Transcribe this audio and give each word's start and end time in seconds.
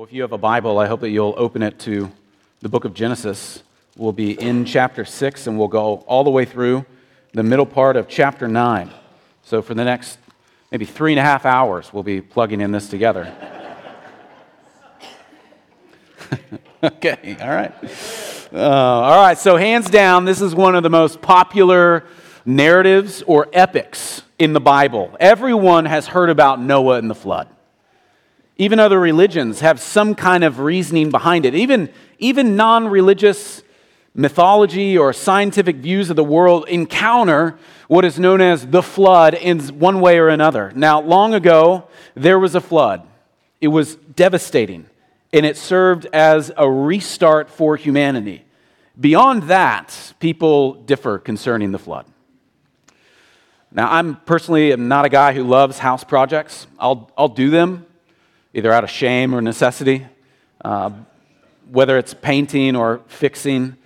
Well, 0.00 0.06
if 0.06 0.14
you 0.14 0.22
have 0.22 0.32
a 0.32 0.38
Bible, 0.38 0.78
I 0.78 0.86
hope 0.86 1.00
that 1.00 1.10
you'll 1.10 1.34
open 1.36 1.62
it 1.62 1.78
to 1.80 2.10
the 2.62 2.70
book 2.70 2.86
of 2.86 2.94
Genesis. 2.94 3.62
We'll 3.98 4.14
be 4.14 4.32
in 4.32 4.64
chapter 4.64 5.04
6 5.04 5.46
and 5.46 5.58
we'll 5.58 5.68
go 5.68 5.96
all 6.06 6.24
the 6.24 6.30
way 6.30 6.46
through 6.46 6.86
the 7.34 7.42
middle 7.42 7.66
part 7.66 7.96
of 7.96 8.08
chapter 8.08 8.48
9. 8.48 8.90
So, 9.42 9.60
for 9.60 9.74
the 9.74 9.84
next 9.84 10.16
maybe 10.70 10.86
three 10.86 11.12
and 11.12 11.18
a 11.18 11.22
half 11.22 11.44
hours, 11.44 11.92
we'll 11.92 12.02
be 12.02 12.22
plugging 12.22 12.62
in 12.62 12.72
this 12.72 12.88
together. 12.88 13.30
okay, 16.82 17.36
all 17.38 17.50
right. 17.50 17.74
Uh, 18.50 18.56
all 18.56 19.22
right, 19.22 19.36
so 19.36 19.58
hands 19.58 19.90
down, 19.90 20.24
this 20.24 20.40
is 20.40 20.54
one 20.54 20.76
of 20.76 20.82
the 20.82 20.88
most 20.88 21.20
popular 21.20 22.06
narratives 22.46 23.22
or 23.26 23.48
epics 23.52 24.22
in 24.38 24.54
the 24.54 24.60
Bible. 24.60 25.14
Everyone 25.20 25.84
has 25.84 26.06
heard 26.06 26.30
about 26.30 26.58
Noah 26.58 26.96
and 26.96 27.10
the 27.10 27.14
flood. 27.14 27.48
Even 28.60 28.78
other 28.78 29.00
religions 29.00 29.60
have 29.60 29.80
some 29.80 30.14
kind 30.14 30.44
of 30.44 30.58
reasoning 30.58 31.08
behind 31.08 31.46
it. 31.46 31.54
Even, 31.54 31.88
even 32.18 32.56
non 32.56 32.88
religious 32.88 33.62
mythology 34.14 34.98
or 34.98 35.14
scientific 35.14 35.76
views 35.76 36.10
of 36.10 36.16
the 36.16 36.22
world 36.22 36.68
encounter 36.68 37.58
what 37.88 38.04
is 38.04 38.18
known 38.18 38.42
as 38.42 38.66
the 38.66 38.82
flood 38.82 39.32
in 39.32 39.60
one 39.78 39.98
way 40.02 40.18
or 40.18 40.28
another. 40.28 40.72
Now, 40.74 41.00
long 41.00 41.32
ago, 41.32 41.88
there 42.14 42.38
was 42.38 42.54
a 42.54 42.60
flood, 42.60 43.08
it 43.62 43.68
was 43.68 43.96
devastating, 43.96 44.84
and 45.32 45.46
it 45.46 45.56
served 45.56 46.06
as 46.12 46.52
a 46.54 46.70
restart 46.70 47.48
for 47.48 47.76
humanity. 47.76 48.44
Beyond 49.00 49.44
that, 49.44 50.12
people 50.20 50.74
differ 50.74 51.18
concerning 51.18 51.72
the 51.72 51.78
flood. 51.78 52.04
Now, 53.72 53.90
I'm 53.90 54.16
personally 54.16 54.70
am 54.70 54.86
not 54.86 55.06
a 55.06 55.08
guy 55.08 55.32
who 55.32 55.44
loves 55.44 55.78
house 55.78 56.04
projects. 56.04 56.66
I'll, 56.78 57.10
I'll 57.16 57.28
do 57.28 57.48
them 57.48 57.86
either 58.54 58.72
out 58.72 58.84
of 58.84 58.90
shame 58.90 59.34
or 59.34 59.40
necessity, 59.40 60.06
uh, 60.64 60.90
whether 61.70 61.98
it's 61.98 62.14
painting 62.14 62.76
or 62.76 63.00
fixing. 63.06 63.76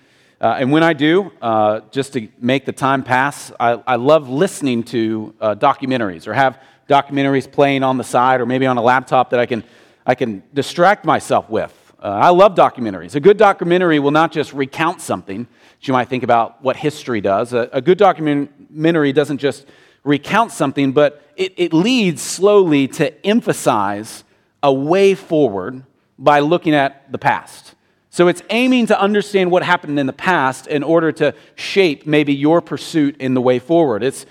Uh, 0.41 0.57
and 0.59 0.73
when 0.73 0.83
I 0.83 0.93
do, 0.93 1.33
uh, 1.41 1.81
just 1.91 2.13
to 2.15 2.29
make 2.39 2.65
the 2.65 2.73
time 2.73 3.03
pass, 3.03 3.53
I, 3.61 3.83
I 3.87 3.97
love 3.97 4.29
listening 4.29 4.83
to 4.85 5.35
uh, 5.41 5.55
documentaries 5.55 6.27
or 6.27 6.35
have 6.35 6.61
documentaries 6.89 7.51
playing 7.51 7.83
on 7.83 7.97
the 7.99 8.05
side 8.05 8.41
or 8.41 8.47
maybe 8.47 8.67
on 8.67 8.77
a 8.77 8.83
laptop 8.83 9.31
that 9.31 9.41
I 9.41 9.47
can, 9.47 9.65
I 10.07 10.15
can 10.15 10.43
distract 10.53 11.05
myself 11.05 11.49
with. 11.49 11.73
Uh, 12.03 12.09
I 12.09 12.31
love 12.31 12.55
documentaries. 12.55 13.15
A 13.15 13.21
good 13.21 13.39
documentary 13.39 13.99
will 13.99 14.11
not 14.11 14.33
just 14.33 14.53
recount 14.53 15.01
something 15.01 15.47
you 15.87 15.93
might 15.93 16.09
think 16.09 16.23
about 16.23 16.63
what 16.63 16.77
history 16.77 17.21
does. 17.21 17.53
A, 17.53 17.69
a 17.73 17.81
good 17.81 17.99
documentary 17.99 19.13
doesn't 19.13 19.39
just 19.39 19.67
recount 20.03 20.53
something, 20.53 20.93
but 20.93 21.23
it, 21.37 21.53
it 21.57 21.73
leads 21.73 22.23
slowly 22.23 22.89
to 22.89 23.27
emphasize 23.27 24.24
a 24.65 24.73
way 24.73 25.15
forward 25.15 25.85
by 26.19 26.41
looking 26.41 26.75
at 26.75 27.13
the 27.13 27.19
past. 27.19 27.75
So 28.09 28.29
it's 28.29 28.43
aiming 28.49 28.87
to 28.87 28.99
understand 28.99 29.51
what 29.51 29.63
happened 29.63 29.99
in 30.01 30.07
the 30.07 30.13
past 30.13 30.67
in 30.67 30.83
order 30.83 31.13
to 31.13 31.35
shape 31.55 32.07
maybe 32.07 32.35
your 32.35 32.61
pursuit 32.61 33.17
in 33.19 33.35
the 33.35 33.43
way 33.43 33.59
forward. 33.59 34.03
It's, 34.03 34.25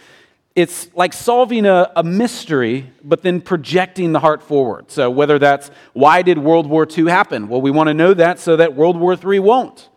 it's 0.55 0.87
like 0.95 1.13
solving 1.13 1.67
a, 1.67 1.91
a 1.95 2.03
mystery, 2.03 2.89
but 3.03 3.21
then 3.21 3.41
projecting 3.41 4.11
the 4.11 4.19
heart 4.19 4.41
forward. 4.41 4.89
So 4.89 5.11
whether 5.11 5.37
that's 5.37 5.69
why 5.93 6.23
did 6.23 6.39
World 6.39 6.65
War 6.65 6.87
II 6.89 7.09
happen? 7.09 7.47
Well, 7.47 7.61
we 7.61 7.69
want 7.69 7.87
to 7.89 7.93
know 7.93 8.15
that 8.15 8.39
so 8.39 8.55
that 8.55 8.73
World 8.73 8.97
War 8.97 9.15
III 9.15 9.39
won't. 9.39 9.89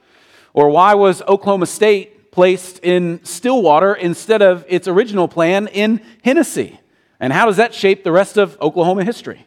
Or 0.52 0.68
why 0.68 0.94
was 0.94 1.22
Oklahoma 1.22 1.66
State 1.66 2.30
placed 2.30 2.80
in 2.80 3.24
Stillwater 3.24 3.94
instead 3.94 4.42
of 4.42 4.66
its 4.68 4.86
original 4.86 5.28
plan 5.28 5.68
in 5.68 6.02
Hennessey? 6.22 6.78
And 7.20 7.32
how 7.32 7.46
does 7.46 7.56
that 7.56 7.72
shape 7.72 8.04
the 8.04 8.12
rest 8.12 8.36
of 8.36 8.60
Oklahoma 8.60 9.04
history? 9.04 9.46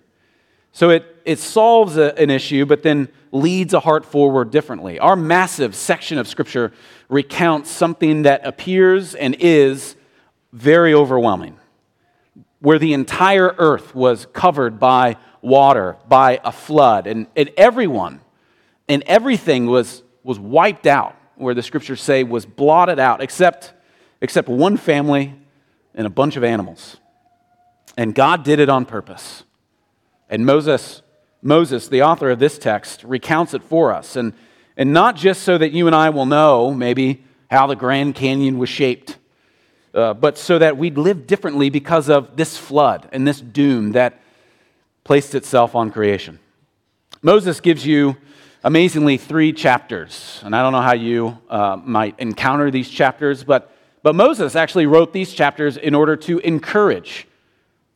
So 0.72 0.90
it, 0.90 1.04
it 1.26 1.40
solves 1.40 1.98
a, 1.98 2.18
an 2.20 2.30
issue, 2.30 2.66
but 2.66 2.84
then 2.84 3.10
leads 3.32 3.74
a 3.74 3.80
heart 3.80 4.06
forward 4.06 4.52
differently. 4.52 5.00
Our 5.00 5.16
massive 5.16 5.76
section 5.76 6.18
of 6.18 6.28
Scripture 6.28 6.72
recounts 7.10 7.70
something 7.70 8.24
that 8.24 8.46
appears 8.46 9.16
and 9.16 9.36
is 9.40 9.96
very 10.54 10.94
overwhelming, 10.94 11.58
where 12.60 12.80
the 12.80 12.94
entire 12.94 13.56
earth 13.58 13.94
was 13.94 14.28
covered 14.34 14.80
by 14.80 15.18
water, 15.42 15.98
by 16.08 16.40
a 16.44 16.52
flood, 16.52 17.08
and, 17.08 17.28
and 17.36 17.52
everyone 17.58 18.22
and 18.88 19.04
everything 19.04 19.68
was, 19.68 20.04
was 20.24 20.40
wiped 20.40 20.88
out, 20.88 21.16
where 21.36 21.54
the 21.54 21.62
Scriptures 21.62 22.02
say 22.02 22.24
was 22.24 22.46
blotted 22.46 23.00
out, 23.00 23.22
except, 23.22 23.72
except 24.20 24.50
one 24.50 24.76
family 24.76 25.36
and 25.94 26.08
a 26.08 26.10
bunch 26.10 26.36
of 26.36 26.44
animals. 26.44 26.98
And 27.96 28.16
God 28.16 28.44
did 28.44 28.60
it 28.60 28.68
on 28.68 28.86
purpose. 28.86 29.44
And 30.30 30.46
Moses, 30.46 31.02
Moses, 31.42 31.88
the 31.88 32.04
author 32.04 32.30
of 32.30 32.40
this 32.40 32.58
text, 32.58 33.04
recounts 33.04 33.54
it 33.54 33.64
for 33.64 33.94
us. 33.94 34.16
And, 34.16 34.34
and 34.78 34.94
not 34.94 35.16
just 35.16 35.44
so 35.44 35.58
that 35.58 35.72
you 35.72 35.88
and 35.88 35.96
I 35.96 36.10
will 36.10 36.26
know 36.26 36.74
maybe 36.74 37.24
how 37.50 37.68
the 37.68 37.76
Grand 37.76 38.16
Canyon 38.16 38.58
was 38.58 38.70
shaped, 38.70 39.18
uh, 39.94 40.14
but 40.14 40.38
so 40.38 40.60
that 40.60 40.78
we'd 40.78 40.98
live 40.98 41.26
differently 41.26 41.70
because 41.70 42.10
of 42.10 42.38
this 42.38 42.58
flood 42.58 43.10
and 43.12 43.28
this 43.28 43.42
doom 43.42 43.94
that 43.94 44.22
placed 45.04 45.34
itself 45.34 45.76
on 45.76 45.92
creation. 45.92 46.38
Moses 47.22 47.60
gives 47.60 47.86
you 47.86 48.16
amazingly 48.64 49.18
three 49.18 49.54
chapters. 49.54 50.42
And 50.44 50.56
I 50.56 50.62
don't 50.62 50.74
know 50.74 50.82
how 50.82 50.94
you 50.94 51.38
uh, 51.50 51.78
might 51.84 52.20
encounter 52.20 52.70
these 52.70 52.90
chapters, 52.90 53.44
but, 53.44 53.74
but 54.04 54.16
Moses 54.16 54.56
actually 54.56 54.86
wrote 54.86 55.14
these 55.14 55.34
chapters 55.34 55.78
in 55.78 55.96
order 55.96 56.16
to 56.18 56.40
encourage 56.40 57.28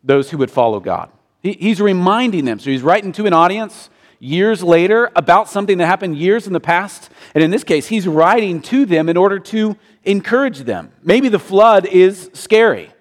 those 0.03 0.29
who 0.29 0.37
would 0.37 0.51
follow 0.51 0.79
God. 0.79 1.11
He's 1.43 1.81
reminding 1.81 2.45
them. 2.45 2.57
So 2.59 2.69
he's 2.71 2.81
writing 2.81 3.11
to 3.13 3.25
an 3.25 3.33
audience 3.33 3.89
years 4.17 4.63
later 4.63 5.11
about 5.17 5.49
something 5.49 5.77
that 5.77 5.85
happened 5.85 6.17
years 6.17 6.47
in 6.47 6.53
the 6.53 6.61
past. 6.61 7.09
And 7.35 7.43
in 7.43 7.51
this 7.51 7.65
case, 7.65 7.87
he's 7.87 8.07
writing 8.07 8.61
to 8.63 8.85
them 8.85 9.09
in 9.09 9.17
order 9.17 9.37
to 9.39 9.75
encourage 10.05 10.59
them. 10.59 10.93
Maybe 11.03 11.27
the 11.27 11.39
flood 11.39 11.85
is 11.85 12.31
scary, 12.33 12.93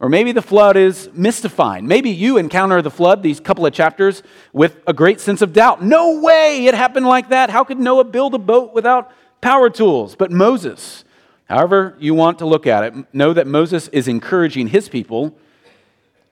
or 0.00 0.08
maybe 0.08 0.32
the 0.32 0.40
flood 0.40 0.78
is 0.78 1.10
mystifying. 1.12 1.86
Maybe 1.86 2.08
you 2.08 2.38
encounter 2.38 2.80
the 2.80 2.90
flood, 2.90 3.22
these 3.22 3.38
couple 3.38 3.66
of 3.66 3.74
chapters, 3.74 4.22
with 4.54 4.80
a 4.86 4.94
great 4.94 5.20
sense 5.20 5.42
of 5.42 5.52
doubt. 5.52 5.84
No 5.84 6.20
way 6.20 6.64
it 6.64 6.74
happened 6.74 7.04
like 7.04 7.28
that. 7.28 7.50
How 7.50 7.64
could 7.64 7.78
Noah 7.78 8.04
build 8.04 8.34
a 8.34 8.38
boat 8.38 8.72
without 8.72 9.12
power 9.42 9.68
tools? 9.68 10.16
But 10.16 10.32
Moses, 10.32 11.04
however 11.50 11.96
you 11.98 12.14
want 12.14 12.38
to 12.38 12.46
look 12.46 12.66
at 12.66 12.84
it, 12.84 13.14
know 13.14 13.34
that 13.34 13.46
Moses 13.46 13.88
is 13.88 14.08
encouraging 14.08 14.68
his 14.68 14.88
people 14.88 15.36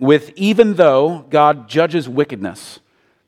with 0.03 0.33
even 0.35 0.75
though 0.75 1.25
God 1.31 1.69
judges 1.69 2.09
wickedness, 2.09 2.81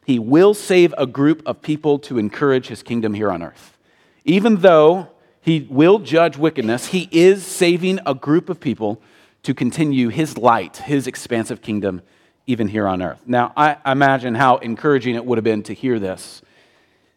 he 0.05 0.19
will 0.19 0.55
save 0.55 0.93
a 0.99 1.07
group 1.07 1.41
of 1.47 1.63
people 1.63 2.01
to 2.01 2.19
encourage 2.19 2.67
his 2.67 2.83
kingdom 2.83 3.15
here 3.15 3.31
on 3.31 3.45
earth. 3.45 3.79
Even 4.25 4.57
though 4.57 5.07
he 5.41 5.69
will 5.71 6.01
judge 6.01 6.37
wickedness, 6.37 6.87
he 6.87 7.09
is 7.13 7.47
saving 7.47 8.01
a 8.05 8.13
group 8.13 8.49
of 8.49 8.59
people 8.59 9.01
to 9.45 9.55
continue 9.55 10.09
his 10.09 10.37
light, 10.37 10.79
his 10.79 11.07
expansive 11.07 11.63
kingdom, 11.63 12.03
even 12.49 12.67
here 12.67 12.89
on 12.89 13.01
earth. 13.03 13.23
Now, 13.25 13.53
I 13.57 13.77
imagine 13.87 14.35
how 14.35 14.57
encouraging 14.57 15.15
it 15.15 15.25
would 15.25 15.39
have 15.39 15.45
been 15.45 15.63
to 15.65 15.75
hear 15.75 16.01
this. 16.01 16.43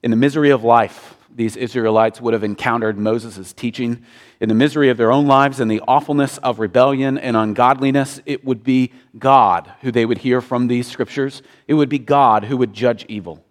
In 0.04 0.12
the 0.12 0.18
misery 0.18 0.52
of 0.52 0.64
life, 0.64 1.16
these 1.34 1.56
Israelites 1.56 2.20
would 2.20 2.34
have 2.34 2.44
encountered 2.44 2.98
Moses' 2.98 3.54
teaching. 3.54 4.04
In 4.40 4.50
the 4.50 4.56
misery 4.56 4.90
of 4.90 4.98
their 4.98 5.12
own 5.12 5.28
lives 5.28 5.60
and 5.60 5.70
the 5.70 5.82
awfulness 5.88 6.38
of 6.40 6.60
rebellion 6.60 7.18
and 7.18 7.38
ungodliness, 7.38 8.22
it 8.26 8.44
would 8.46 8.64
be 8.64 8.92
God 9.18 9.72
who 9.82 9.92
they 9.92 10.06
would 10.06 10.20
hear 10.20 10.42
from 10.42 10.68
these 10.68 10.88
scriptures. 10.88 11.42
It 11.68 11.76
would 11.76 11.90
be 11.90 12.00
God 12.00 12.46
who 12.46 12.58
would 12.58 12.74
judge 12.74 13.06
evil, 13.08 13.44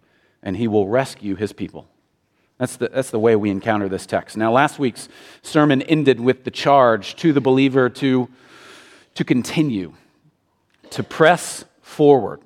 and 0.42 0.56
he 0.56 0.66
will 0.66 0.88
rescue 0.88 1.36
his 1.36 1.52
people. 1.52 1.88
That's 2.58 2.76
the, 2.76 2.88
that's 2.88 3.10
the 3.10 3.18
way 3.18 3.36
we 3.36 3.50
encounter 3.50 3.88
this 3.88 4.06
text. 4.06 4.36
Now, 4.36 4.50
last 4.50 4.78
week's 4.78 5.08
sermon 5.42 5.82
ended 5.82 6.20
with 6.20 6.44
the 6.44 6.50
charge 6.50 7.14
to 7.16 7.32
the 7.32 7.40
believer 7.40 7.88
to, 7.90 8.28
to 9.14 9.24
continue, 9.24 9.92
to 10.90 11.02
press 11.02 11.64
forward, 11.82 12.40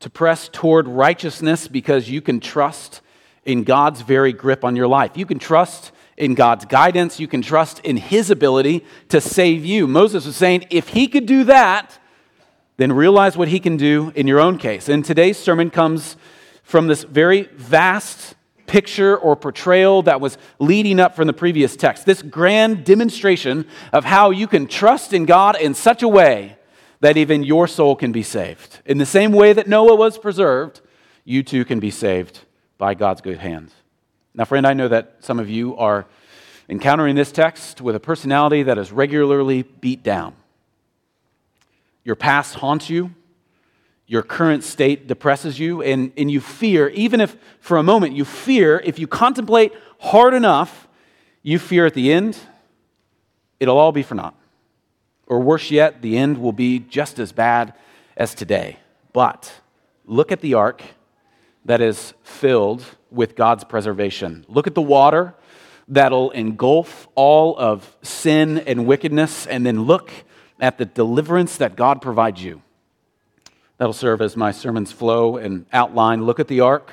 to 0.00 0.08
press 0.08 0.48
toward 0.48 0.86
righteousness 0.86 1.66
because 1.68 2.08
you 2.08 2.20
can 2.20 2.40
trust 2.40 3.00
in 3.44 3.64
God's 3.64 4.02
very 4.02 4.32
grip 4.32 4.64
on 4.64 4.76
your 4.76 4.86
life. 4.86 5.16
You 5.16 5.26
can 5.26 5.38
trust 5.38 5.92
in 6.16 6.34
God's 6.34 6.64
guidance, 6.66 7.18
you 7.18 7.26
can 7.26 7.42
trust 7.42 7.80
in 7.80 7.96
His 7.96 8.30
ability 8.30 8.84
to 9.08 9.20
save 9.20 9.64
you. 9.64 9.86
Moses 9.86 10.26
was 10.26 10.36
saying, 10.36 10.66
if 10.70 10.88
He 10.88 11.08
could 11.08 11.26
do 11.26 11.44
that, 11.44 11.98
then 12.76 12.92
realize 12.92 13.36
what 13.36 13.48
He 13.48 13.58
can 13.58 13.76
do 13.76 14.12
in 14.14 14.26
your 14.26 14.38
own 14.38 14.58
case. 14.58 14.88
And 14.88 15.04
today's 15.04 15.38
sermon 15.38 15.70
comes 15.70 16.16
from 16.62 16.86
this 16.86 17.02
very 17.02 17.44
vast 17.54 18.34
picture 18.66 19.16
or 19.16 19.36
portrayal 19.36 20.02
that 20.02 20.20
was 20.20 20.38
leading 20.58 21.00
up 21.00 21.16
from 21.16 21.26
the 21.26 21.32
previous 21.32 21.76
text. 21.76 22.06
This 22.06 22.22
grand 22.22 22.84
demonstration 22.84 23.66
of 23.92 24.04
how 24.04 24.30
you 24.30 24.46
can 24.46 24.66
trust 24.66 25.12
in 25.12 25.24
God 25.24 25.60
in 25.60 25.74
such 25.74 26.02
a 26.02 26.08
way 26.08 26.56
that 27.00 27.16
even 27.16 27.42
your 27.42 27.66
soul 27.66 27.96
can 27.96 28.12
be 28.12 28.22
saved. 28.22 28.80
In 28.86 28.98
the 28.98 29.06
same 29.06 29.32
way 29.32 29.52
that 29.52 29.66
Noah 29.66 29.96
was 29.96 30.18
preserved, 30.18 30.80
you 31.24 31.42
too 31.42 31.64
can 31.64 31.80
be 31.80 31.90
saved 31.90 32.40
by 32.82 32.94
God's 32.94 33.20
good 33.20 33.38
hands. 33.38 33.72
Now, 34.34 34.44
friend, 34.44 34.66
I 34.66 34.72
know 34.72 34.88
that 34.88 35.18
some 35.20 35.38
of 35.38 35.48
you 35.48 35.76
are 35.76 36.04
encountering 36.68 37.14
this 37.14 37.30
text 37.30 37.80
with 37.80 37.94
a 37.94 38.00
personality 38.00 38.64
that 38.64 38.76
is 38.76 38.90
regularly 38.90 39.62
beat 39.62 40.02
down. 40.02 40.34
Your 42.02 42.16
past 42.16 42.56
haunts 42.56 42.90
you, 42.90 43.14
your 44.08 44.24
current 44.24 44.64
state 44.64 45.06
depresses 45.06 45.60
you 45.60 45.80
and, 45.80 46.10
and 46.16 46.28
you 46.28 46.40
fear, 46.40 46.88
even 46.88 47.20
if 47.20 47.36
for 47.60 47.76
a 47.76 47.84
moment 47.84 48.16
you 48.16 48.24
fear, 48.24 48.82
if 48.84 48.98
you 48.98 49.06
contemplate 49.06 49.72
hard 50.00 50.34
enough, 50.34 50.88
you 51.44 51.60
fear 51.60 51.86
at 51.86 51.94
the 51.94 52.12
end, 52.12 52.36
it'll 53.60 53.78
all 53.78 53.92
be 53.92 54.02
for 54.02 54.16
naught. 54.16 54.34
Or 55.28 55.38
worse 55.38 55.70
yet, 55.70 56.02
the 56.02 56.18
end 56.18 56.36
will 56.36 56.50
be 56.50 56.80
just 56.80 57.20
as 57.20 57.30
bad 57.30 57.74
as 58.16 58.34
today. 58.34 58.78
But 59.12 59.52
look 60.04 60.32
at 60.32 60.40
the 60.40 60.54
ark 60.54 60.82
that 61.64 61.80
is 61.80 62.14
filled 62.22 62.84
with 63.10 63.36
God's 63.36 63.64
preservation. 63.64 64.44
Look 64.48 64.66
at 64.66 64.74
the 64.74 64.82
water 64.82 65.34
that'll 65.88 66.30
engulf 66.30 67.08
all 67.14 67.56
of 67.58 67.96
sin 68.02 68.58
and 68.60 68.86
wickedness, 68.86 69.46
and 69.46 69.66
then 69.66 69.82
look 69.82 70.10
at 70.60 70.78
the 70.78 70.84
deliverance 70.84 71.56
that 71.58 71.76
God 71.76 72.00
provides 72.00 72.42
you. 72.42 72.62
That'll 73.78 73.92
serve 73.92 74.22
as 74.22 74.36
my 74.36 74.52
sermon's 74.52 74.92
flow 74.92 75.36
and 75.36 75.66
outline. 75.72 76.24
Look 76.24 76.38
at 76.38 76.48
the 76.48 76.60
ark, 76.60 76.90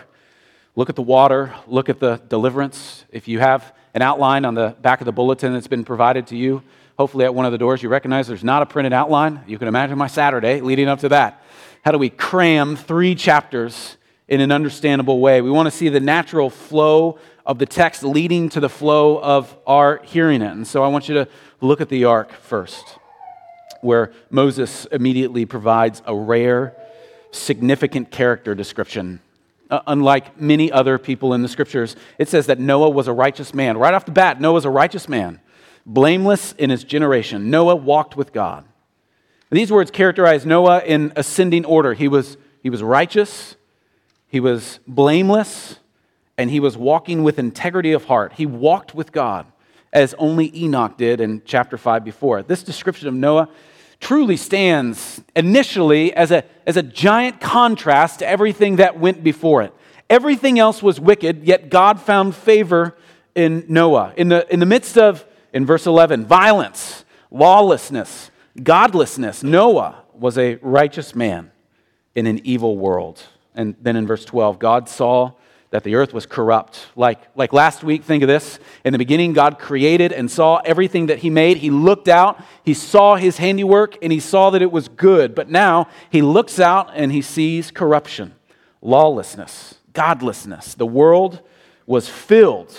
look 0.75 0.89
at 0.89 0.95
the 0.95 1.03
water, 1.03 1.53
look 1.67 1.87
at 1.87 1.99
the 1.99 2.17
deliverance. 2.27 3.05
If 3.11 3.27
you 3.27 3.39
have 3.39 3.75
an 3.93 4.01
outline 4.01 4.43
on 4.43 4.55
the 4.55 4.75
back 4.81 5.01
of 5.01 5.05
the 5.05 5.11
bulletin 5.11 5.53
that's 5.53 5.67
been 5.67 5.85
provided 5.85 6.27
to 6.27 6.35
you, 6.35 6.63
hopefully 6.97 7.25
at 7.25 7.33
one 7.33 7.45
of 7.45 7.51
the 7.51 7.57
doors 7.57 7.83
you 7.83 7.89
recognize 7.89 8.27
there's 8.27 8.43
not 8.43 8.61
a 8.61 8.65
printed 8.65 8.91
outline. 8.91 9.41
You 9.47 9.59
can 9.59 9.67
imagine 9.67 9.97
my 9.97 10.07
Saturday 10.07 10.61
leading 10.61 10.87
up 10.87 10.99
to 10.99 11.09
that. 11.09 11.43
How 11.85 11.91
do 11.91 11.97
we 11.97 12.09
cram 12.09 12.75
three 12.75 13.15
chapters 13.15 13.97
in 14.29 14.39
an 14.39 14.51
understandable 14.51 15.19
way? 15.19 15.41
We 15.41 15.51
want 15.51 15.67
to 15.67 15.71
see 15.71 15.89
the 15.89 15.99
natural 15.99 16.49
flow 16.49 17.19
of 17.45 17.59
the 17.59 17.65
text 17.65 18.03
leading 18.03 18.47
to 18.49 18.61
the 18.61 18.69
flow 18.69 19.19
of 19.19 19.57
our 19.67 19.99
hearing 20.03 20.41
it. 20.41 20.51
And 20.51 20.65
so 20.65 20.83
I 20.83 20.87
want 20.87 21.09
you 21.09 21.15
to 21.15 21.27
look 21.59 21.81
at 21.81 21.89
the 21.89 22.05
ark 22.05 22.31
first, 22.31 22.85
where 23.81 24.13
Moses 24.29 24.85
immediately 24.91 25.45
provides 25.45 26.01
a 26.05 26.15
rare, 26.15 26.75
significant 27.31 28.11
character 28.11 28.55
description. 28.55 29.19
Uh, 29.69 29.81
unlike 29.85 30.39
many 30.39 30.71
other 30.71 30.97
people 30.97 31.33
in 31.33 31.41
the 31.41 31.47
scriptures, 31.47 31.95
it 32.17 32.27
says 32.27 32.47
that 32.47 32.59
Noah 32.59 32.89
was 32.89 33.07
a 33.07 33.13
righteous 33.13 33.53
man. 33.53 33.77
Right 33.77 33.93
off 33.93 34.05
the 34.05 34.11
bat, 34.11 34.41
Noah 34.41 34.53
was 34.53 34.65
a 34.65 34.69
righteous 34.69 35.07
man, 35.07 35.41
blameless 35.85 36.53
in 36.53 36.69
his 36.69 36.83
generation. 36.83 37.49
Noah 37.49 37.75
walked 37.75 38.15
with 38.15 38.33
God. 38.33 38.65
These 39.51 39.71
words 39.71 39.89
characterize 39.91 40.45
Noah 40.45 40.83
in 40.83 41.13
ascending 41.15 41.65
order. 41.65 41.93
He 41.93 42.07
was, 42.07 42.37
he 42.61 42.69
was 42.69 42.83
righteous, 42.83 43.55
he 44.29 44.39
was 44.39 44.79
blameless, 44.87 45.79
and 46.37 46.49
he 46.49 46.59
was 46.59 46.77
walking 46.77 47.23
with 47.23 47.37
integrity 47.37 47.91
of 47.91 48.05
heart. 48.05 48.33
He 48.33 48.45
walked 48.45 48.95
with 48.95 49.11
God 49.11 49.45
as 49.91 50.13
only 50.17 50.55
Enoch 50.55 50.97
did 50.97 51.19
in 51.19 51.41
chapter 51.45 51.77
5 51.77 52.03
before. 52.05 52.43
This 52.43 52.63
description 52.63 53.07
of 53.07 53.13
Noah 53.13 53.49
truly 53.99 54.37
stands 54.37 55.21
initially 55.35 56.13
as 56.13 56.31
a, 56.31 56.45
as 56.65 56.77
a 56.77 56.83
giant 56.83 57.41
contrast 57.41 58.19
to 58.19 58.27
everything 58.27 58.77
that 58.77 58.99
went 58.99 59.23
before 59.23 59.63
it. 59.63 59.73
Everything 60.09 60.57
else 60.57 60.81
was 60.81 60.99
wicked, 60.99 61.43
yet 61.43 61.69
God 61.69 61.99
found 61.99 62.35
favor 62.35 62.95
in 63.35 63.65
Noah. 63.67 64.13
In 64.15 64.29
the, 64.29 64.51
in 64.51 64.59
the 64.59 64.65
midst 64.65 64.97
of, 64.97 65.25
in 65.53 65.65
verse 65.65 65.85
11, 65.85 66.25
violence, 66.25 67.03
lawlessness, 67.29 68.31
godlessness, 68.61 69.43
Noah 69.43 70.03
was 70.13 70.37
a 70.37 70.55
righteous 70.61 71.13
man 71.13 71.51
in 72.15 72.25
an 72.25 72.39
evil 72.43 72.77
world. 72.77 73.23
And 73.59 73.75
then 73.81 73.97
in 73.97 74.07
verse 74.07 74.23
12, 74.23 74.57
God 74.57 74.87
saw 74.87 75.33
that 75.71 75.83
the 75.83 75.95
earth 75.95 76.13
was 76.13 76.25
corrupt. 76.25 76.87
Like, 76.95 77.19
like 77.35 77.51
last 77.51 77.83
week, 77.83 78.05
think 78.05 78.23
of 78.23 78.29
this. 78.29 78.57
In 78.85 78.93
the 78.93 78.97
beginning, 78.97 79.33
God 79.33 79.59
created 79.59 80.13
and 80.13 80.31
saw 80.31 80.61
everything 80.63 81.07
that 81.07 81.19
He 81.19 81.29
made. 81.29 81.57
He 81.57 81.69
looked 81.69 82.07
out, 82.07 82.41
He 82.63 82.73
saw 82.73 83.17
His 83.17 83.35
handiwork, 83.35 83.97
and 84.01 84.13
He 84.13 84.21
saw 84.21 84.49
that 84.51 84.61
it 84.61 84.71
was 84.71 84.87
good. 84.87 85.35
But 85.35 85.49
now 85.49 85.89
He 86.09 86.21
looks 86.21 86.57
out 86.57 86.91
and 86.93 87.11
He 87.11 87.21
sees 87.21 87.69
corruption, 87.69 88.33
lawlessness, 88.81 89.75
godlessness. 89.91 90.73
The 90.73 90.85
world 90.85 91.41
was 91.85 92.07
filled 92.07 92.73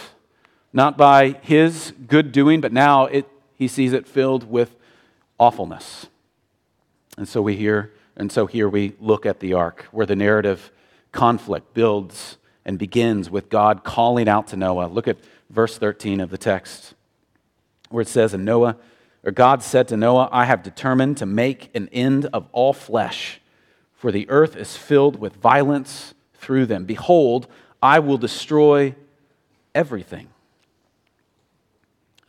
not 0.72 0.96
by 0.96 1.36
His 1.42 1.92
good 2.08 2.32
doing, 2.32 2.62
but 2.62 2.72
now 2.72 3.04
it, 3.04 3.28
He 3.54 3.68
sees 3.68 3.92
it 3.92 4.08
filled 4.08 4.50
with 4.50 4.74
awfulness. 5.38 6.06
And 7.18 7.28
so 7.28 7.42
we 7.42 7.54
hear, 7.54 7.92
and 8.20 8.30
so 8.30 8.44
here 8.44 8.68
we 8.68 8.92
look 9.00 9.24
at 9.24 9.40
the 9.40 9.54
ark, 9.54 9.86
where 9.92 10.04
the 10.04 10.14
narrative 10.14 10.70
conflict 11.10 11.72
builds 11.72 12.36
and 12.66 12.78
begins 12.78 13.30
with 13.30 13.48
God 13.48 13.82
calling 13.82 14.28
out 14.28 14.48
to 14.48 14.56
Noah. 14.56 14.88
Look 14.88 15.08
at 15.08 15.16
verse 15.48 15.78
13 15.78 16.20
of 16.20 16.28
the 16.28 16.36
text, 16.36 16.92
where 17.88 18.02
it 18.02 18.08
says, 18.08 18.34
And 18.34 18.44
Noah, 18.44 18.76
or 19.24 19.32
God 19.32 19.62
said 19.62 19.88
to 19.88 19.96
Noah, 19.96 20.28
I 20.30 20.44
have 20.44 20.62
determined 20.62 21.16
to 21.16 21.24
make 21.24 21.74
an 21.74 21.88
end 21.92 22.26
of 22.26 22.46
all 22.52 22.74
flesh, 22.74 23.40
for 23.94 24.12
the 24.12 24.28
earth 24.28 24.54
is 24.54 24.76
filled 24.76 25.18
with 25.18 25.36
violence 25.36 26.12
through 26.34 26.66
them. 26.66 26.84
Behold, 26.84 27.46
I 27.82 28.00
will 28.00 28.18
destroy 28.18 28.94
everything. 29.74 30.28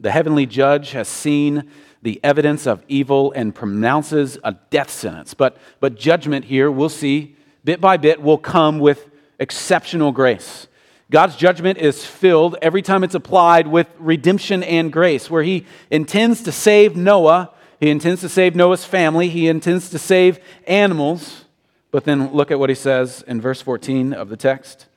The 0.02 0.10
heavenly 0.10 0.48
judge 0.48 0.92
has 0.92 1.08
seen 1.08 1.70
the 2.02 2.20
evidence 2.24 2.66
of 2.66 2.84
evil 2.88 3.32
and 3.34 3.54
pronounces 3.54 4.40
a 4.44 4.54
death 4.72 4.90
sentence. 4.90 5.36
But, 5.36 5.58
but 5.80 5.96
judgment 5.96 6.46
here, 6.46 6.72
we'll 6.72 6.90
see, 6.90 7.36
bit 7.64 7.80
by 7.80 7.98
bit, 7.98 8.20
will 8.20 8.40
come 8.40 8.80
with 8.80 9.08
exceptional 9.38 10.12
grace. 10.12 10.66
God's 11.12 11.36
judgment 11.36 11.78
is 11.78 12.04
filled 12.04 12.58
every 12.64 12.82
time 12.82 13.04
it's 13.04 13.14
applied 13.14 13.68
with 13.68 13.86
redemption 14.00 14.64
and 14.64 14.92
grace, 14.92 15.30
where 15.30 15.44
He 15.44 15.68
intends 15.92 16.42
to 16.44 16.52
save 16.52 16.96
Noah, 16.96 17.52
He 17.80 17.92
intends 17.92 18.22
to 18.22 18.30
save 18.30 18.56
Noah's 18.56 18.84
family, 18.84 19.30
He 19.30 19.48
intends 19.48 19.92
to 19.92 20.00
save 20.00 20.40
animals. 20.66 21.46
But 21.92 22.06
then 22.06 22.34
look 22.34 22.50
at 22.50 22.58
what 22.58 22.70
He 22.70 22.76
says 22.76 23.24
in 23.28 23.40
verse 23.40 23.62
14 23.62 24.14
of 24.14 24.30
the 24.30 24.38
text 24.38 24.88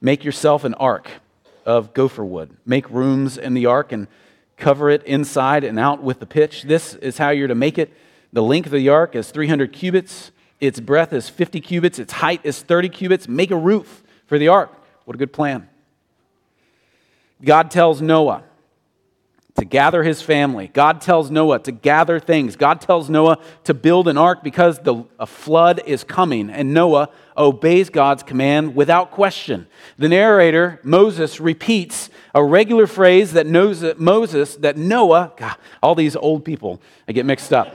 Make 0.00 0.22
yourself 0.22 0.62
an 0.62 0.74
ark 0.74 1.08
of 1.66 1.94
gopher 1.94 2.24
wood, 2.24 2.56
make 2.64 2.88
rooms 2.90 3.36
in 3.36 3.54
the 3.54 3.66
ark 3.66 3.90
and 3.90 4.06
cover 4.62 4.88
it 4.88 5.02
inside 5.02 5.64
and 5.64 5.78
out 5.78 6.02
with 6.02 6.20
the 6.20 6.26
pitch. 6.26 6.62
This 6.62 6.94
is 6.94 7.18
how 7.18 7.30
you're 7.30 7.48
to 7.48 7.54
make 7.54 7.78
it. 7.78 7.92
The 8.32 8.42
length 8.42 8.66
of 8.66 8.72
the 8.72 8.88
ark 8.88 9.16
is 9.16 9.30
300 9.30 9.72
cubits, 9.72 10.30
its 10.60 10.78
breadth 10.78 11.12
is 11.12 11.28
50 11.28 11.60
cubits, 11.60 11.98
its 11.98 12.12
height 12.12 12.40
is 12.44 12.62
30 12.62 12.88
cubits. 12.88 13.26
Make 13.26 13.50
a 13.50 13.56
roof 13.56 14.04
for 14.26 14.38
the 14.38 14.46
ark. 14.48 14.72
What 15.04 15.16
a 15.16 15.18
good 15.18 15.32
plan. 15.32 15.68
God 17.44 17.72
tells 17.72 18.00
Noah 18.00 18.44
to 19.56 19.64
gather 19.64 20.02
his 20.02 20.22
family. 20.22 20.68
God 20.72 21.00
tells 21.00 21.30
Noah 21.30 21.58
to 21.60 21.72
gather 21.72 22.18
things. 22.18 22.56
God 22.56 22.80
tells 22.80 23.10
Noah 23.10 23.38
to 23.64 23.74
build 23.74 24.08
an 24.08 24.16
ark 24.16 24.42
because 24.42 24.78
the, 24.78 25.04
a 25.18 25.26
flood 25.26 25.82
is 25.84 26.04
coming, 26.04 26.48
and 26.48 26.72
Noah 26.72 27.10
obeys 27.36 27.90
God's 27.90 28.22
command 28.22 28.74
without 28.74 29.10
question. 29.10 29.66
The 29.98 30.08
narrator, 30.08 30.80
Moses, 30.82 31.38
repeats 31.38 32.08
a 32.34 32.42
regular 32.42 32.86
phrase 32.86 33.32
that 33.32 33.46
Moses, 33.46 34.56
that 34.56 34.76
Noah, 34.76 35.32
God, 35.36 35.56
all 35.82 35.94
these 35.94 36.16
old 36.16 36.44
people, 36.44 36.80
I 37.06 37.12
get 37.12 37.26
mixed 37.26 37.52
up. 37.52 37.74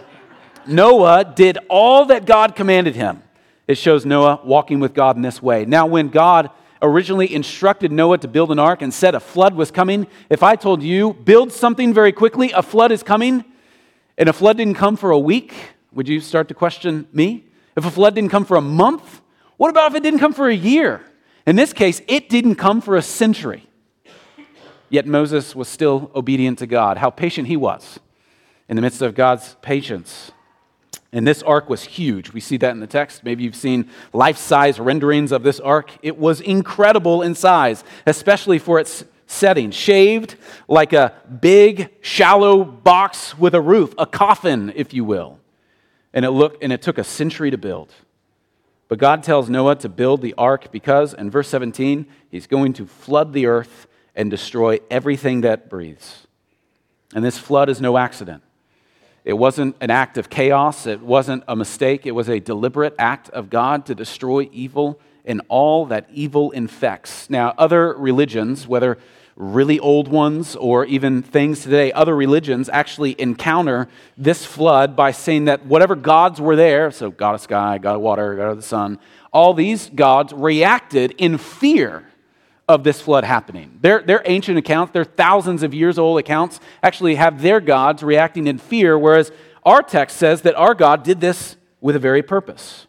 Noah 0.66 1.32
did 1.36 1.60
all 1.70 2.06
that 2.06 2.26
God 2.26 2.56
commanded 2.56 2.96
him. 2.96 3.22
It 3.68 3.78
shows 3.78 4.06
Noah 4.06 4.42
walking 4.44 4.80
with 4.80 4.94
God 4.94 5.16
in 5.16 5.22
this 5.22 5.42
way. 5.42 5.66
Now, 5.66 5.86
when 5.86 6.10
God 6.10 6.50
originally 6.82 7.34
instructed 7.34 7.92
Noah 7.92 8.18
to 8.20 8.28
build 8.28 8.52
an 8.52 8.60
ark 8.60 8.82
and 8.82 8.94
said 8.94 9.16
a 9.16 9.20
flood 9.20 9.56
was 9.56 9.72
coming, 9.72 10.08
if 10.30 10.44
I 10.44 10.56
told 10.56 10.84
you, 10.84 11.14
build 11.14 11.52
something 11.52 11.94
very 11.94 12.12
quickly, 12.12 12.52
a 12.52 12.62
flood 12.62 12.92
is 12.92 13.04
coming, 13.04 13.44
and 14.18 14.30
a 14.30 14.34
flood 14.34 14.58
didn't 14.58 14.76
come 14.76 14.96
for 14.96 15.12
a 15.12 15.20
week, 15.20 15.54
would 15.92 16.08
you 16.08 16.20
start 16.20 16.48
to 16.50 16.54
question 16.54 17.08
me? 17.12 17.46
If 17.76 17.86
a 17.86 17.92
flood 17.92 18.16
didn't 18.16 18.32
come 18.32 18.46
for 18.46 18.58
a 18.58 18.62
month, 18.62 19.22
what 19.58 19.70
about 19.70 19.92
if 19.92 19.98
it 19.98 20.04
didn't 20.04 20.20
come 20.20 20.34
for 20.34 20.48
a 20.48 20.56
year? 20.56 21.02
In 21.46 21.56
this 21.56 21.74
case, 21.74 22.02
it 22.08 22.30
didn't 22.30 22.56
come 22.56 22.82
for 22.82 22.96
a 22.96 23.02
century. 23.02 23.68
Yet 24.90 25.06
Moses 25.06 25.56
was 25.56 25.68
still 25.68 26.12
obedient 26.16 26.60
to 26.60 26.68
God. 26.68 26.98
How 26.98 27.10
patient 27.10 27.48
he 27.48 27.58
was 27.58 28.00
in 28.70 28.76
the 28.76 28.82
midst 28.82 29.02
of 29.02 29.16
God's 29.16 29.56
patience. 29.62 30.32
And 31.14 31.26
this 31.26 31.42
ark 31.44 31.70
was 31.70 31.84
huge. 31.84 32.34
We 32.34 32.42
see 32.42 32.58
that 32.58 32.72
in 32.72 32.80
the 32.80 32.88
text. 32.88 33.24
Maybe 33.24 33.44
you've 33.44 33.56
seen 33.56 33.90
life 34.12 34.38
size 34.38 34.80
renderings 34.80 35.32
of 35.32 35.44
this 35.44 35.60
ark. 35.60 35.92
It 36.02 36.18
was 36.18 36.42
incredible 36.42 37.22
in 37.22 37.34
size, 37.34 37.84
especially 38.06 38.60
for 38.60 38.80
its 38.80 39.06
setting. 39.26 39.72
Shaved 39.72 40.36
like 40.68 40.94
a 40.94 41.14
big, 41.40 41.94
shallow 42.02 42.64
box 42.64 43.38
with 43.38 43.56
a 43.56 43.62
roof, 43.62 43.94
a 43.98 44.06
coffin, 44.06 44.74
if 44.76 44.94
you 44.94 45.06
will. 45.06 45.40
And 46.14 46.26
it, 46.26 46.32
looked, 46.32 46.62
and 46.62 46.74
it 46.74 46.82
took 46.82 46.98
a 46.98 47.04
century 47.04 47.52
to 47.52 47.58
build. 47.58 47.94
But 48.90 49.00
God 49.00 49.24
tells 49.24 49.50
Noah 49.50 49.76
to 49.78 49.90
build 49.90 50.22
the 50.22 50.34
ark 50.38 50.72
because, 50.72 51.14
in 51.14 51.30
verse 51.30 51.50
17, 51.50 52.06
he's 52.30 52.48
going 52.48 52.74
to 52.74 52.86
flood 52.86 53.34
the 53.34 53.46
earth 53.46 53.88
and 54.16 54.32
destroy 54.32 54.80
everything 54.90 55.42
that 55.42 55.70
breathes. 55.70 56.28
And 57.14 57.24
this 57.24 57.38
flood 57.38 57.70
is 57.70 57.80
no 57.80 57.98
accident. 57.98 58.44
It 59.28 59.38
wasn't 59.38 59.76
an 59.82 59.92
act 59.92 60.18
of 60.18 60.30
chaos, 60.30 60.88
it 60.88 61.02
wasn't 61.02 61.44
a 61.50 61.56
mistake, 61.58 62.06
it 62.06 62.12
was 62.12 62.30
a 62.30 62.40
deliberate 62.40 62.96
act 62.98 63.30
of 63.32 63.50
God 63.50 63.86
to 63.88 63.94
destroy 63.94 64.48
evil 64.54 65.02
and 65.26 65.42
all 65.50 65.86
that 65.88 66.08
evil 66.14 66.52
infects. 66.52 67.30
Now, 67.30 67.54
other 67.58 67.94
religions, 67.96 68.70
whether 68.70 68.98
really 69.36 69.80
old 69.82 70.08
ones 70.08 70.56
or 70.56 70.86
even 70.86 71.22
things 71.22 71.64
today, 71.64 71.92
other 71.92 72.16
religions 72.16 72.70
actually 72.70 73.20
encounter 73.20 73.90
this 74.18 74.46
flood 74.46 74.96
by 74.96 75.12
saying 75.12 75.44
that 75.44 75.66
whatever 75.66 75.98
gods 75.98 76.40
were 76.40 76.56
there, 76.56 76.90
so 76.90 77.12
God 77.12 77.36
of 77.36 77.42
sky, 77.42 77.80
God 77.80 77.96
of 77.96 78.02
water, 78.02 78.34
God 78.34 78.52
of 78.52 78.56
the 78.56 78.64
sun, 78.64 78.98
all 79.34 79.54
these 79.54 79.90
gods 79.90 80.32
reacted 80.32 81.14
in 81.18 81.38
fear 81.38 82.06
of 82.68 82.84
this 82.84 83.00
flood 83.00 83.24
happening. 83.24 83.78
Their, 83.82 84.02
their 84.02 84.22
ancient 84.26 84.58
accounts, 84.58 84.94
their 84.94 85.06
thousands 85.06 85.64
of 85.64 85.74
years 85.74 85.98
old 85.98 86.20
accounts, 86.20 86.60
actually 86.84 87.16
have 87.16 87.42
their 87.42 87.62
gods 87.62 88.04
reacting 88.04 88.48
in 88.48 88.58
fear, 88.58 88.98
whereas 89.00 89.32
our 89.64 89.82
text 89.82 90.18
says 90.18 90.42
that 90.42 90.56
our 90.56 90.74
God 90.74 91.04
did 91.04 91.22
this 91.22 91.56
with 91.80 91.96
a 91.96 92.00
very 92.00 92.22
purpose. 92.22 92.88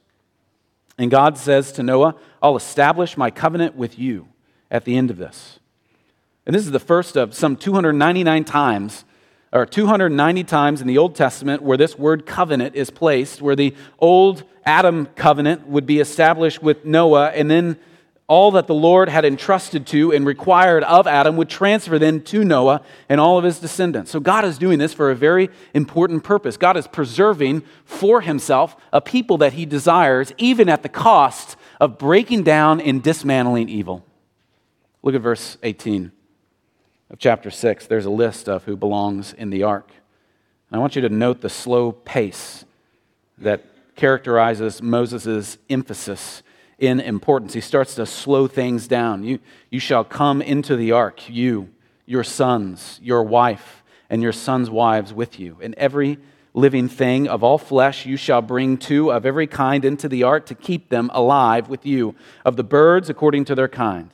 And 0.98 1.10
God 1.10 1.38
says 1.38 1.70
to 1.72 1.82
Noah, 1.82 2.16
I'll 2.42 2.56
establish 2.56 3.16
my 3.16 3.30
covenant 3.30 3.76
with 3.76 3.98
you 3.98 4.28
at 4.70 4.84
the 4.84 4.96
end 4.96 5.10
of 5.10 5.16
this. 5.16 5.60
And 6.44 6.54
this 6.54 6.64
is 6.64 6.72
the 6.72 6.80
first 6.80 7.16
of 7.16 7.34
some 7.34 7.56
299 7.56 8.44
times, 8.44 9.04
or 9.52 9.64
290 9.64 10.44
times 10.44 10.80
in 10.80 10.86
the 10.86 10.98
Old 10.98 11.14
Testament 11.14 11.62
where 11.62 11.76
this 11.76 11.96
word 11.98 12.26
covenant 12.26 12.74
is 12.74 12.90
placed, 12.90 13.40
where 13.40 13.54
the 13.54 13.74
old 13.98 14.42
Adam 14.64 15.06
covenant 15.14 15.68
would 15.68 15.86
be 15.86 16.00
established 16.00 16.62
with 16.62 16.84
Noah, 16.84 17.28
and 17.28 17.50
then 17.50 17.78
all 18.28 18.50
that 18.50 18.66
the 18.66 18.74
Lord 18.74 19.08
had 19.08 19.24
entrusted 19.24 19.86
to 19.86 20.12
and 20.12 20.26
required 20.26 20.84
of 20.84 21.06
Adam 21.06 21.36
would 21.38 21.48
transfer 21.48 21.98
then 21.98 22.20
to 22.24 22.44
Noah 22.44 22.82
and 23.08 23.18
all 23.18 23.38
of 23.38 23.44
his 23.44 23.58
descendants. 23.58 24.10
So 24.10 24.20
God 24.20 24.44
is 24.44 24.58
doing 24.58 24.78
this 24.78 24.92
for 24.92 25.10
a 25.10 25.16
very 25.16 25.48
important 25.72 26.22
purpose. 26.24 26.58
God 26.58 26.76
is 26.76 26.86
preserving 26.86 27.62
for 27.86 28.20
himself 28.20 28.76
a 28.92 29.00
people 29.00 29.38
that 29.38 29.54
he 29.54 29.64
desires, 29.64 30.34
even 30.36 30.68
at 30.68 30.82
the 30.82 30.90
cost 30.90 31.56
of 31.80 31.96
breaking 31.96 32.42
down 32.42 32.82
and 32.82 33.02
dismantling 33.02 33.70
evil. 33.70 34.04
Look 35.02 35.14
at 35.14 35.22
verse 35.22 35.56
18 35.62 36.12
of 37.08 37.18
chapter 37.18 37.50
6. 37.50 37.86
There's 37.86 38.04
a 38.04 38.10
list 38.10 38.46
of 38.46 38.64
who 38.64 38.76
belongs 38.76 39.32
in 39.32 39.48
the 39.48 39.62
ark. 39.62 39.90
And 40.70 40.76
I 40.76 40.80
want 40.80 40.96
you 40.96 41.02
to 41.02 41.08
note 41.08 41.40
the 41.40 41.48
slow 41.48 41.92
pace 41.92 42.66
that 43.38 43.64
characterizes 43.96 44.82
Moses' 44.82 45.56
emphasis 45.70 46.42
in 46.78 47.00
importance. 47.00 47.54
He 47.54 47.60
starts 47.60 47.94
to 47.96 48.06
slow 48.06 48.46
things 48.46 48.86
down. 48.86 49.24
You, 49.24 49.40
you 49.70 49.80
shall 49.80 50.04
come 50.04 50.40
into 50.40 50.76
the 50.76 50.92
ark, 50.92 51.28
you, 51.28 51.70
your 52.06 52.24
sons, 52.24 53.00
your 53.02 53.22
wife, 53.22 53.82
and 54.08 54.22
your 54.22 54.32
sons' 54.32 54.70
wives 54.70 55.12
with 55.12 55.38
you. 55.40 55.58
And 55.60 55.74
every 55.74 56.18
living 56.54 56.88
thing 56.88 57.28
of 57.28 57.42
all 57.42 57.58
flesh 57.58 58.06
you 58.06 58.16
shall 58.16 58.42
bring 58.42 58.78
two 58.78 59.12
of 59.12 59.26
every 59.26 59.46
kind 59.46 59.84
into 59.84 60.08
the 60.08 60.22
ark 60.22 60.46
to 60.46 60.54
keep 60.54 60.88
them 60.88 61.10
alive 61.12 61.68
with 61.68 61.84
you, 61.84 62.14
of 62.44 62.56
the 62.56 62.64
birds 62.64 63.10
according 63.10 63.44
to 63.46 63.54
their 63.54 63.68
kind, 63.68 64.10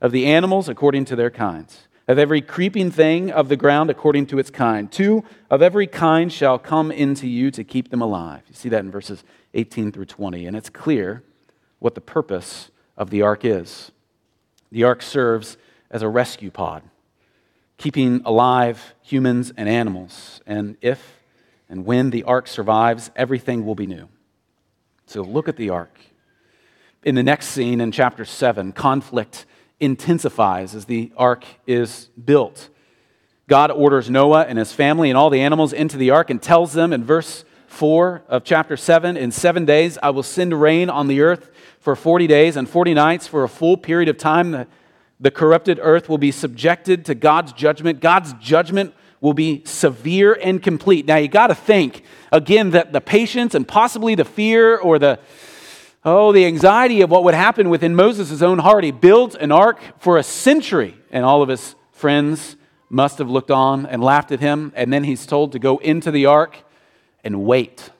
of 0.00 0.12
the 0.12 0.26
animals 0.26 0.68
according 0.68 1.04
to 1.06 1.16
their 1.16 1.30
kinds 1.30 1.88
of 2.08 2.18
every 2.18 2.40
creeping 2.40 2.90
thing 2.90 3.30
of 3.30 3.50
the 3.50 3.56
ground 3.56 3.90
according 3.90 4.26
to 4.26 4.38
its 4.38 4.50
kind. 4.50 4.90
Two 4.90 5.22
of 5.50 5.60
every 5.60 5.86
kind 5.86 6.32
shall 6.32 6.58
come 6.58 6.90
into 6.90 7.28
you 7.28 7.50
to 7.50 7.62
keep 7.62 7.90
them 7.90 8.00
alive. 8.00 8.42
You 8.48 8.54
see 8.54 8.70
that 8.70 8.80
in 8.80 8.90
verses 8.90 9.22
18 9.52 9.92
through 9.92 10.06
20. 10.06 10.46
And 10.46 10.56
it's 10.56 10.70
clear 10.70 11.22
what 11.78 11.94
the 11.94 12.00
purpose 12.00 12.70
of 12.96 13.10
the 13.10 13.22
ark 13.22 13.44
is. 13.44 13.92
The 14.70 14.84
ark 14.84 15.02
serves 15.02 15.56
as 15.90 16.02
a 16.02 16.08
rescue 16.08 16.50
pod, 16.50 16.82
keeping 17.76 18.20
alive 18.24 18.94
humans 19.02 19.52
and 19.56 19.68
animals. 19.68 20.40
And 20.46 20.76
if 20.80 21.18
and 21.68 21.84
when 21.84 22.10
the 22.10 22.24
ark 22.24 22.46
survives, 22.46 23.10
everything 23.14 23.64
will 23.64 23.74
be 23.74 23.86
new. 23.86 24.08
So 25.06 25.22
look 25.22 25.48
at 25.48 25.56
the 25.56 25.70
ark. 25.70 25.98
In 27.04 27.14
the 27.14 27.22
next 27.22 27.48
scene 27.48 27.80
in 27.80 27.92
chapter 27.92 28.24
7, 28.24 28.72
conflict 28.72 29.46
intensifies 29.80 30.74
as 30.74 30.86
the 30.86 31.12
ark 31.16 31.44
is 31.66 32.10
built. 32.22 32.68
God 33.46 33.70
orders 33.70 34.10
Noah 34.10 34.42
and 34.42 34.58
his 34.58 34.72
family 34.72 35.08
and 35.08 35.16
all 35.16 35.30
the 35.30 35.40
animals 35.40 35.72
into 35.72 35.96
the 35.96 36.10
ark 36.10 36.30
and 36.30 36.42
tells 36.42 36.72
them 36.72 36.92
in 36.92 37.04
verse 37.04 37.44
4 37.68 38.24
of 38.28 38.44
chapter 38.44 38.76
7 38.76 39.16
In 39.16 39.30
seven 39.30 39.64
days 39.64 39.98
I 40.02 40.10
will 40.10 40.22
send 40.22 40.58
rain 40.60 40.90
on 40.90 41.06
the 41.06 41.20
earth 41.20 41.50
for 41.80 41.96
40 41.96 42.26
days 42.26 42.56
and 42.56 42.68
40 42.68 42.94
nights 42.94 43.26
for 43.26 43.44
a 43.44 43.48
full 43.48 43.76
period 43.76 44.08
of 44.08 44.18
time. 44.18 44.50
The, 44.50 44.66
the 45.20 45.30
corrupted 45.30 45.78
earth 45.82 46.08
will 46.08 46.18
be 46.18 46.30
subjected 46.30 47.04
to 47.06 47.14
God's 47.14 47.52
judgment. 47.52 48.00
God's 48.00 48.32
judgment 48.34 48.94
will 49.20 49.34
be 49.34 49.64
severe 49.64 50.38
and 50.42 50.62
complete. 50.62 51.06
Now, 51.06 51.16
you 51.16 51.28
got 51.28 51.48
to 51.48 51.54
think, 51.54 52.02
again, 52.30 52.70
that 52.70 52.92
the 52.92 53.00
patience 53.00 53.54
and 53.54 53.66
possibly 53.66 54.14
the 54.14 54.24
fear 54.24 54.76
or 54.76 54.98
the, 54.98 55.18
oh, 56.04 56.32
the 56.32 56.44
anxiety 56.44 57.00
of 57.00 57.10
what 57.10 57.24
would 57.24 57.34
happen 57.34 57.68
within 57.68 57.94
Moses' 57.96 58.42
own 58.42 58.60
heart. 58.60 58.84
He 58.84 58.92
builds 58.92 59.34
an 59.34 59.50
ark 59.50 59.80
for 59.98 60.18
a 60.18 60.22
century, 60.22 60.96
and 61.10 61.24
all 61.24 61.42
of 61.42 61.48
his 61.48 61.74
friends 61.90 62.56
must 62.88 63.18
have 63.18 63.28
looked 63.28 63.50
on 63.50 63.86
and 63.86 64.02
laughed 64.02 64.30
at 64.30 64.40
him. 64.40 64.72
And 64.76 64.92
then 64.92 65.04
he's 65.04 65.26
told 65.26 65.52
to 65.52 65.58
go 65.58 65.78
into 65.78 66.10
the 66.10 66.26
ark 66.26 66.58
and 67.24 67.44
wait 67.44 67.90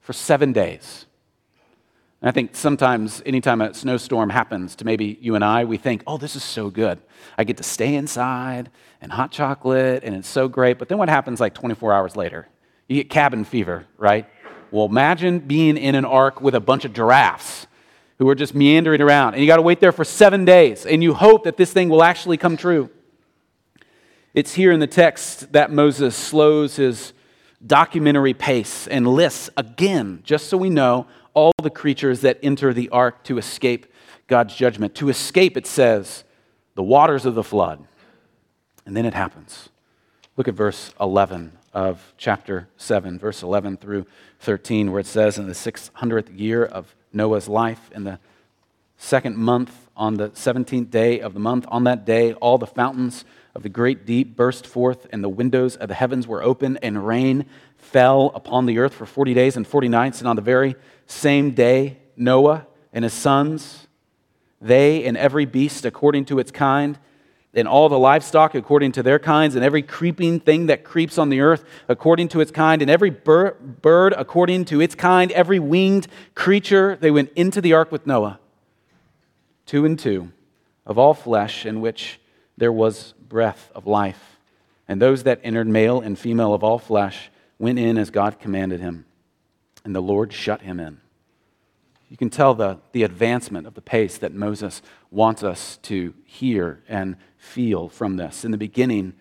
for 0.00 0.12
seven 0.12 0.52
days. 0.52 1.06
And 2.22 2.28
I 2.28 2.32
think 2.32 2.54
sometimes, 2.54 3.22
anytime 3.24 3.62
a 3.62 3.72
snowstorm 3.72 4.28
happens 4.28 4.76
to 4.76 4.84
maybe 4.84 5.18
you 5.22 5.34
and 5.36 5.44
I, 5.44 5.64
we 5.64 5.78
think, 5.78 6.02
oh, 6.06 6.18
this 6.18 6.36
is 6.36 6.44
so 6.44 6.68
good. 6.68 7.00
I 7.38 7.44
get 7.44 7.56
to 7.56 7.62
stay 7.62 7.94
inside 7.94 8.70
and 9.00 9.10
hot 9.10 9.30
chocolate, 9.30 10.04
and 10.04 10.14
it's 10.14 10.28
so 10.28 10.46
great. 10.46 10.78
But 10.78 10.90
then 10.90 10.98
what 10.98 11.08
happens 11.08 11.40
like 11.40 11.54
24 11.54 11.94
hours 11.94 12.16
later? 12.16 12.46
You 12.88 12.96
get 12.96 13.08
cabin 13.08 13.44
fever, 13.44 13.86
right? 13.96 14.28
Well, 14.70 14.84
imagine 14.84 15.38
being 15.38 15.78
in 15.78 15.94
an 15.94 16.04
ark 16.04 16.42
with 16.42 16.54
a 16.54 16.60
bunch 16.60 16.84
of 16.84 16.92
giraffes 16.92 17.66
who 18.18 18.28
are 18.28 18.34
just 18.34 18.54
meandering 18.54 19.00
around, 19.00 19.32
and 19.32 19.42
you 19.42 19.46
got 19.46 19.56
to 19.56 19.62
wait 19.62 19.80
there 19.80 19.92
for 19.92 20.04
seven 20.04 20.44
days, 20.44 20.84
and 20.84 21.02
you 21.02 21.14
hope 21.14 21.44
that 21.44 21.56
this 21.56 21.72
thing 21.72 21.88
will 21.88 22.02
actually 22.02 22.36
come 22.36 22.54
true. 22.56 22.90
It's 24.34 24.52
here 24.54 24.72
in 24.72 24.78
the 24.78 24.86
text 24.86 25.52
that 25.52 25.72
Moses 25.72 26.14
slows 26.14 26.76
his 26.76 27.14
documentary 27.66 28.34
pace 28.34 28.86
and 28.86 29.06
lists 29.06 29.48
again, 29.56 30.20
just 30.22 30.48
so 30.48 30.58
we 30.58 30.68
know 30.68 31.06
all 31.34 31.52
the 31.62 31.70
creatures 31.70 32.20
that 32.20 32.38
enter 32.42 32.72
the 32.72 32.88
ark 32.90 33.22
to 33.24 33.38
escape 33.38 33.86
God's 34.26 34.54
judgment. 34.54 34.94
To 34.96 35.08
escape, 35.08 35.56
it 35.56 35.66
says, 35.66 36.24
the 36.74 36.82
waters 36.82 37.26
of 37.26 37.34
the 37.34 37.44
flood. 37.44 37.84
And 38.86 38.96
then 38.96 39.06
it 39.06 39.14
happens. 39.14 39.68
Look 40.36 40.48
at 40.48 40.54
verse 40.54 40.94
11 41.00 41.52
of 41.72 42.14
chapter 42.16 42.68
7, 42.76 43.18
verse 43.18 43.42
11 43.42 43.76
through 43.76 44.06
13, 44.40 44.90
where 44.90 45.00
it 45.00 45.06
says, 45.06 45.38
In 45.38 45.46
the 45.46 45.52
600th 45.52 46.38
year 46.38 46.64
of 46.64 46.94
Noah's 47.12 47.48
life, 47.48 47.90
in 47.94 48.04
the 48.04 48.18
second 48.96 49.36
month, 49.36 49.88
on 49.96 50.14
the 50.14 50.30
17th 50.30 50.90
day 50.90 51.20
of 51.20 51.34
the 51.34 51.40
month, 51.40 51.66
on 51.68 51.84
that 51.84 52.04
day, 52.04 52.32
all 52.34 52.58
the 52.58 52.66
fountains 52.66 53.24
of 53.54 53.62
the 53.62 53.68
great 53.68 54.06
deep 54.06 54.36
burst 54.36 54.66
forth, 54.66 55.06
and 55.12 55.22
the 55.22 55.28
windows 55.28 55.76
of 55.76 55.88
the 55.88 55.94
heavens 55.94 56.26
were 56.26 56.42
open, 56.42 56.76
and 56.78 57.06
rain 57.06 57.46
fell 57.90 58.30
upon 58.34 58.66
the 58.66 58.78
earth 58.78 58.94
for 58.94 59.06
40 59.06 59.34
days 59.34 59.56
and 59.56 59.66
40 59.66 59.88
nights. 59.88 60.20
And 60.20 60.28
on 60.28 60.36
the 60.36 60.42
very 60.42 60.76
same 61.06 61.50
day, 61.50 61.98
Noah 62.16 62.66
and 62.92 63.02
his 63.02 63.12
sons, 63.12 63.88
they 64.60 65.04
and 65.04 65.16
every 65.16 65.44
beast 65.44 65.84
according 65.84 66.26
to 66.26 66.38
its 66.38 66.50
kind, 66.50 66.98
and 67.52 67.66
all 67.66 67.88
the 67.88 67.98
livestock 67.98 68.54
according 68.54 68.92
to 68.92 69.02
their 69.02 69.18
kinds, 69.18 69.56
and 69.56 69.64
every 69.64 69.82
creeping 69.82 70.38
thing 70.38 70.66
that 70.66 70.84
creeps 70.84 71.18
on 71.18 71.30
the 71.30 71.40
earth 71.40 71.64
according 71.88 72.28
to 72.28 72.40
its 72.40 72.52
kind, 72.52 72.80
and 72.80 72.90
every 72.90 73.10
bir- 73.10 73.56
bird 73.82 74.14
according 74.16 74.66
to 74.66 74.80
its 74.80 74.94
kind, 74.94 75.32
every 75.32 75.58
winged 75.58 76.06
creature, 76.36 76.96
they 77.00 77.10
went 77.10 77.32
into 77.34 77.60
the 77.60 77.72
ark 77.72 77.90
with 77.90 78.06
Noah, 78.06 78.38
two 79.66 79.84
and 79.84 79.98
two, 79.98 80.30
of 80.86 80.96
all 80.96 81.14
flesh 81.14 81.66
in 81.66 81.80
which 81.80 82.20
there 82.56 82.72
was 82.72 83.14
breath 83.28 83.72
of 83.74 83.86
life. 83.86 84.38
And 84.86 85.02
those 85.02 85.24
that 85.24 85.40
entered, 85.42 85.66
male 85.66 86.00
and 86.00 86.16
female 86.16 86.54
of 86.54 86.62
all 86.62 86.78
flesh, 86.78 87.30
went 87.60 87.78
in 87.78 87.96
as 87.96 88.10
God 88.10 88.40
commanded 88.40 88.80
him 88.80 89.04
and 89.84 89.94
the 89.94 90.02
Lord 90.02 90.32
shut 90.32 90.62
him 90.62 90.80
in. 90.80 91.00
You 92.08 92.16
can 92.16 92.30
tell 92.30 92.54
the, 92.54 92.80
the 92.90 93.04
advancement 93.04 93.68
of 93.68 93.74
the 93.74 93.80
pace 93.80 94.18
that 94.18 94.34
Moses 94.34 94.82
wants 95.12 95.44
us 95.44 95.76
to 95.84 96.12
hear 96.24 96.82
and 96.88 97.14
feel 97.38 97.88
from 97.88 98.16
this. 98.16 98.44
In 98.44 98.50
the 98.50 98.58
beginning, 98.58 99.12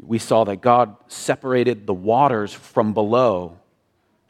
we 0.00 0.18
saw 0.18 0.44
that 0.44 0.62
God 0.62 0.96
separated 1.08 1.86
the 1.86 1.92
waters 1.92 2.54
from 2.54 2.94
below 2.94 3.58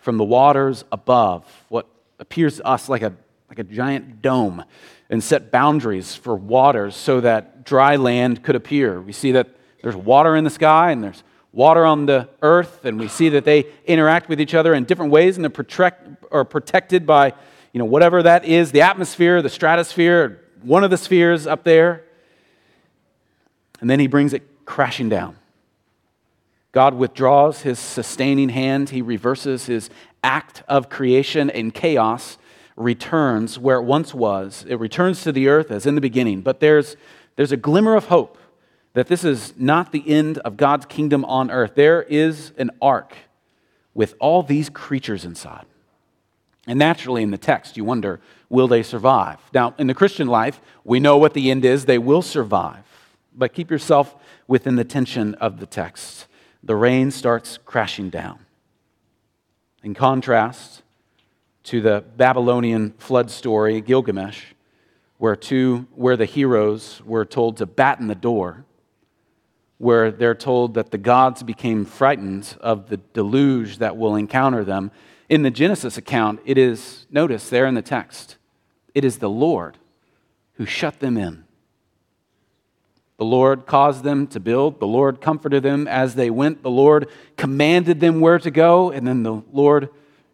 from 0.02 0.16
the 0.16 0.25
waters 0.25 0.85
above, 0.90 1.44
what 1.68 1.87
appears 2.18 2.56
to 2.56 2.66
us 2.66 2.88
like 2.88 3.02
a, 3.02 3.14
like 3.49 3.61
a 3.61 3.64
giant 3.64 4.21
dome, 4.21 4.64
and 5.09 5.23
set 5.23 5.52
boundaries 5.52 6.14
for 6.14 6.35
waters 6.35 6.97
so 6.97 7.21
that 7.21 7.64
dry 7.64 7.94
land 7.94 8.42
could 8.42 8.56
appear. 8.56 9.00
We 9.00 9.12
see 9.12 9.30
that 9.32 9.49
there's 9.80 9.94
water 9.94 10.35
in 10.35 10.42
the 10.42 10.50
sky 10.50 10.90
and 10.90 11.04
there's 11.04 11.23
water 11.52 11.85
on 11.85 12.06
the 12.06 12.28
earth, 12.40 12.85
and 12.85 12.99
we 12.99 13.09
see 13.09 13.28
that 13.30 13.44
they 13.44 13.66
interact 13.87 14.28
with 14.28 14.40
each 14.40 14.54
other 14.54 14.75
in 14.75 14.85
different 14.85 15.12
ways, 15.12 15.37
and 15.37 15.44
they're 15.44 15.50
protect, 15.50 16.25
are 16.32 16.44
protected 16.44 17.06
by 17.06 17.35
you 17.73 17.78
know, 17.78 17.85
whatever 17.85 18.23
that 18.23 18.44
is 18.44 18.73
the 18.73 18.82
atmosphere, 18.82 19.40
the 19.42 19.49
stratosphere, 19.49 20.42
one 20.62 20.85
of 20.85 20.90
the 20.90 20.97
spheres 20.97 21.47
up 21.47 21.64
there. 21.64 22.04
And 23.80 23.88
then 23.88 23.99
he 23.99 24.06
brings 24.06 24.32
it 24.32 24.64
crashing 24.64 25.09
down. 25.09 25.37
God 26.71 26.94
withdraws 26.94 27.62
his 27.62 27.78
sustaining 27.78 28.49
hand, 28.49 28.90
he 28.90 29.02
reverses 29.02 29.66
his 29.66 29.90
act 30.25 30.62
of 30.68 30.88
creation, 30.88 31.50
and 31.50 31.75
chaos 31.75 32.38
returns 32.76 33.59
where 33.59 33.78
it 33.78 33.82
once 33.82 34.14
was. 34.14 34.64
It 34.68 34.76
returns 34.76 35.23
to 35.25 35.32
the 35.32 35.49
earth 35.49 35.71
as 35.71 35.85
in 35.85 35.94
the 35.94 36.00
beginning. 36.00 36.40
But 36.40 36.61
there's, 36.61 36.97
there's 37.37 37.52
a 37.52 37.56
glimmer 37.56 37.94
of 37.94 38.06
hope 38.06 38.38
that 38.94 39.08
this 39.08 39.25
is 39.25 39.54
not 39.56 39.92
the 39.92 40.08
end 40.08 40.38
of 40.38 40.56
God's 40.56 40.87
kingdom 40.87 41.25
on 41.25 41.50
earth. 41.50 41.75
There 41.75 42.02
is 42.02 42.52
an 42.58 42.70
ark 42.80 43.14
with 43.94 44.14
all 44.18 44.42
these 44.42 44.68
creatures 44.68 45.25
inside. 45.25 45.66
And 46.66 46.78
naturally, 46.78 47.22
in 47.22 47.30
the 47.30 47.38
text, 47.38 47.76
you 47.76 47.84
wonder, 47.84 48.20
will 48.49 48.68
they 48.68 48.82
survive? 48.82 49.38
Now, 49.52 49.75
in 49.78 49.88
the 49.88 49.94
Christian 49.94 50.28
life, 50.28 50.61
we 50.84 51.00
know 51.00 51.16
what 51.16 51.34
the 51.34 51.50
end 51.50 51.64
is. 51.64 51.87
They 51.87 51.99
will 51.99 52.22
survive. 52.22 52.84
But 53.34 53.52
keep 53.52 53.70
yourself 53.70 54.14
within 54.46 54.76
the 54.76 54.84
tension 54.84 55.34
of 55.37 55.58
the 55.58 55.66
text. 55.66 56.26
The 56.62 56.76
rain 56.76 57.11
starts 57.11 57.58
crashing 57.64 58.11
down. 58.11 58.46
In 59.82 59.94
contrast 59.94 60.82
to 61.64 61.80
the 61.80 62.04
Babylonian 62.16 62.92
flood 62.99 63.30
story, 63.30 63.80
Gilgamesh, 63.80 64.52
where, 65.18 65.34
two, 65.34 65.87
where 65.94 66.16
the 66.16 66.25
heroes 66.25 67.02
were 67.04 67.25
told 67.25 67.56
to 67.56 67.66
batten 67.66 68.06
the 68.06 68.14
door, 68.14 68.64
where 69.82 70.12
they're 70.12 70.32
told 70.32 70.74
that 70.74 70.92
the 70.92 70.96
gods 70.96 71.42
became 71.42 71.84
frightened 71.84 72.56
of 72.60 72.88
the 72.88 72.98
deluge 73.14 73.78
that 73.78 73.96
will 73.96 74.14
encounter 74.14 74.62
them. 74.62 74.92
In 75.28 75.42
the 75.42 75.50
Genesis 75.50 75.98
account, 75.98 76.38
it 76.44 76.56
is, 76.56 77.04
notice 77.10 77.48
there 77.48 77.66
in 77.66 77.74
the 77.74 77.82
text, 77.82 78.36
it 78.94 79.04
is 79.04 79.18
the 79.18 79.28
Lord 79.28 79.78
who 80.52 80.66
shut 80.66 81.00
them 81.00 81.16
in. 81.16 81.42
The 83.16 83.24
Lord 83.24 83.66
caused 83.66 84.04
them 84.04 84.28
to 84.28 84.38
build. 84.38 84.78
The 84.78 84.86
Lord 84.86 85.20
comforted 85.20 85.64
them 85.64 85.88
as 85.88 86.14
they 86.14 86.30
went. 86.30 86.62
The 86.62 86.70
Lord 86.70 87.08
commanded 87.36 87.98
them 87.98 88.20
where 88.20 88.38
to 88.38 88.52
go. 88.52 88.92
And 88.92 89.04
then 89.04 89.24
the 89.24 89.42
Lord 89.52 89.88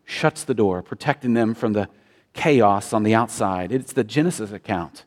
shuts 0.04 0.44
the 0.44 0.52
door, 0.52 0.82
protecting 0.82 1.32
them 1.32 1.54
from 1.54 1.72
the 1.72 1.88
chaos 2.34 2.92
on 2.92 3.02
the 3.02 3.14
outside. 3.14 3.72
It's 3.72 3.94
the 3.94 4.04
Genesis 4.04 4.52
account 4.52 5.06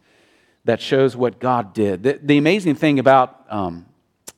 that 0.65 0.81
shows 0.81 1.15
what 1.15 1.39
God 1.39 1.75
did. 1.75 2.01
The, 2.01 2.19
the 2.24 2.39
amazing 2.39 2.74
thing 2.74 2.98
about 2.98 3.45
um, 3.48 3.86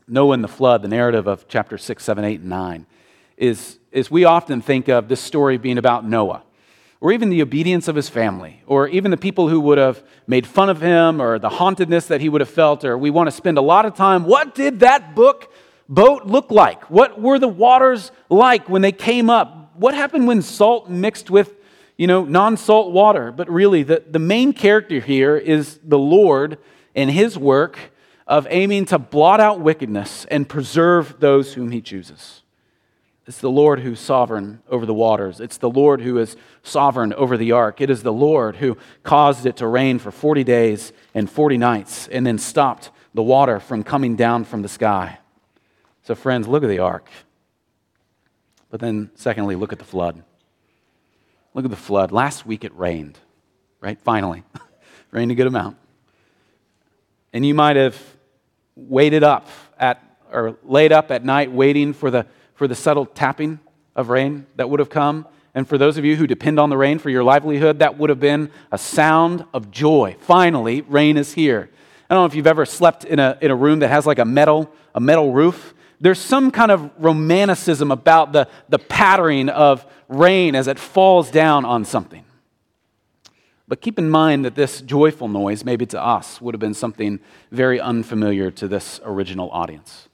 Noah 0.07 0.33
and 0.33 0.43
the 0.43 0.47
flood, 0.47 0.81
the 0.81 0.87
narrative 0.87 1.27
of 1.27 1.47
chapter 1.47 1.77
6, 1.77 2.03
7, 2.03 2.23
8, 2.23 2.39
and 2.41 2.49
9, 2.49 2.85
is, 3.37 3.79
is 3.91 4.11
we 4.11 4.25
often 4.25 4.61
think 4.61 4.87
of 4.87 5.07
this 5.07 5.21
story 5.21 5.57
being 5.57 5.77
about 5.77 6.05
Noah 6.05 6.43
or 7.03 7.11
even 7.11 7.27
the 7.27 7.41
obedience 7.41 7.89
of 7.89 7.97
his 7.97 8.07
family, 8.07 8.63
or 8.65 8.87
even 8.87 9.11
the 9.11 9.17
people 9.17 9.49
who 9.49 9.59
would 9.59 9.77
have 9.77 10.01
made 10.25 10.47
fun 10.47 10.69
of 10.69 10.79
him, 10.79 11.21
or 11.21 11.37
the 11.37 11.49
hauntedness 11.49 12.05
that 12.05 12.21
he 12.21 12.29
would 12.29 12.39
have 12.39 12.49
felt, 12.49 12.85
or 12.85 12.97
we 12.97 13.09
want 13.09 13.27
to 13.27 13.31
spend 13.31 13.57
a 13.57 13.61
lot 13.61 13.85
of 13.85 13.93
time. 13.93 14.23
What 14.23 14.55
did 14.55 14.79
that 14.79 15.13
book 15.13 15.51
boat 15.89 16.25
look 16.25 16.49
like? 16.49 16.89
What 16.89 17.19
were 17.19 17.39
the 17.39 17.49
waters 17.49 18.13
like 18.29 18.69
when 18.69 18.81
they 18.81 18.93
came 18.93 19.29
up? 19.29 19.75
What 19.75 19.93
happened 19.93 20.27
when 20.27 20.41
salt 20.41 20.89
mixed 20.89 21.29
with, 21.29 21.53
you 21.97 22.07
know, 22.07 22.23
non-salt 22.23 22.93
water? 22.93 23.33
But 23.33 23.49
really, 23.49 23.83
the, 23.83 24.01
the 24.09 24.17
main 24.17 24.53
character 24.53 25.01
here 25.01 25.35
is 25.35 25.81
the 25.83 25.99
Lord 25.99 26.57
and 26.95 27.11
his 27.11 27.37
work 27.37 27.77
of 28.27 28.47
aiming 28.49 28.85
to 28.85 28.99
blot 28.99 29.39
out 29.39 29.59
wickedness 29.59 30.25
and 30.31 30.47
preserve 30.47 31.19
those 31.19 31.53
whom 31.53 31.71
he 31.71 31.81
chooses. 31.81 32.41
It's 33.25 33.39
the 33.39 33.49
Lord 33.49 33.79
who's 33.79 34.01
sovereign 34.01 34.61
over 34.69 34.85
the 34.85 34.93
waters. 34.93 35.39
It's 35.39 35.57
the 35.57 35.69
Lord 35.69 36.01
who 36.01 36.17
is 36.17 36.35
sovereign 36.61 37.13
over 37.13 37.37
the 37.37 37.53
ark. 37.53 37.79
It 37.79 37.89
is 37.89 38.03
the 38.03 38.11
Lord 38.11 38.57
who 38.57 38.77
caused 39.03 39.45
it 39.45 39.57
to 39.57 39.67
rain 39.67 39.97
for 39.97 40.11
40 40.11 40.43
days 40.43 40.91
and 41.13 41.29
40 41.29 41.57
nights 41.57 42.07
and 42.09 42.27
then 42.27 42.37
stopped 42.37 42.91
the 43.13 43.23
water 43.23 43.59
from 43.59 43.83
coming 43.83 44.17
down 44.17 44.43
from 44.43 44.61
the 44.61 44.67
sky. 44.67 45.19
So, 46.03 46.15
friends, 46.15 46.49
look 46.49 46.63
at 46.63 46.69
the 46.69 46.79
ark. 46.79 47.09
But 48.69 48.81
then, 48.81 49.11
secondly, 49.15 49.55
look 49.55 49.71
at 49.71 49.79
the 49.79 49.85
flood. 49.85 50.21
Look 51.53 51.63
at 51.63 51.71
the 51.71 51.77
flood. 51.77 52.11
Last 52.11 52.45
week 52.45 52.65
it 52.65 52.75
rained, 52.75 53.19
right? 53.79 53.99
Finally, 54.01 54.43
rained 55.11 55.31
a 55.31 55.35
good 55.35 55.47
amount. 55.47 55.77
And 57.31 57.45
you 57.45 57.53
might 57.53 57.77
have 57.77 58.01
waited 58.75 59.23
up 59.23 59.47
at, 59.77 60.01
or 60.31 60.57
laid 60.63 60.91
up 60.91 61.11
at 61.11 61.23
night 61.23 61.51
waiting 61.51 61.93
for 61.93 62.09
the 62.09 62.25
for 62.55 62.67
the 62.67 62.75
subtle 62.75 63.05
tapping 63.05 63.59
of 63.95 64.09
rain 64.09 64.45
that 64.55 64.69
would 64.69 64.79
have 64.79 64.89
come. 64.89 65.27
And 65.55 65.67
for 65.67 65.77
those 65.77 65.97
of 65.97 66.05
you 66.05 66.15
who 66.15 66.25
depend 66.25 66.59
on 66.59 66.69
the 66.69 66.77
rain 66.77 66.97
for 66.97 67.09
your 67.09 67.23
livelihood, 67.23 67.79
that 67.79 67.97
would 67.97 68.09
have 68.09 68.19
been 68.19 68.51
a 68.71 68.77
sound 68.77 69.45
of 69.53 69.69
joy. 69.69 70.15
Finally, 70.19 70.81
rain 70.81 71.17
is 71.17 71.33
here. 71.33 71.69
I 72.09 72.13
don't 72.13 72.23
know 72.23 72.25
if 72.25 72.35
you've 72.35 72.47
ever 72.47 72.65
slept 72.65 73.05
in 73.05 73.19
a, 73.19 73.37
in 73.41 73.51
a 73.51 73.55
room 73.55 73.79
that 73.79 73.89
has 73.89 74.05
like 74.05 74.19
a 74.19 74.25
metal, 74.25 74.71
a 74.95 74.99
metal 74.99 75.31
roof. 75.31 75.73
There's 75.99 76.19
some 76.19 76.51
kind 76.51 76.71
of 76.71 76.91
romanticism 76.97 77.91
about 77.91 78.33
the, 78.33 78.47
the 78.69 78.79
pattering 78.79 79.49
of 79.49 79.85
rain 80.07 80.55
as 80.55 80.67
it 80.67 80.79
falls 80.79 81.31
down 81.31 81.65
on 81.65 81.85
something. 81.85 82.25
But 83.73 83.81
keep 83.81 83.97
in 83.97 84.07
mind 84.07 84.45
that 84.45 84.53
this 84.53 84.81
joyful 84.81 85.27
noise, 85.27 85.65
maybe 85.65 85.87
to 85.87 85.99
us, 85.99 86.39
would 86.39 86.53
have 86.53 86.59
been 86.59 86.75
something 86.75 87.19
very 87.49 87.79
unfamiliar 87.79 88.51
to 88.51 88.67
this 88.67 89.01
original 89.03 89.49
audience. 89.49 90.09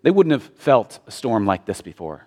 They 0.00 0.10
wouldn't 0.10 0.32
have 0.32 0.44
felt 0.56 1.00
a 1.06 1.10
storm 1.10 1.44
like 1.44 1.66
this 1.66 1.82
before. 1.82 2.26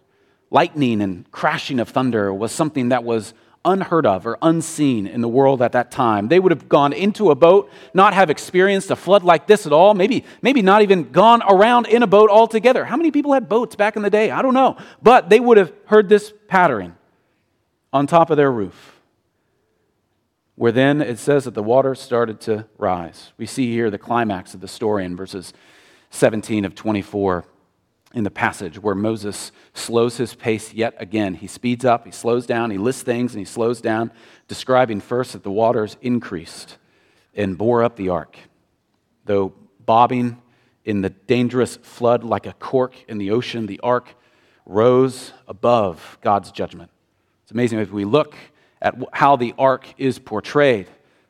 Lightning 0.52 1.02
and 1.02 1.32
crashing 1.32 1.80
of 1.80 1.90
thunder 1.90 2.32
was 2.32 2.52
something 2.52 2.90
that 2.90 3.04
was 3.04 3.34
unheard 3.66 4.06
of 4.06 4.28
or 4.28 4.38
unseen 4.44 5.08
in 5.08 5.22
the 5.22 5.28
world 5.28 5.64
at 5.64 5.72
that 5.72 5.90
time. 5.90 6.28
They 6.28 6.40
would 6.40 6.52
have 6.52 6.70
gone 6.70 6.94
into 6.94 7.32
a 7.32 7.36
boat, 7.36 7.72
not 7.96 8.14
have 8.14 8.30
experienced 8.30 8.92
a 8.92 8.96
flood 8.96 9.24
like 9.24 9.48
this 9.48 9.66
at 9.66 9.74
all, 9.74 9.96
maybe, 9.96 10.26
maybe 10.44 10.62
not 10.62 10.84
even 10.84 11.10
gone 11.10 11.42
around 11.50 11.88
in 11.88 12.04
a 12.04 12.08
boat 12.08 12.30
altogether. 12.30 12.86
How 12.86 12.98
many 12.98 13.10
people 13.10 13.34
had 13.34 13.50
boats 13.50 13.76
back 13.76 13.96
in 13.96 14.04
the 14.04 14.12
day? 14.12 14.30
I 14.30 14.44
don't 14.44 14.54
know. 14.54 14.78
But 15.02 15.32
they 15.32 15.40
would 15.40 15.58
have 15.58 15.74
heard 15.88 16.08
this 16.08 16.32
pattering 16.48 16.96
on 17.92 18.06
top 18.06 18.30
of 18.30 18.38
their 18.38 18.52
roof. 18.52 18.97
Where 20.58 20.72
then 20.72 21.02
it 21.02 21.20
says 21.20 21.44
that 21.44 21.54
the 21.54 21.62
water 21.62 21.94
started 21.94 22.42
to 22.42 22.66
rise. 22.80 23.32
We 23.38 23.46
see 23.46 23.72
here 23.72 23.92
the 23.92 24.00
climax 24.00 24.56
of 24.56 24.60
the 24.60 24.68
story 24.68 25.06
in 25.06 25.16
verses 25.16 25.54
17 26.10 26.66
of 26.66 26.74
24 26.74 27.46
in 28.16 28.24
the 28.24 28.32
passage 28.32 28.82
where 28.82 28.96
Moses 28.96 29.52
slows 29.76 30.18
his 30.18 30.34
pace 30.34 30.74
yet 30.74 30.96
again. 30.98 31.36
He 31.36 31.46
speeds 31.46 31.86
up, 31.86 32.06
he 32.06 32.12
slows 32.12 32.48
down, 32.48 32.72
he 32.72 32.80
lists 32.80 33.04
things, 33.04 33.34
and 33.34 33.40
he 33.40 33.46
slows 33.46 33.82
down, 33.82 34.12
describing 34.48 35.00
first 35.00 35.34
that 35.34 35.44
the 35.44 35.52
waters 35.52 35.96
increased 36.02 36.80
and 37.36 37.56
bore 37.56 37.84
up 37.84 37.96
the 37.96 38.10
ark. 38.10 38.36
Though 39.26 39.54
bobbing 39.86 40.42
in 40.84 41.02
the 41.02 41.12
dangerous 41.12 41.78
flood 41.78 42.24
like 42.24 42.48
a 42.48 42.54
cork 42.54 42.96
in 43.08 43.20
the 43.20 43.30
ocean, 43.30 43.68
the 43.68 43.80
ark 43.82 44.16
rose 44.66 45.34
above 45.48 46.18
God's 46.22 46.52
judgment. 46.52 46.90
It's 47.44 47.52
amazing 47.52 47.78
if 47.78 47.92
we 47.92 48.06
look 48.06 48.36
at 48.82 48.96
how 49.14 49.36
the 49.36 49.54
ark 49.58 49.94
is 49.98 50.20
portrayed 50.20 50.88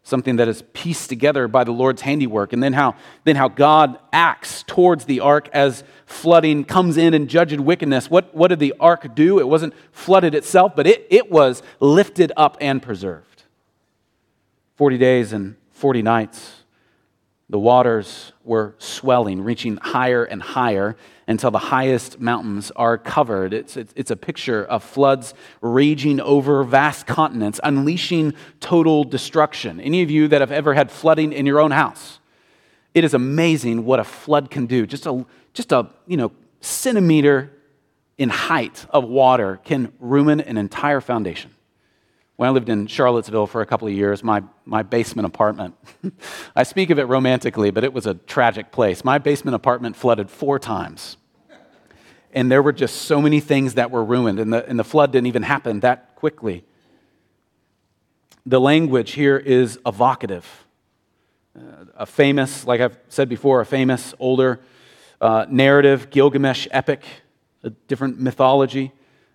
something 0.07 0.38
that 0.38 0.47
is 0.47 0.63
pieced 0.71 1.10
together 1.10 1.49
by 1.49 1.65
the 1.65 1.71
Lord's 1.71 2.01
handiwork, 2.01 2.53
and 2.53 2.63
then 2.63 2.71
how, 2.71 2.95
then 3.25 3.36
how 3.36 3.49
God 3.49 3.99
acts 4.13 4.63
towards 4.63 5.03
the 5.03 5.19
ark 5.19 5.49
as 5.51 5.83
flooding 6.05 6.63
comes 6.63 6.95
in 6.95 7.13
and 7.13 7.27
judged 7.27 7.60
wickedness. 7.60 8.10
What, 8.10 8.33
what 8.33 8.47
did 8.47 8.60
the 8.60 8.73
ark 8.79 9.13
do? 9.15 9.38
It 9.38 9.49
wasn't 9.49 9.73
flooded 9.91 10.33
itself, 10.33 10.77
but 10.77 10.88
it, 10.88 11.05
it 11.10 11.29
was 11.29 11.62
lifted 11.81 12.31
up 12.38 12.55
and 12.62 12.81
preserved. 12.81 13.43
40 14.77 14.97
days 14.97 15.33
and 15.33 15.57
40 15.71 16.01
nights, 16.03 16.63
the 17.49 17.60
waters 17.60 18.33
were 18.43 18.75
swelling, 18.77 19.41
reaching 19.41 19.77
higher 19.77 20.25
and 20.25 20.41
higher 20.41 20.97
until 21.27 21.49
the 21.49 21.60
highest 21.60 22.19
mountains 22.19 22.71
are 22.75 22.97
covered. 22.97 23.53
It's, 23.53 23.77
it's, 23.77 23.93
it's, 23.95 24.12
a 24.12 24.17
picture 24.17 24.65
of 24.65 24.83
floods 24.83 25.33
raging 25.62 26.19
over 26.19 26.63
vast 26.63 27.07
continents, 27.07 27.60
unleashing 27.63 28.33
total 28.60 29.05
destruction. 29.05 29.79
Any 29.79 30.01
of 30.01 30.12
you 30.12 30.27
that 30.27 30.41
have 30.41 30.51
ever 30.51 30.73
had 30.73 30.91
flooding 30.91 31.31
in 31.31 31.45
your 31.45 31.62
own 31.62 31.71
house, 31.71 32.19
it 32.93 33.05
is 33.05 33.13
amazing 33.13 33.86
what 33.86 33.99
a 33.99 34.03
flood 34.03 34.51
can 34.51 34.65
do. 34.65 34.86
Just 34.86 35.05
a, 35.05 35.25
just 35.53 35.71
a 35.71 35.89
you 36.05 36.17
know, 36.17 36.31
centimeter 36.60 37.53
in 38.17 38.29
height 38.29 38.86
of 38.89 39.05
water 39.05 39.60
can 39.63 39.93
ruin 39.99 40.41
an 40.41 40.57
entire 40.57 40.99
foundation. 40.99 41.51
When 42.38 42.47
I 42.47 42.52
lived 42.52 42.69
in 42.69 42.86
Charlottesville 42.86 43.47
for 43.47 43.62
a 43.62 43.65
couple 43.65 43.88
of 43.88 43.95
years, 43.95 44.23
my, 44.23 44.43
my 44.63 44.84
basement 44.84 45.26
apartment, 45.26 45.73
I 46.56 46.62
speak 46.62 46.91
of 46.91 47.00
it 47.00 47.06
romantically, 47.06 47.71
but 47.71 47.84
it 47.84 47.93
was 47.93 48.06
a 48.06 48.13
tragic 48.13 48.71
place. 48.71 49.04
My 49.04 49.17
basement 49.17 49.56
apartment 49.56 49.95
flooded 49.95 50.30
four 50.30 50.60
times. 50.60 51.17
And 52.32 52.52
there 52.52 52.62
were 52.62 52.73
just 52.73 53.04
so 53.04 53.19
many 53.19 53.39
things 53.39 53.73
that 53.73 53.89
were 53.89 54.06
ruined, 54.06 54.39
and 54.39 54.54
the, 54.54 54.63
and 54.69 54.78
the 54.78 54.84
flood 54.84 55.12
didn't 55.12 55.26
even 55.26 55.41
happen 55.41 55.80
that 55.80 56.15
quickly. 56.15 56.63
The 58.45 58.62
language 58.62 59.13
here 59.13 59.38
is 59.38 59.80
evocative. 59.84 60.65
Uh, 61.58 61.86
a 61.95 62.06
famous, 62.06 62.67
like 62.67 62.82
I've 62.82 63.00
said 63.10 63.30
before, 63.30 63.62
a 63.62 63.65
famous 63.65 64.13
older 64.19 64.60
uh, 65.19 65.47
narrative, 65.50 66.12
Gilgamesh 66.12 66.67
epic, 66.69 67.04
a 67.63 67.71
different 67.71 68.19
mythology, 68.19 68.91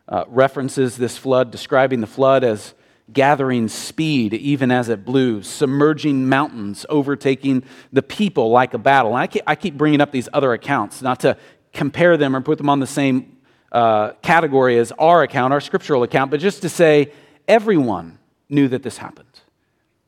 uh, 0.07 0.25
references 0.29 0.97
this 0.97 1.19
flood, 1.19 1.51
describing 1.51 2.01
the 2.01 2.07
flood 2.07 2.45
as 2.45 2.75
gathering 3.13 3.69
speed 3.69 4.35
even 4.35 4.71
as 4.71 4.89
it 4.89 5.05
blew, 5.05 5.43
submerging 5.43 6.29
mountains, 6.29 6.85
overtaking 6.89 7.65
the 7.93 8.03
people 8.03 8.51
like 8.51 8.75
a 8.75 8.79
battle. 8.79 9.17
And 9.17 9.43
I 9.47 9.55
keep, 9.55 9.77
bringing 9.77 10.01
up 10.01 10.13
these 10.13 10.29
other 10.33 10.53
accounts, 10.53 11.03
not 11.03 11.21
to 11.21 11.37
compare 11.73 12.17
them 12.17 12.37
or 12.37 12.41
put 12.41 12.59
them 12.59 12.69
on 12.69 12.81
the 12.81 12.87
same 12.87 13.39
uh, 13.73 14.13
category 14.23 14.79
as 14.79 14.93
our 14.93 15.23
account, 15.23 15.53
our 15.53 15.61
scriptural 15.61 16.03
account, 16.03 16.31
but 16.31 16.41
just 16.41 16.63
to 16.63 16.69
say 16.69 17.13
everyone 17.49 18.19
knew 18.49 18.69
that 18.69 18.83
this 18.83 18.99
happened. 18.99 19.41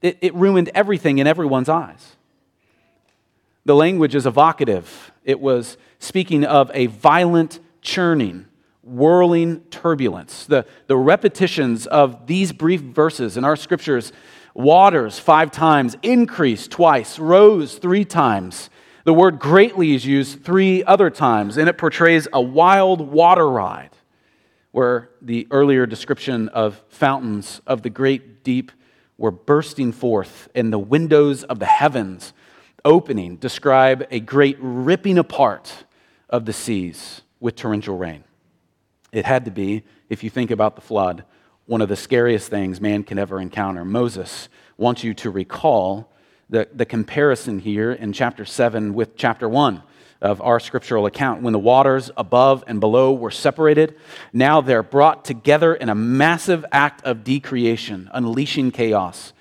It, 0.02 0.18
it 0.20 0.34
ruined 0.34 0.70
everything 0.74 1.18
in 1.18 1.26
everyone's 1.26 1.68
eyes. 1.68 2.16
The 3.64 3.74
language 3.74 4.14
is 4.14 4.26
evocative. 4.26 5.12
It 5.24 5.40
was 5.40 5.78
speaking 5.98 6.44
of 6.44 6.70
a 6.74 6.86
violent 6.86 7.58
churning, 7.80 8.46
whirling 8.84 9.60
turbulence. 9.70 10.46
The, 10.46 10.66
the 10.86 10.96
repetitions 10.96 11.86
of 11.86 12.26
these 12.26 12.52
brief 12.52 12.80
verses 12.80 13.36
in 13.36 13.44
our 13.44 13.56
scriptures 13.56 14.12
waters 14.54 15.18
five 15.18 15.50
times, 15.50 15.96
increased 16.02 16.70
twice, 16.70 17.18
rose 17.18 17.78
three 17.78 18.04
times. 18.04 18.70
The 19.04 19.12
word 19.12 19.38
greatly 19.38 19.94
is 19.94 20.06
used 20.06 20.44
three 20.44 20.84
other 20.84 21.10
times, 21.10 21.56
and 21.56 21.68
it 21.68 21.76
portrays 21.76 22.28
a 22.32 22.40
wild 22.40 23.00
water 23.00 23.48
ride, 23.48 23.90
where 24.70 25.10
the 25.20 25.46
earlier 25.50 25.86
description 25.86 26.48
of 26.50 26.82
fountains 26.88 27.60
of 27.66 27.82
the 27.82 27.90
great 27.90 28.44
deep 28.44 28.72
were 29.18 29.30
bursting 29.30 29.92
forth, 29.92 30.48
and 30.54 30.72
the 30.72 30.78
windows 30.78 31.44
of 31.44 31.58
the 31.58 31.66
heavens 31.66 32.32
opening 32.84 33.36
describe 33.36 34.06
a 34.10 34.20
great 34.20 34.56
ripping 34.60 35.18
apart 35.18 35.84
of 36.28 36.44
the 36.44 36.52
seas 36.52 37.22
with 37.40 37.56
torrential 37.56 37.96
rain. 37.96 38.24
It 39.14 39.24
had 39.24 39.44
to 39.44 39.52
be, 39.52 39.84
if 40.08 40.24
you 40.24 40.28
think 40.28 40.50
about 40.50 40.74
the 40.74 40.82
flood, 40.82 41.24
one 41.66 41.80
of 41.80 41.88
the 41.88 41.96
scariest 41.96 42.50
things 42.50 42.80
man 42.80 43.04
can 43.04 43.16
ever 43.16 43.40
encounter. 43.40 43.84
Moses 43.84 44.48
wants 44.76 45.04
you 45.04 45.14
to 45.14 45.30
recall 45.30 46.12
the, 46.50 46.68
the 46.74 46.84
comparison 46.84 47.60
here 47.60 47.92
in 47.92 48.12
chapter 48.12 48.44
7 48.44 48.92
with 48.92 49.16
chapter 49.16 49.48
1 49.48 49.82
of 50.20 50.42
our 50.42 50.58
scriptural 50.58 51.06
account. 51.06 51.42
When 51.42 51.52
the 51.52 51.60
waters 51.60 52.10
above 52.16 52.64
and 52.66 52.80
below 52.80 53.12
were 53.12 53.30
separated, 53.30 53.94
now 54.32 54.60
they're 54.60 54.82
brought 54.82 55.24
together 55.24 55.74
in 55.74 55.88
a 55.88 55.94
massive 55.94 56.64
act 56.72 57.04
of 57.04 57.22
decreation, 57.22 58.10
unleashing 58.12 58.72
chaos 58.72 59.32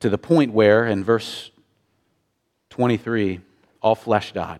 to 0.00 0.10
the 0.10 0.18
point 0.18 0.52
where, 0.52 0.84
in 0.84 1.04
verse 1.04 1.52
23, 2.70 3.40
all 3.80 3.94
flesh 3.94 4.32
died. 4.32 4.58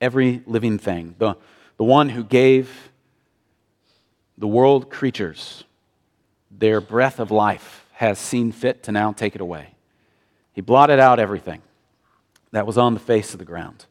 Every 0.00 0.42
living 0.46 0.78
thing. 0.78 1.14
The, 1.18 1.36
the 1.78 1.84
one 1.84 2.10
who 2.10 2.22
gave 2.22 2.90
the 4.36 4.46
world 4.46 4.90
creatures 4.90 5.64
their 6.50 6.80
breath 6.80 7.18
of 7.20 7.30
life 7.30 7.86
has 7.92 8.18
seen 8.18 8.52
fit 8.52 8.82
to 8.82 8.92
now 8.92 9.12
take 9.12 9.34
it 9.34 9.40
away. 9.40 9.74
He 10.52 10.60
blotted 10.60 10.98
out 10.98 11.18
everything 11.18 11.62
that 12.50 12.66
was 12.66 12.76
on 12.76 12.94
the 12.94 13.00
face 13.00 13.32
of 13.32 13.38
the 13.38 13.44
ground. 13.44 13.86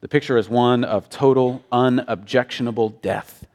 The 0.00 0.08
picture 0.08 0.38
is 0.38 0.48
one 0.48 0.84
of 0.84 1.10
total, 1.10 1.62
unobjectionable 1.70 2.90
death. 3.02 3.46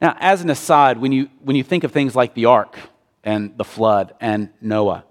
Now, 0.00 0.16
as 0.18 0.40
an 0.42 0.48
aside, 0.48 0.98
when 0.98 1.12
you, 1.12 1.28
when 1.42 1.56
you 1.56 1.62
think 1.62 1.84
of 1.84 1.92
things 1.92 2.16
like 2.16 2.34
the 2.34 2.46
ark 2.46 2.78
and 3.22 3.56
the 3.58 3.64
flood 3.64 4.14
and 4.20 4.48
Noah, 4.60 5.04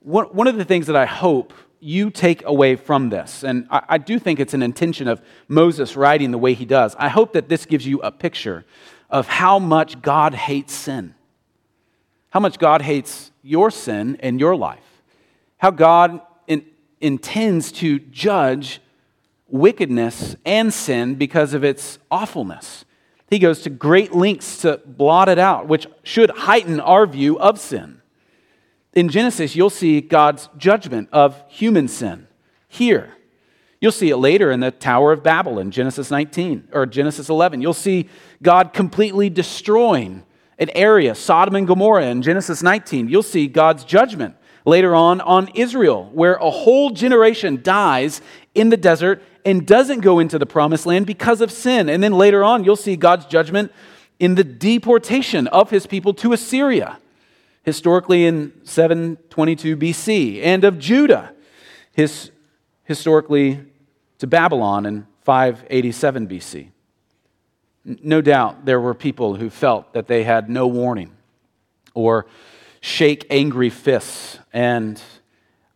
one, 0.00 0.26
one 0.26 0.48
of 0.48 0.56
the 0.56 0.64
things 0.64 0.86
that 0.88 0.96
I 0.96 1.06
hope 1.06 1.52
you 1.80 2.10
take 2.10 2.44
away 2.44 2.76
from 2.76 3.08
this, 3.08 3.42
and 3.42 3.66
I, 3.70 3.82
I 3.90 3.98
do 3.98 4.18
think 4.18 4.38
it's 4.38 4.54
an 4.54 4.62
intention 4.62 5.08
of 5.08 5.22
Moses 5.48 5.96
writing 5.96 6.30
the 6.30 6.38
way 6.38 6.54
he 6.54 6.64
does, 6.64 6.94
I 6.98 7.08
hope 7.08 7.32
that 7.32 7.48
this 7.48 7.66
gives 7.66 7.86
you 7.86 8.00
a 8.00 8.12
picture 8.12 8.64
of 9.08 9.26
how 9.26 9.58
much 9.58 10.00
God 10.02 10.34
hates 10.34 10.72
sin, 10.72 11.14
how 12.30 12.40
much 12.40 12.58
God 12.58 12.82
hates 12.82 13.32
your 13.42 13.70
sin 13.70 14.16
and 14.20 14.38
your 14.38 14.54
life, 14.54 15.02
how 15.58 15.70
God 15.70 16.20
in, 16.46 16.64
intends 17.00 17.72
to 17.72 17.98
judge 17.98 18.80
wickedness 19.48 20.36
and 20.44 20.72
sin 20.72 21.16
because 21.16 21.54
of 21.54 21.64
its 21.64 21.98
awfulness. 22.10 22.84
He 23.28 23.38
goes 23.38 23.62
to 23.62 23.70
great 23.70 24.12
lengths 24.12 24.62
to 24.62 24.80
blot 24.84 25.28
it 25.28 25.38
out, 25.38 25.66
which 25.66 25.86
should 26.02 26.30
heighten 26.30 26.78
our 26.80 27.06
view 27.06 27.38
of 27.38 27.58
sin 27.58 27.99
in 28.92 29.08
Genesis, 29.08 29.54
you'll 29.54 29.70
see 29.70 30.00
God's 30.00 30.48
judgment 30.56 31.08
of 31.12 31.42
human 31.48 31.88
sin 31.88 32.26
here. 32.68 33.16
You'll 33.80 33.92
see 33.92 34.10
it 34.10 34.16
later 34.16 34.50
in 34.50 34.60
the 34.60 34.70
Tower 34.70 35.12
of 35.12 35.22
Babel 35.22 35.58
in 35.58 35.70
Genesis 35.70 36.10
19 36.10 36.68
or 36.72 36.84
Genesis 36.86 37.28
11. 37.28 37.62
You'll 37.62 37.72
see 37.72 38.08
God 38.42 38.72
completely 38.72 39.30
destroying 39.30 40.24
an 40.58 40.70
area, 40.70 41.14
Sodom 41.14 41.54
and 41.54 41.66
Gomorrah 41.66 42.06
in 42.06 42.20
Genesis 42.20 42.62
19. 42.62 43.08
You'll 43.08 43.22
see 43.22 43.46
God's 43.46 43.84
judgment 43.84 44.36
later 44.66 44.94
on 44.94 45.22
on 45.22 45.48
Israel, 45.54 46.10
where 46.12 46.34
a 46.34 46.50
whole 46.50 46.90
generation 46.90 47.60
dies 47.62 48.20
in 48.54 48.68
the 48.68 48.76
desert 48.76 49.22
and 49.46 49.66
doesn't 49.66 50.00
go 50.00 50.18
into 50.18 50.38
the 50.38 50.44
promised 50.44 50.84
land 50.84 51.06
because 51.06 51.40
of 51.40 51.50
sin. 51.50 51.88
And 51.88 52.02
then 52.02 52.12
later 52.12 52.44
on, 52.44 52.64
you'll 52.64 52.76
see 52.76 52.96
God's 52.96 53.24
judgment 53.24 53.72
in 54.18 54.34
the 54.34 54.44
deportation 54.44 55.46
of 55.46 55.70
his 55.70 55.86
people 55.86 56.12
to 56.14 56.34
Assyria 56.34 56.98
historically 57.62 58.26
in 58.26 58.52
722 58.64 59.76
BC, 59.76 60.42
and 60.42 60.64
of 60.64 60.78
Judah, 60.78 61.32
his, 61.92 62.30
historically 62.84 63.60
to 64.18 64.26
Babylon 64.26 64.86
in 64.86 65.06
587 65.22 66.28
BC. 66.28 66.70
No 67.84 68.20
doubt 68.20 68.64
there 68.64 68.80
were 68.80 68.94
people 68.94 69.36
who 69.36 69.50
felt 69.50 69.92
that 69.94 70.06
they 70.06 70.24
had 70.24 70.50
no 70.50 70.66
warning 70.66 71.16
or 71.94 72.26
shake 72.80 73.26
angry 73.30 73.70
fists 73.70 74.38
and 74.52 75.00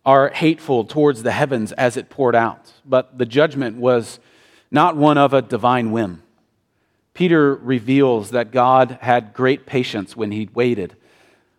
are 0.04 0.28
hateful 0.28 0.84
towards 0.84 1.22
the 1.22 1.32
heavens 1.32 1.72
as 1.72 1.96
it 1.96 2.10
poured 2.10 2.34
out. 2.34 2.72
But 2.84 3.16
the 3.16 3.26
judgment 3.26 3.76
was 3.76 4.20
not 4.70 4.96
one 4.96 5.16
of 5.16 5.32
a 5.32 5.40
divine 5.40 5.92
whim. 5.92 6.22
Peter 7.14 7.54
reveals 7.54 8.30
that 8.30 8.50
God 8.50 8.98
had 9.00 9.32
great 9.32 9.66
patience 9.66 10.16
when 10.16 10.32
he 10.32 10.48
waited 10.52 10.96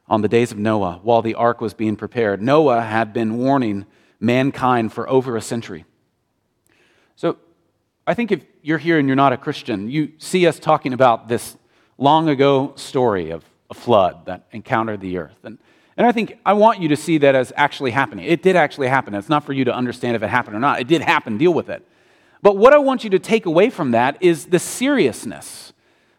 on 0.08 0.22
the 0.22 0.28
days 0.28 0.52
of 0.52 0.58
Noah 0.58 1.00
while 1.04 1.22
the 1.22 1.36
ark 1.36 1.62
was 1.62 1.74
being 1.74 1.96
prepared. 1.96 2.42
Noah 2.42 2.82
had 2.82 3.14
been 3.14 3.38
warning 3.38 3.86
mankind 4.20 4.94
for 4.94 5.10
over 5.10 5.36
a 5.36 5.42
century. 5.42 5.86
So 7.16 7.38
I 8.06 8.14
think 8.14 8.32
if 8.32 8.44
you're 8.62 8.78
here 8.78 9.00
and 9.00 9.08
you're 9.08 9.16
not 9.16 9.34
a 9.34 9.38
Christian, 9.38 9.90
you 9.90 10.12
see 10.18 10.46
us 10.48 10.60
talking 10.60 10.94
about 10.94 11.28
this 11.28 11.58
long 11.98 12.30
ago 12.30 12.74
story 12.76 13.32
of 13.32 13.44
a 13.70 13.74
flood 13.74 14.26
that 14.26 14.48
encountered 14.52 15.02
the 15.02 15.18
earth. 15.18 15.38
And, 15.44 15.58
and 15.98 16.06
I 16.06 16.12
think 16.12 16.38
I 16.46 16.54
want 16.54 16.82
you 16.82 16.90
to 16.90 16.96
see 16.96 17.18
that 17.20 17.36
as 17.36 17.52
actually 17.56 17.92
happening. 17.92 18.26
It 18.26 18.44
did 18.44 18.56
actually 18.56 18.88
happen. 18.88 19.16
It's 19.16 19.30
not 19.30 19.44
for 19.44 19.54
you 19.54 19.66
to 19.66 19.74
understand 19.74 20.16
if 20.16 20.24
it 20.24 20.28
happened 20.28 20.56
or 20.56 20.60
not. 20.60 20.80
It 20.80 20.88
did 20.88 21.02
happen. 21.02 21.38
Deal 21.38 21.54
with 21.54 21.70
it. 21.70 21.88
But 22.42 22.58
what 22.58 22.74
I 22.74 22.78
want 22.78 23.04
you 23.04 23.10
to 23.12 23.20
take 23.20 23.48
away 23.48 23.72
from 23.72 23.92
that 23.92 24.22
is 24.22 24.48
the 24.48 24.60
seriousness 24.60 25.74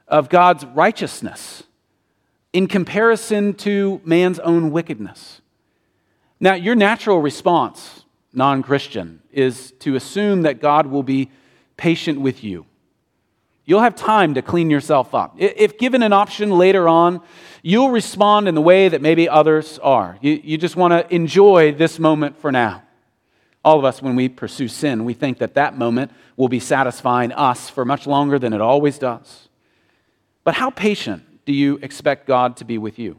of 0.09 0.29
God's 0.29 0.64
righteousness 0.64 1.62
in 2.57 2.66
comparison 2.66 3.53
to 3.53 4.01
man's 4.03 4.38
own 4.38 4.71
wickedness. 4.71 5.42
Now, 6.40 6.55
your 6.55 6.75
natural 6.75 7.21
response, 7.21 8.07
non 8.33 8.62
Christian, 8.62 9.21
is 9.31 9.73
to 9.81 9.95
assume 9.95 10.40
that 10.40 10.59
God 10.59 10.87
will 10.87 11.03
be 11.03 11.31
patient 11.77 12.19
with 12.19 12.42
you. 12.42 12.64
You'll 13.66 13.83
have 13.83 13.95
time 13.95 14.33
to 14.35 14.40
clean 14.40 14.71
yourself 14.71 15.14
up. 15.14 15.35
If 15.37 15.77
given 15.77 16.03
an 16.03 16.14
option 16.14 16.51
later 16.51 16.88
on, 16.88 17.21
you'll 17.61 17.90
respond 17.90 18.49
in 18.49 18.55
the 18.55 18.62
way 18.62 18.88
that 18.88 19.03
maybe 19.03 19.29
others 19.29 19.79
are. 19.81 20.16
You, 20.23 20.40
you 20.42 20.57
just 20.57 20.77
want 20.77 20.92
to 20.92 21.14
enjoy 21.14 21.73
this 21.73 21.99
moment 21.99 22.38
for 22.38 22.51
now. 22.51 22.85
All 23.66 23.79
of 23.79 23.85
us, 23.85 24.01
when 24.01 24.16
we 24.16 24.31
pursue 24.31 24.69
sin, 24.69 25.05
we 25.05 25.12
think 25.12 25.40
that 25.40 25.53
that 25.57 25.77
moment 25.77 26.11
will 26.38 26.49
be 26.49 26.61
satisfying 26.61 27.33
us 27.33 27.69
for 27.69 27.85
much 27.85 28.07
longer 28.07 28.38
than 28.38 28.55
it 28.55 28.62
always 28.62 28.99
does. 28.99 29.51
But 30.42 30.55
how 30.55 30.71
patient 30.71 31.23
do 31.47 31.53
you 31.53 31.79
expect 31.81 32.27
God 32.27 32.57
to 32.59 32.65
be 32.65 32.77
with 32.77 32.99
you? 32.99 33.19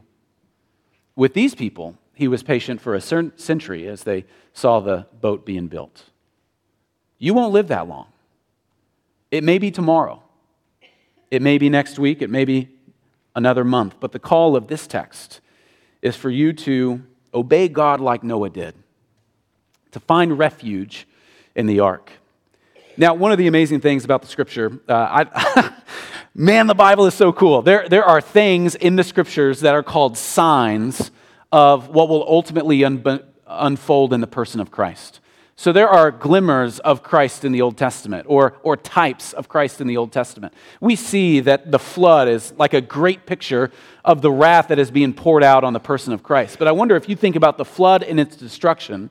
With 1.16 1.34
these 1.34 1.56
people, 1.56 1.96
he 2.14 2.28
was 2.28 2.44
patient 2.44 2.80
for 2.80 2.94
a 2.94 3.00
century 3.00 3.88
as 3.88 4.04
they 4.04 4.24
saw 4.52 4.78
the 4.78 5.06
boat 5.20 5.44
being 5.44 5.66
built. 5.66 6.04
You 7.18 7.34
won't 7.34 7.52
live 7.52 7.68
that 7.68 7.88
long. 7.88 8.06
It 9.30 9.42
may 9.42 9.58
be 9.58 9.70
tomorrow, 9.70 10.22
it 11.30 11.42
may 11.42 11.58
be 11.58 11.68
next 11.68 11.98
week, 11.98 12.22
it 12.22 12.30
may 12.30 12.44
be 12.44 12.68
another 13.34 13.64
month, 13.64 13.96
but 14.00 14.12
the 14.12 14.18
call 14.18 14.56
of 14.56 14.68
this 14.68 14.86
text 14.86 15.40
is 16.00 16.16
for 16.16 16.30
you 16.30 16.52
to 16.52 17.02
obey 17.34 17.68
God 17.68 18.00
like 18.00 18.22
Noah 18.22 18.50
did, 18.50 18.74
to 19.90 20.00
find 20.00 20.38
refuge 20.38 21.06
in 21.54 21.66
the 21.66 21.80
ark. 21.80 22.12
Now, 23.00 23.14
one 23.14 23.30
of 23.30 23.38
the 23.38 23.46
amazing 23.46 23.80
things 23.80 24.04
about 24.04 24.22
the 24.22 24.28
scripture, 24.28 24.72
uh, 24.88 25.24
I, 25.24 25.72
Man, 26.34 26.66
the 26.66 26.74
Bible 26.74 27.06
is 27.06 27.14
so 27.14 27.32
cool. 27.32 27.62
There, 27.62 27.88
there 27.88 28.04
are 28.04 28.20
things 28.20 28.74
in 28.74 28.96
the 28.96 29.04
scriptures 29.04 29.60
that 29.60 29.72
are 29.72 29.84
called 29.84 30.18
signs 30.18 31.12
of 31.52 31.90
what 31.90 32.08
will 32.08 32.24
ultimately 32.28 32.84
un- 32.84 33.22
unfold 33.46 34.12
in 34.12 34.20
the 34.20 34.26
person 34.26 34.60
of 34.60 34.72
Christ. 34.72 35.20
So 35.54 35.70
there 35.70 35.88
are 35.88 36.10
glimmers 36.10 36.80
of 36.80 37.04
Christ 37.04 37.44
in 37.44 37.52
the 37.52 37.62
Old 37.62 37.76
Testament, 37.76 38.26
or, 38.28 38.56
or 38.64 38.76
types 38.76 39.32
of 39.32 39.48
Christ 39.48 39.80
in 39.80 39.86
the 39.86 39.96
Old 39.96 40.10
Testament. 40.10 40.52
We 40.80 40.96
see 40.96 41.38
that 41.38 41.70
the 41.70 41.78
flood 41.78 42.26
is 42.26 42.52
like 42.58 42.74
a 42.74 42.80
great 42.80 43.26
picture 43.26 43.70
of 44.04 44.22
the 44.22 44.32
wrath 44.32 44.68
that 44.68 44.80
is 44.80 44.90
being 44.90 45.12
poured 45.12 45.44
out 45.44 45.62
on 45.62 45.72
the 45.72 45.80
person 45.80 46.12
of 46.12 46.24
Christ. 46.24 46.58
But 46.58 46.66
I 46.66 46.72
wonder 46.72 46.96
if 46.96 47.08
you 47.08 47.14
think 47.14 47.36
about 47.36 47.58
the 47.58 47.64
flood 47.64 48.02
and 48.02 48.18
its 48.18 48.34
destruction 48.34 49.10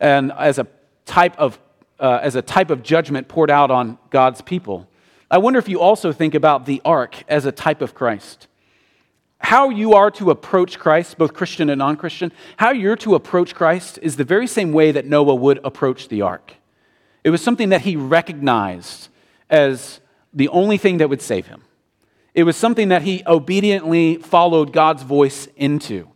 and 0.00 0.32
as 0.32 0.58
a 0.58 0.66
type 1.06 1.38
of, 1.38 1.58
uh, 2.02 2.18
as 2.20 2.34
a 2.34 2.42
type 2.42 2.68
of 2.68 2.82
judgment 2.82 3.28
poured 3.28 3.50
out 3.50 3.70
on 3.70 3.96
God's 4.10 4.42
people. 4.42 4.88
I 5.30 5.38
wonder 5.38 5.58
if 5.58 5.68
you 5.68 5.80
also 5.80 6.12
think 6.12 6.34
about 6.34 6.66
the 6.66 6.82
ark 6.84 7.22
as 7.28 7.46
a 7.46 7.52
type 7.52 7.80
of 7.80 7.94
Christ. 7.94 8.48
how 9.38 9.70
you 9.70 9.94
are 9.94 10.10
to 10.10 10.30
approach 10.30 10.78
Christ, 10.78 11.18
both 11.18 11.34
Christian 11.34 11.68
and 11.68 11.78
non 11.78 11.96
Christian, 11.96 12.32
how 12.58 12.70
you're 12.70 12.96
to 12.96 13.14
approach 13.14 13.54
Christ 13.54 13.98
is 14.00 14.16
the 14.16 14.24
very 14.24 14.46
same 14.46 14.72
way 14.72 14.92
that 14.92 15.06
Noah 15.06 15.34
would 15.34 15.58
approach 15.64 16.08
the 16.08 16.22
ark. 16.22 16.54
It 17.24 17.30
was 17.30 17.42
something 17.42 17.70
that 17.70 17.80
he 17.80 17.96
recognized 17.96 19.08
as 19.50 20.00
the 20.32 20.48
only 20.48 20.78
thing 20.78 20.98
that 20.98 21.08
would 21.08 21.22
save 21.22 21.46
him. 21.46 21.62
It 22.34 22.44
was 22.44 22.56
something 22.56 22.88
that 22.88 23.02
he 23.02 23.22
obediently 23.26 24.16
followed 24.16 24.72
God's 24.72 25.02
voice 25.02 25.48
into. 25.56 26.11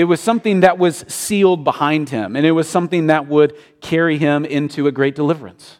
It 0.00 0.04
was 0.04 0.18
something 0.18 0.60
that 0.60 0.78
was 0.78 1.04
sealed 1.08 1.62
behind 1.62 2.08
him, 2.08 2.34
and 2.34 2.46
it 2.46 2.52
was 2.52 2.66
something 2.66 3.08
that 3.08 3.28
would 3.28 3.54
carry 3.82 4.16
him 4.16 4.46
into 4.46 4.86
a 4.86 4.92
great 4.92 5.14
deliverance. 5.14 5.76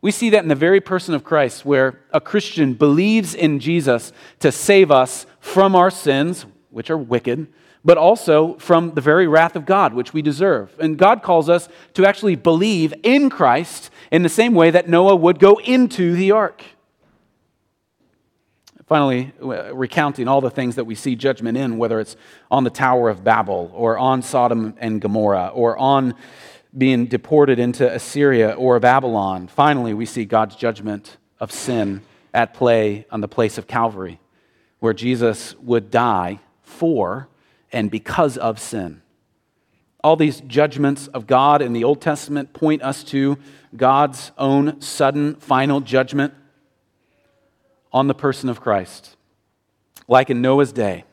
We 0.00 0.12
see 0.12 0.30
that 0.30 0.44
in 0.44 0.48
the 0.48 0.54
very 0.54 0.80
person 0.80 1.12
of 1.12 1.24
Christ, 1.24 1.64
where 1.64 1.98
a 2.12 2.20
Christian 2.20 2.74
believes 2.74 3.34
in 3.34 3.58
Jesus 3.58 4.12
to 4.38 4.52
save 4.52 4.92
us 4.92 5.26
from 5.40 5.74
our 5.74 5.90
sins, 5.90 6.46
which 6.70 6.88
are 6.88 6.96
wicked, 6.96 7.48
but 7.84 7.98
also 7.98 8.54
from 8.58 8.94
the 8.94 9.00
very 9.00 9.26
wrath 9.26 9.56
of 9.56 9.66
God, 9.66 9.92
which 9.92 10.14
we 10.14 10.22
deserve. 10.22 10.72
And 10.78 10.96
God 10.96 11.24
calls 11.24 11.48
us 11.48 11.68
to 11.94 12.06
actually 12.06 12.36
believe 12.36 12.94
in 13.02 13.28
Christ 13.28 13.90
in 14.12 14.22
the 14.22 14.28
same 14.28 14.54
way 14.54 14.70
that 14.70 14.88
Noah 14.88 15.16
would 15.16 15.40
go 15.40 15.54
into 15.64 16.14
the 16.14 16.30
ark. 16.30 16.62
Finally, 18.86 19.32
uh, 19.42 19.74
recounting 19.74 20.28
all 20.28 20.42
the 20.42 20.50
things 20.50 20.76
that 20.76 20.84
we 20.84 20.94
see 20.94 21.16
judgment 21.16 21.56
in, 21.56 21.78
whether 21.78 21.98
it's 22.00 22.16
on 22.50 22.64
the 22.64 22.70
Tower 22.70 23.08
of 23.08 23.24
Babel, 23.24 23.70
or 23.74 23.96
on 23.96 24.20
Sodom 24.20 24.74
and 24.78 25.00
Gomorrah, 25.00 25.50
or 25.54 25.78
on 25.78 26.14
being 26.76 27.06
deported 27.06 27.58
into 27.58 27.90
Assyria 27.90 28.50
or 28.52 28.78
Babylon. 28.80 29.48
Finally, 29.48 29.94
we 29.94 30.04
see 30.04 30.24
God's 30.24 30.56
judgment 30.56 31.16
of 31.40 31.50
sin 31.50 32.02
at 32.34 32.52
play 32.52 33.06
on 33.10 33.20
the 33.20 33.28
place 33.28 33.56
of 33.56 33.66
Calvary, 33.66 34.20
where 34.80 34.92
Jesus 34.92 35.54
would 35.56 35.90
die 35.90 36.40
for 36.62 37.28
and 37.72 37.90
because 37.90 38.36
of 38.36 38.58
sin. 38.58 39.00
All 40.02 40.16
these 40.16 40.42
judgments 40.42 41.06
of 41.08 41.26
God 41.26 41.62
in 41.62 41.72
the 41.72 41.84
Old 41.84 42.02
Testament 42.02 42.52
point 42.52 42.82
us 42.82 43.02
to 43.04 43.38
God's 43.74 44.32
own 44.36 44.80
sudden 44.82 45.36
final 45.36 45.80
judgment 45.80 46.34
on 47.94 48.08
the 48.08 48.14
person 48.14 48.48
of 48.50 48.60
Christ, 48.60 49.16
like 50.08 50.28
in 50.28 50.42
Noah's 50.42 50.72
day. 50.72 51.04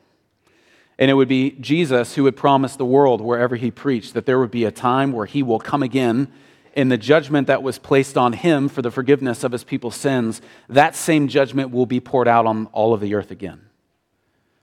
And 0.98 1.10
it 1.12 1.14
would 1.14 1.28
be 1.28 1.52
Jesus 1.52 2.16
who 2.16 2.24
would 2.24 2.36
promise 2.36 2.76
the 2.76 2.86
world 2.86 3.22
wherever 3.22 3.56
he 3.56 3.70
preached 3.72 4.16
that 4.16 4.26
there 4.26 4.40
would 4.40 4.52
be 4.52 4.66
a 4.66 4.72
time 4.72 5.12
where 5.12 5.28
he 5.28 5.44
will 5.44 5.60
come 5.60 5.84
again 5.84 6.32
in 6.74 6.90
the 6.90 6.98
judgment 6.98 7.48
that 7.48 7.64
was 7.64 7.78
placed 7.78 8.18
on 8.18 8.34
him 8.34 8.68
for 8.68 8.82
the 8.82 8.92
forgiveness 8.92 9.44
of 9.44 9.52
his 9.52 9.64
people's 9.64 9.96
sins. 9.96 10.42
That 10.68 10.96
same 10.96 11.28
judgment 11.28 11.70
will 11.72 11.86
be 11.86 12.00
poured 12.00 12.28
out 12.28 12.46
on 12.46 12.66
all 12.68 12.94
of 12.94 13.00
the 13.02 13.14
earth 13.14 13.30
again. 13.30 13.62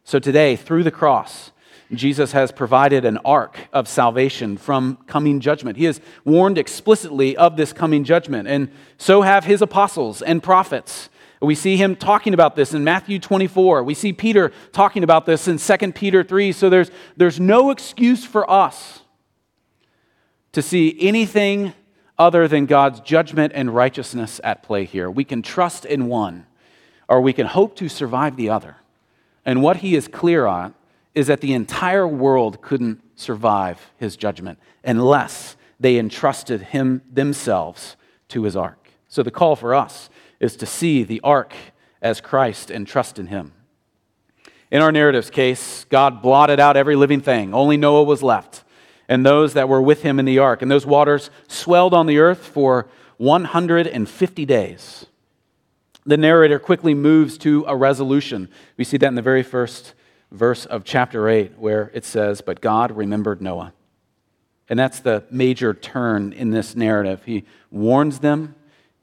So 0.05 0.19
today, 0.19 0.57
through 0.57 0.85
the 0.85 0.91
cross, 0.91 1.53
Jesus 1.93 2.33
has 2.33 2.51
provided 2.51 3.05
an 3.05 3.19
ark 3.19 3.59
of 3.73 3.89
salvation 3.89 4.57
from 4.57 4.97
coming 5.07 5.39
judgment. 5.39 5.77
He 5.77 5.85
has 5.85 6.01
warned 6.25 6.59
explicitly 6.59 7.37
of 7.37 7.57
this 7.57 7.73
coming 7.73 8.05
judgment, 8.05 8.49
and 8.49 8.71
so 8.97 9.23
have 9.23 9.45
his 9.45 9.63
apostles 9.63 10.21
and 10.21 10.43
prophets. 10.43 11.11
We 11.41 11.55
see 11.55 11.77
him 11.77 11.95
talking 11.95 12.35
about 12.35 12.57
this 12.57 12.75
in 12.75 12.83
Matthew 12.83 13.19
24. 13.19 13.85
We 13.85 13.95
see 13.95 14.13
Peter 14.13 14.51
talking 14.73 15.05
about 15.05 15.25
this 15.25 15.47
in 15.47 15.59
2 15.59 15.93
Peter 15.93 16.25
3. 16.25 16.53
So 16.53 16.69
there's, 16.69 16.91
there's 17.17 17.39
no 17.39 17.71
excuse 17.71 18.25
for 18.25 18.51
us 18.51 19.01
to 20.53 20.63
see 20.63 20.97
anything 21.01 21.75
other 22.19 22.49
than 22.49 22.67
God's 22.67 23.01
judgment 23.01 23.53
and 23.55 23.73
righteousness 23.73 24.41
at 24.43 24.63
play 24.63 24.85
here. 24.85 25.09
We 25.09 25.25
can 25.25 25.43
trust 25.43 25.85
in 25.85 26.07
one, 26.07 26.47
or 27.09 27.21
we 27.21 27.33
can 27.33 27.47
hope 27.47 27.77
to 27.77 27.89
survive 27.89 28.37
the 28.37 28.51
other. 28.51 28.77
And 29.45 29.63
what 29.63 29.79
he 29.79 29.95
is 29.95 30.09
clear 30.09 30.47
on 30.47 30.75
is 31.15 31.29
that 31.29 31.41
the 31.41 31.53
entire 31.53 32.07
world 32.07 32.61
couldn't 32.61 33.01
survive 33.17 33.93
his 33.97 34.17
judgment 34.17 34.59
unless 34.85 35.57
they 35.79 35.99
entrusted 35.99 36.61
him 36.63 37.03
themselves 37.11 37.97
to 38.29 38.43
his 38.43 38.57
ark. 38.57 38.91
So 39.09 39.23
the 39.23 39.31
call 39.31 39.57
for 39.57 39.75
us 39.75 40.11
is 40.41 40.57
to 40.57 40.67
see 40.67 41.03
the 41.03 41.21
ark 41.23 41.55
as 42.01 42.21
Christ 42.21 42.71
and 42.71 42.87
trust 42.87 43.19
in 43.19 43.27
him. 43.27 43.53
In 44.71 44.83
our 44.83 44.93
narrative's 44.93 45.31
case, 45.31 45.85
God 45.89 46.21
blotted 46.23 46.61
out 46.61 46.77
every 46.77 46.95
living 46.95 47.21
thing. 47.21 47.55
Only 47.55 47.77
Noah 47.77 48.05
was 48.05 48.23
left, 48.23 48.65
and 49.09 49.25
those 49.25 49.55
that 49.55 49.69
were 49.69 49.81
with 49.81 50.03
him 50.03 50.19
in 50.19 50.25
the 50.25 50.39
ark. 50.39 50.61
And 50.61 50.71
those 50.71 50.87
waters 50.87 51.31
swelled 51.49 51.95
on 51.95 52.07
the 52.07 52.19
earth 52.19 52.47
for 52.47 52.89
150 53.17 54.45
days. 54.45 55.07
The 56.05 56.17
narrator 56.17 56.59
quickly 56.59 56.95
moves 56.95 57.37
to 57.39 57.65
a 57.67 57.77
resolution. 57.77 58.49
We 58.77 58.85
see 58.85 58.97
that 58.99 59.09
in 59.09 59.15
the 59.15 59.23
very 59.23 59.43
first 59.43 59.95
verse 60.31 60.67
of 60.67 60.85
chapter 60.85 61.29
8, 61.29 61.59
where 61.59 61.91
it 61.95 62.05
says, 62.05 62.41
But 62.41 62.61
God 62.61 62.97
remembered 62.97 63.43
Noah. 63.43 63.73
And 64.69 64.79
that's 64.79 65.01
the 65.01 65.25
major 65.31 65.73
turn 65.73 66.33
in 66.33 66.51
this 66.51 66.77
narrative. 66.77 67.23
He 67.25 67.45
warns 67.71 68.19
them, 68.19 68.55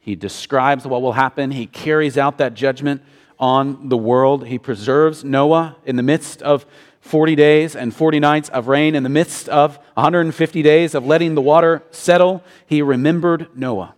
he 0.05 0.15
describes 0.15 0.85
what 0.85 1.01
will 1.01 1.13
happen. 1.13 1.49
He 1.49 1.65
carries 1.65 2.15
out 2.15 2.37
that 2.37 2.53
judgment 2.53 3.01
on 3.39 3.89
the 3.89 3.97
world. 3.97 4.45
He 4.45 4.59
preserves 4.59 5.23
Noah 5.23 5.77
in 5.83 5.95
the 5.95 6.03
midst 6.03 6.43
of 6.43 6.63
40 7.01 7.33
days 7.33 7.75
and 7.75 7.91
40 7.91 8.19
nights 8.19 8.49
of 8.49 8.67
rain, 8.67 8.93
in 8.93 9.01
the 9.01 9.09
midst 9.09 9.49
of 9.49 9.77
150 9.95 10.61
days 10.61 10.93
of 10.93 11.07
letting 11.07 11.33
the 11.33 11.41
water 11.41 11.81
settle. 11.89 12.43
He 12.67 12.83
remembered 12.83 13.47
Noah. 13.55 13.95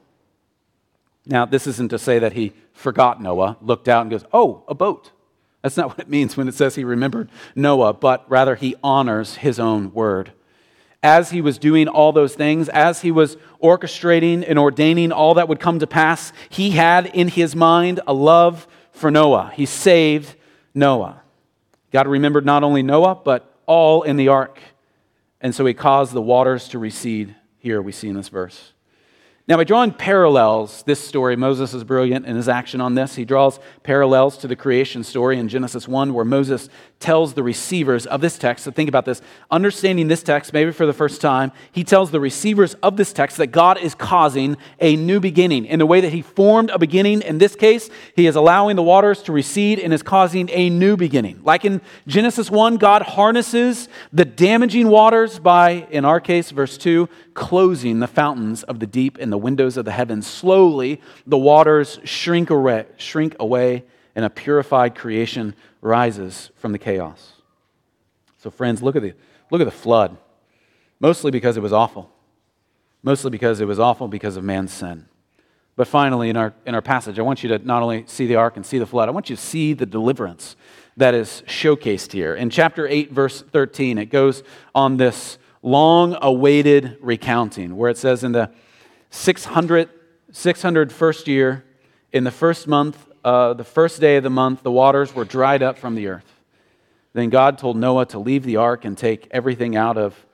Now, 1.25 1.43
this 1.43 1.67
isn't 1.67 1.89
to 1.89 1.99
say 1.99 2.19
that 2.19 2.31
he 2.31 2.53
forgot 2.71 3.21
Noah, 3.21 3.57
looked 3.61 3.89
out 3.89 4.03
and 4.03 4.09
goes, 4.09 4.23
Oh, 4.31 4.63
a 4.69 4.73
boat. 4.73 5.11
That's 5.61 5.75
not 5.75 5.87
what 5.89 5.99
it 5.99 6.07
means 6.07 6.37
when 6.37 6.47
it 6.47 6.53
says 6.53 6.75
he 6.75 6.85
remembered 6.85 7.29
Noah, 7.53 7.91
but 7.91 8.23
rather 8.31 8.55
he 8.55 8.77
honors 8.81 9.35
his 9.35 9.59
own 9.59 9.93
word 9.93 10.31
as 11.03 11.29
he 11.29 11.41
was 11.41 11.57
doing 11.57 11.87
all 11.87 12.11
those 12.11 12.35
things, 12.35 12.69
as 12.69 13.01
he 13.01 13.11
was 13.11 13.37
orchestrating 13.61 14.43
and 14.47 14.57
ordaining 14.57 15.11
all 15.11 15.35
that 15.35 15.47
would 15.47 15.59
come 15.59 15.79
to 15.79 15.87
pass, 15.87 16.33
he 16.49 16.71
had 16.71 17.05
in 17.07 17.27
his 17.27 17.55
mind 17.55 17.99
a 18.07 18.13
love 18.13 18.67
for 18.91 19.11
Noah. 19.11 19.51
He 19.55 19.65
saved 19.65 20.35
Noah. 20.73 21.21
God 21.91 22.07
remembered 22.07 22.45
not 22.45 22.63
only 22.63 22.83
Noah, 22.83 23.15
but 23.15 23.53
all 23.65 24.03
in 24.03 24.17
the 24.17 24.27
ark. 24.27 24.59
And 25.39 25.53
so 25.53 25.65
he 25.65 25.73
caused 25.73 26.13
the 26.13 26.21
waters 26.21 26.67
to 26.69 26.79
recede. 26.79 27.35
Here 27.59 27.81
we 27.81 27.91
see 27.91 28.09
in 28.09 28.15
this 28.15 28.29
verse. 28.29 28.73
Now, 29.47 29.55
by 29.55 29.63
drawing 29.63 29.93
parallels, 29.93 30.83
this 30.83 30.99
story, 30.99 31.37
Moses 31.37 31.73
is 31.73 31.85
brilliant 31.85 32.25
in 32.25 32.35
his 32.35 32.49
action 32.49 32.81
on 32.81 32.95
this. 32.95 33.15
He 33.15 33.23
draws 33.23 33.61
parallels 33.81 34.37
to 34.39 34.47
the 34.47 34.57
creation 34.57 35.05
story 35.05 35.39
in 35.39 35.47
Genesis 35.47 35.87
1, 35.87 36.13
where 36.13 36.25
Moses 36.25 36.67
tells 36.99 37.33
the 37.33 37.43
receivers 37.43 38.05
of 38.05 38.19
this 38.19 38.37
text, 38.37 38.65
so 38.65 38.71
think 38.71 38.89
about 38.89 39.05
this, 39.05 39.21
understanding 39.49 40.09
this 40.09 40.21
text, 40.21 40.51
maybe 40.51 40.71
for 40.71 40.85
the 40.85 40.91
first 40.91 41.21
time, 41.21 41.53
he 41.71 41.85
tells 41.85 42.11
the 42.11 42.19
receivers 42.19 42.73
of 42.83 42.97
this 42.97 43.13
text 43.13 43.37
that 43.37 43.47
God 43.47 43.77
is 43.77 43.95
causing 43.95 44.57
a 44.81 44.97
new 44.97 45.21
beginning. 45.21 45.63
In 45.65 45.79
the 45.79 45.85
way 45.85 46.01
that 46.01 46.11
he 46.11 46.21
formed 46.21 46.69
a 46.69 46.77
beginning, 46.77 47.21
in 47.21 47.37
this 47.37 47.55
case, 47.55 47.89
he 48.17 48.27
is 48.27 48.35
allowing 48.35 48.75
the 48.75 48.83
waters 48.83 49.21
to 49.23 49.31
recede 49.31 49.79
and 49.79 49.93
is 49.93 50.03
causing 50.03 50.49
a 50.51 50.69
new 50.69 50.97
beginning. 50.97 51.39
Like 51.43 51.63
in 51.63 51.79
Genesis 52.05 52.51
1, 52.51 52.75
God 52.77 53.03
harnesses 53.03 53.87
the 54.11 54.25
damaging 54.25 54.89
waters 54.89 55.39
by, 55.39 55.87
in 55.89 56.03
our 56.03 56.19
case, 56.19 56.51
verse 56.51 56.77
2, 56.77 57.07
closing 57.33 57.99
the 57.99 58.07
fountains 58.07 58.63
of 58.63 58.79
the 58.79 58.87
deep 58.87 59.17
and 59.19 59.31
the 59.31 59.36
windows 59.37 59.77
of 59.77 59.85
the 59.85 59.91
heavens. 59.91 60.27
Slowly, 60.27 61.01
the 61.25 61.37
waters 61.37 61.99
shrink 62.03 62.49
away, 62.49 62.85
shrink 62.97 63.35
away 63.39 63.83
and 64.15 64.25
a 64.25 64.29
purified 64.29 64.95
creation 64.95 65.55
rises 65.81 66.49
from 66.55 66.71
the 66.71 66.79
chaos. 66.79 67.33
So, 68.39 68.49
friends, 68.49 68.81
look 68.81 68.95
at 68.95 69.01
the, 69.01 69.13
look 69.51 69.61
at 69.61 69.65
the 69.65 69.71
flood. 69.71 70.17
Mostly 70.99 71.29
because 71.29 71.57
it 71.57 71.61
was 71.61 71.71
awful. 71.73 72.11
Mostly 73.03 73.29
because 73.29 73.61
it 73.61 73.65
was 73.65 73.79
awful 73.79 74.07
because 74.07 74.35
of 74.35 74.43
man's 74.43 74.73
sin. 74.73 75.05
But 75.75 75.87
finally, 75.87 76.31
in 76.31 76.37
our, 76.37 76.55
in 76.65 76.73
our 76.73 76.81
passage, 76.81 77.19
I 77.19 77.21
want 77.21 77.43
you 77.43 77.49
to 77.49 77.59
not 77.59 77.83
only 77.83 78.05
see 78.07 78.25
the 78.25 78.35
ark 78.35 78.55
and 78.55 78.65
see 78.65 78.79
the 78.79 78.87
flood, 78.87 79.07
I 79.07 79.11
want 79.11 79.29
you 79.29 79.35
to 79.35 79.41
see 79.41 79.73
the 79.73 79.85
deliverance 79.85 80.55
that 80.97 81.13
is 81.13 81.43
showcased 81.45 82.11
here. 82.11 82.33
In 82.33 82.49
chapter 82.49 82.87
8, 82.87 83.11
verse 83.11 83.43
13, 83.43 83.99
it 83.99 84.05
goes 84.05 84.41
on 84.73 84.97
this 84.97 85.37
long 85.61 86.17
awaited 86.21 86.97
recounting 87.01 87.77
where 87.77 87.91
it 87.91 87.97
says, 87.99 88.23
In 88.23 88.31
the 88.31 88.49
600, 89.09 89.89
600 90.31 90.91
first 90.91 91.27
year, 91.27 91.63
in 92.11 92.23
the 92.23 92.31
first 92.31 92.67
month, 92.67 93.07
uh, 93.23 93.53
the 93.53 93.63
first 93.63 93.99
day 93.99 94.17
of 94.17 94.23
the 94.23 94.29
month, 94.29 94.63
the 94.63 94.71
waters 94.71 95.13
were 95.13 95.25
dried 95.25 95.61
up 95.61 95.77
from 95.77 95.95
the 95.95 96.07
earth. 96.07 96.41
Then 97.13 97.29
God 97.29 97.57
told 97.57 97.77
Noah 97.77 98.05
to 98.07 98.19
leave 98.19 98.43
the 98.43 98.57
ark 98.57 98.85
and 98.85 98.97
take 98.97 99.27
everything 99.31 99.75
out 99.75 99.97
of, 99.97 100.25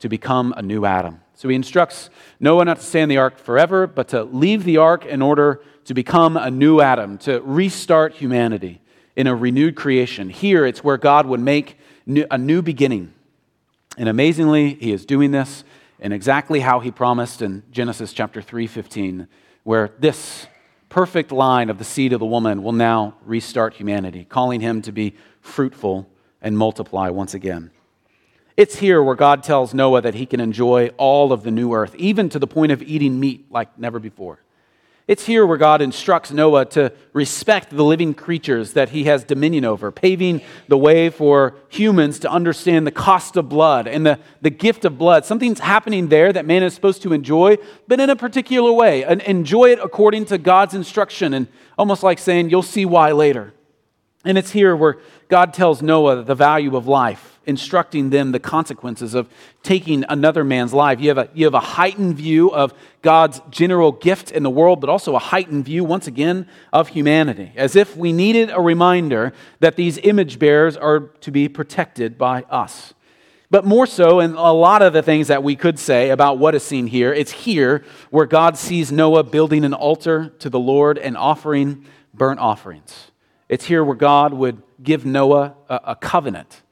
to 0.00 0.08
become 0.08 0.54
a 0.56 0.62
new 0.62 0.84
Adam. 0.84 1.20
So 1.34 1.48
he 1.48 1.56
instructs 1.56 2.10
Noah 2.40 2.64
not 2.64 2.78
to 2.78 2.82
stay 2.82 3.00
in 3.00 3.08
the 3.08 3.18
ark 3.18 3.38
forever, 3.38 3.86
but 3.86 4.08
to 4.08 4.24
leave 4.24 4.64
the 4.64 4.76
ark 4.76 5.04
in 5.04 5.22
order 5.22 5.62
to 5.84 5.94
become 5.94 6.36
a 6.36 6.50
new 6.50 6.80
Adam, 6.80 7.18
to 7.18 7.40
restart 7.40 8.14
humanity 8.14 8.80
in 9.16 9.26
a 9.26 9.34
renewed 9.34 9.74
creation. 9.74 10.30
Here, 10.30 10.64
it's 10.64 10.84
where 10.84 10.96
God 10.96 11.26
would 11.26 11.40
make 11.40 11.76
a 12.06 12.38
new 12.38 12.62
beginning. 12.62 13.12
And 13.96 14.08
amazingly, 14.08 14.74
he 14.74 14.92
is 14.92 15.04
doing 15.04 15.32
this 15.32 15.64
in 16.00 16.12
exactly 16.12 16.60
how 16.60 16.80
he 16.80 16.90
promised 16.90 17.42
in 17.42 17.62
Genesis 17.70 18.12
chapter 18.12 18.40
3:15, 18.40 19.28
where 19.64 19.92
this 19.98 20.46
perfect 20.88 21.32
line 21.32 21.68
of 21.68 21.78
the 21.78 21.84
seed 21.84 22.12
of 22.12 22.20
the 22.20 22.26
woman 22.26 22.62
will 22.62 22.72
now 22.72 23.14
restart 23.24 23.74
humanity, 23.74 24.24
calling 24.24 24.60
him 24.60 24.80
to 24.82 24.92
be 24.92 25.14
fruitful 25.40 26.08
and 26.40 26.56
multiply 26.56 27.10
once 27.10 27.34
again. 27.34 27.70
It's 28.56 28.78
here 28.78 29.02
where 29.02 29.14
God 29.14 29.42
tells 29.42 29.74
Noah 29.74 30.00
that 30.00 30.14
he 30.14 30.26
can 30.26 30.40
enjoy 30.40 30.88
all 30.96 31.32
of 31.32 31.42
the 31.42 31.50
new 31.50 31.72
earth, 31.72 31.94
even 31.96 32.28
to 32.30 32.38
the 32.38 32.46
point 32.46 32.72
of 32.72 32.82
eating 32.82 33.20
meat 33.20 33.46
like 33.50 33.78
never 33.78 33.98
before. 33.98 34.40
It's 35.08 35.24
here 35.24 35.46
where 35.46 35.56
God 35.56 35.80
instructs 35.80 36.30
Noah 36.30 36.66
to 36.66 36.92
respect 37.14 37.70
the 37.70 37.82
living 37.82 38.12
creatures 38.12 38.74
that 38.74 38.90
he 38.90 39.04
has 39.04 39.24
dominion 39.24 39.64
over, 39.64 39.90
paving 39.90 40.42
the 40.68 40.76
way 40.76 41.08
for 41.08 41.54
humans 41.70 42.18
to 42.18 42.30
understand 42.30 42.86
the 42.86 42.90
cost 42.90 43.38
of 43.38 43.48
blood 43.48 43.88
and 43.88 44.04
the, 44.04 44.18
the 44.42 44.50
gift 44.50 44.84
of 44.84 44.98
blood. 44.98 45.24
Something's 45.24 45.60
happening 45.60 46.08
there 46.08 46.30
that 46.30 46.44
man 46.44 46.62
is 46.62 46.74
supposed 46.74 47.00
to 47.02 47.14
enjoy, 47.14 47.56
but 47.86 48.00
in 48.00 48.10
a 48.10 48.16
particular 48.16 48.70
way. 48.70 49.02
And 49.02 49.22
enjoy 49.22 49.70
it 49.72 49.78
according 49.82 50.26
to 50.26 50.36
God's 50.36 50.74
instruction, 50.74 51.32
and 51.32 51.48
almost 51.78 52.02
like 52.02 52.18
saying, 52.18 52.50
You'll 52.50 52.62
see 52.62 52.84
why 52.84 53.12
later. 53.12 53.54
And 54.24 54.36
it's 54.36 54.50
here 54.50 54.74
where 54.74 54.98
God 55.28 55.54
tells 55.54 55.80
Noah 55.80 56.22
the 56.22 56.34
value 56.34 56.76
of 56.76 56.86
life 56.86 57.38
instructing 57.48 58.10
them 58.10 58.30
the 58.30 58.38
consequences 58.38 59.14
of 59.14 59.26
taking 59.62 60.04
another 60.10 60.44
man's 60.44 60.74
life. 60.74 61.00
You 61.00 61.08
have, 61.08 61.18
a, 61.18 61.30
you 61.32 61.46
have 61.46 61.54
a 61.54 61.60
heightened 61.60 62.16
view 62.16 62.52
of 62.52 62.74
God's 63.00 63.40
general 63.48 63.90
gift 63.90 64.30
in 64.30 64.42
the 64.42 64.50
world, 64.50 64.82
but 64.82 64.90
also 64.90 65.16
a 65.16 65.18
heightened 65.18 65.64
view, 65.64 65.82
once 65.82 66.06
again, 66.06 66.46
of 66.74 66.88
humanity, 66.88 67.52
as 67.56 67.74
if 67.74 67.96
we 67.96 68.12
needed 68.12 68.50
a 68.50 68.60
reminder 68.60 69.32
that 69.60 69.76
these 69.76 69.96
image 69.98 70.38
bearers 70.38 70.76
are 70.76 71.00
to 71.00 71.30
be 71.30 71.48
protected 71.48 72.18
by 72.18 72.42
us. 72.50 72.92
But 73.50 73.64
more 73.64 73.86
so, 73.86 74.20
and 74.20 74.34
a 74.34 74.52
lot 74.52 74.82
of 74.82 74.92
the 74.92 75.02
things 75.02 75.28
that 75.28 75.42
we 75.42 75.56
could 75.56 75.78
say 75.78 76.10
about 76.10 76.38
what 76.38 76.54
is 76.54 76.62
seen 76.62 76.86
here, 76.86 77.14
it's 77.14 77.32
here 77.32 77.82
where 78.10 78.26
God 78.26 78.58
sees 78.58 78.92
Noah 78.92 79.24
building 79.24 79.64
an 79.64 79.72
altar 79.72 80.34
to 80.40 80.50
the 80.50 80.58
Lord 80.58 80.98
and 80.98 81.16
offering 81.16 81.86
burnt 82.12 82.40
offerings. 82.40 83.10
It's 83.48 83.64
here 83.64 83.82
where 83.82 83.96
God 83.96 84.32
would 84.34 84.62
give 84.82 85.06
Noah 85.06 85.54
a, 85.68 85.80
a 85.84 85.96
covenant 85.96 86.62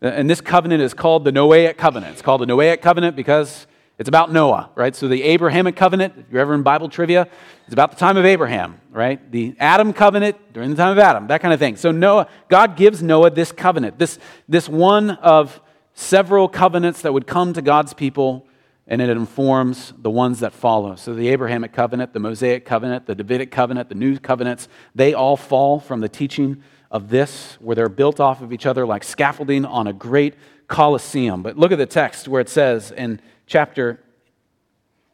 and 0.00 0.30
this 0.30 0.40
covenant 0.40 0.82
is 0.82 0.94
called 0.94 1.24
the 1.24 1.30
Noahic 1.30 1.76
covenant. 1.76 2.12
It's 2.12 2.22
called 2.22 2.40
the 2.40 2.46
Noahic 2.46 2.80
covenant 2.80 3.16
because 3.16 3.66
it's 3.98 4.08
about 4.08 4.32
Noah, 4.32 4.70
right? 4.74 4.96
So 4.96 5.08
the 5.08 5.22
Abrahamic 5.22 5.76
covenant, 5.76 6.14
if 6.16 6.32
you're 6.32 6.40
ever 6.40 6.54
in 6.54 6.62
Bible 6.62 6.88
trivia, 6.88 7.28
it's 7.66 7.74
about 7.74 7.90
the 7.90 7.98
time 7.98 8.16
of 8.16 8.24
Abraham, 8.24 8.80
right? 8.90 9.30
The 9.30 9.54
Adam 9.60 9.92
covenant 9.92 10.54
during 10.54 10.70
the 10.70 10.76
time 10.76 10.92
of 10.92 10.98
Adam, 10.98 11.26
that 11.26 11.42
kind 11.42 11.52
of 11.52 11.60
thing. 11.60 11.76
So 11.76 11.90
Noah, 11.90 12.28
God 12.48 12.76
gives 12.76 13.02
Noah 13.02 13.30
this 13.30 13.52
covenant, 13.52 13.98
this, 13.98 14.18
this 14.48 14.70
one 14.70 15.10
of 15.10 15.60
several 15.92 16.48
covenants 16.48 17.02
that 17.02 17.12
would 17.12 17.26
come 17.26 17.52
to 17.52 17.60
God's 17.60 17.92
people, 17.92 18.46
and 18.90 19.00
it 19.00 19.08
informs 19.08 19.94
the 19.96 20.10
ones 20.10 20.40
that 20.40 20.52
follow. 20.52 20.96
So 20.96 21.14
the 21.14 21.28
Abrahamic 21.28 21.72
covenant, 21.72 22.12
the 22.12 22.18
Mosaic 22.18 22.64
covenant, 22.64 23.06
the 23.06 23.14
Davidic 23.14 23.52
covenant, 23.52 23.88
the 23.88 23.94
new 23.94 24.18
covenants, 24.18 24.68
they 24.96 25.14
all 25.14 25.36
fall 25.36 25.78
from 25.78 26.00
the 26.00 26.08
teaching 26.08 26.60
of 26.90 27.08
this, 27.08 27.56
where 27.60 27.76
they're 27.76 27.88
built 27.88 28.18
off 28.18 28.42
of 28.42 28.52
each 28.52 28.66
other 28.66 28.84
like 28.84 29.04
scaffolding 29.04 29.64
on 29.64 29.86
a 29.86 29.92
great 29.92 30.34
coliseum. 30.66 31.40
But 31.40 31.56
look 31.56 31.70
at 31.70 31.78
the 31.78 31.86
text 31.86 32.26
where 32.26 32.40
it 32.40 32.48
says 32.48 32.90
in 32.90 33.20
chapter, 33.46 34.02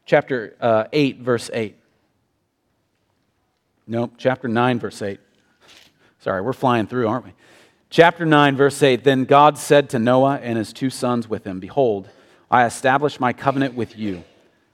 chapter 0.06 0.56
uh, 0.58 0.84
8, 0.90 1.20
verse 1.20 1.50
8. 1.52 1.76
Nope, 3.86 4.14
chapter 4.16 4.48
9, 4.48 4.78
verse 4.78 5.02
8. 5.02 5.20
Sorry, 6.20 6.40
we're 6.40 6.54
flying 6.54 6.86
through, 6.86 7.08
aren't 7.08 7.26
we? 7.26 7.34
Chapter 7.90 8.24
9, 8.24 8.56
verse 8.56 8.82
8 8.82 9.04
Then 9.04 9.26
God 9.26 9.58
said 9.58 9.90
to 9.90 9.98
Noah 9.98 10.40
and 10.42 10.56
his 10.56 10.72
two 10.72 10.88
sons 10.88 11.28
with 11.28 11.44
him, 11.44 11.60
Behold, 11.60 12.08
I 12.50 12.64
establish 12.64 13.18
my 13.18 13.32
covenant 13.32 13.74
with 13.74 13.98
you 13.98 14.22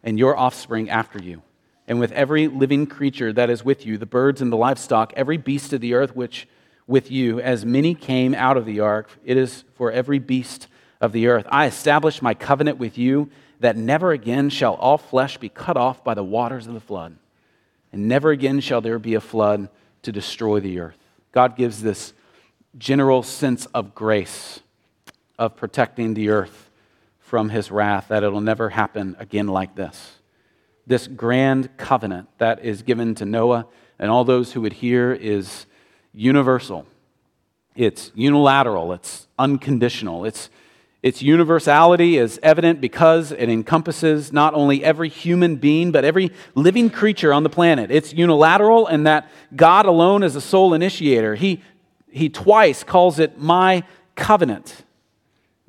and 0.02 0.18
your 0.18 0.36
offspring 0.36 0.90
after 0.90 1.22
you, 1.22 1.42
and 1.88 1.98
with 1.98 2.12
every 2.12 2.48
living 2.48 2.86
creature 2.86 3.32
that 3.32 3.50
is 3.50 3.64
with 3.64 3.86
you, 3.86 3.96
the 3.96 4.06
birds 4.06 4.42
and 4.42 4.52
the 4.52 4.56
livestock, 4.56 5.12
every 5.16 5.36
beast 5.36 5.72
of 5.72 5.80
the 5.80 5.94
earth 5.94 6.14
which 6.14 6.48
with 6.86 7.10
you, 7.10 7.40
as 7.40 7.64
many 7.64 7.94
came 7.94 8.34
out 8.34 8.56
of 8.56 8.66
the 8.66 8.80
ark. 8.80 9.08
It 9.24 9.36
is 9.36 9.64
for 9.74 9.90
every 9.90 10.18
beast 10.18 10.66
of 11.00 11.12
the 11.12 11.28
earth. 11.28 11.46
I 11.48 11.66
establish 11.66 12.20
my 12.20 12.34
covenant 12.34 12.78
with 12.78 12.98
you 12.98 13.30
that 13.60 13.76
never 13.76 14.12
again 14.12 14.50
shall 14.50 14.74
all 14.74 14.98
flesh 14.98 15.38
be 15.38 15.48
cut 15.48 15.76
off 15.76 16.04
by 16.04 16.14
the 16.14 16.24
waters 16.24 16.66
of 16.66 16.74
the 16.74 16.80
flood, 16.80 17.16
and 17.92 18.08
never 18.08 18.30
again 18.30 18.60
shall 18.60 18.80
there 18.80 18.98
be 18.98 19.14
a 19.14 19.20
flood 19.20 19.68
to 20.02 20.12
destroy 20.12 20.60
the 20.60 20.78
earth. 20.80 20.98
God 21.30 21.56
gives 21.56 21.80
this 21.80 22.12
general 22.76 23.22
sense 23.22 23.66
of 23.66 23.94
grace, 23.94 24.60
of 25.38 25.56
protecting 25.56 26.14
the 26.14 26.28
earth 26.28 26.68
from 27.32 27.48
his 27.48 27.70
wrath, 27.70 28.08
that 28.08 28.22
it'll 28.22 28.42
never 28.42 28.68
happen 28.68 29.16
again 29.18 29.46
like 29.46 29.74
this. 29.74 30.18
This 30.86 31.06
grand 31.06 31.74
covenant 31.78 32.28
that 32.36 32.62
is 32.62 32.82
given 32.82 33.14
to 33.14 33.24
Noah 33.24 33.66
and 33.98 34.10
all 34.10 34.22
those 34.22 34.52
who 34.52 34.60
would 34.60 34.74
hear 34.74 35.14
is 35.14 35.64
universal, 36.12 36.84
it's 37.74 38.12
unilateral, 38.14 38.92
it's 38.92 39.28
unconditional. 39.38 40.26
It's, 40.26 40.50
its 41.02 41.22
universality 41.22 42.18
is 42.18 42.38
evident 42.42 42.82
because 42.82 43.32
it 43.32 43.48
encompasses 43.48 44.30
not 44.30 44.52
only 44.52 44.84
every 44.84 45.08
human 45.08 45.56
being, 45.56 45.90
but 45.90 46.04
every 46.04 46.32
living 46.54 46.90
creature 46.90 47.32
on 47.32 47.44
the 47.44 47.48
planet. 47.48 47.90
It's 47.90 48.12
unilateral 48.12 48.88
in 48.88 49.04
that 49.04 49.30
God 49.56 49.86
alone 49.86 50.22
is 50.22 50.34
the 50.34 50.42
sole 50.42 50.74
initiator. 50.74 51.34
He, 51.36 51.62
he 52.10 52.28
twice 52.28 52.84
calls 52.84 53.18
it 53.18 53.38
my 53.38 53.84
covenant 54.16 54.81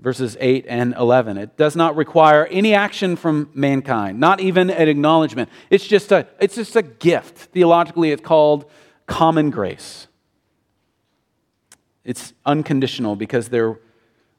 verses 0.03 0.35
8 0.41 0.65
and 0.67 0.93
11. 0.95 1.37
It 1.37 1.55
does 1.55 1.77
not 1.77 1.95
require 1.95 2.45
any 2.47 2.73
action 2.75 3.15
from 3.15 3.49
mankind, 3.53 4.19
not 4.19 4.41
even 4.41 4.69
an 4.69 4.89
acknowledgement. 4.89 5.49
It's 5.69 5.87
just 5.87 6.11
a, 6.11 6.27
it's 6.41 6.55
just 6.55 6.75
a 6.75 6.81
gift. 6.81 7.37
Theologically, 7.37 8.11
it's 8.11 8.21
called 8.21 8.69
common 9.07 9.49
grace. 9.49 10.07
It's 12.03 12.33
unconditional 12.45 13.15
because 13.15 13.47
there 13.47 13.79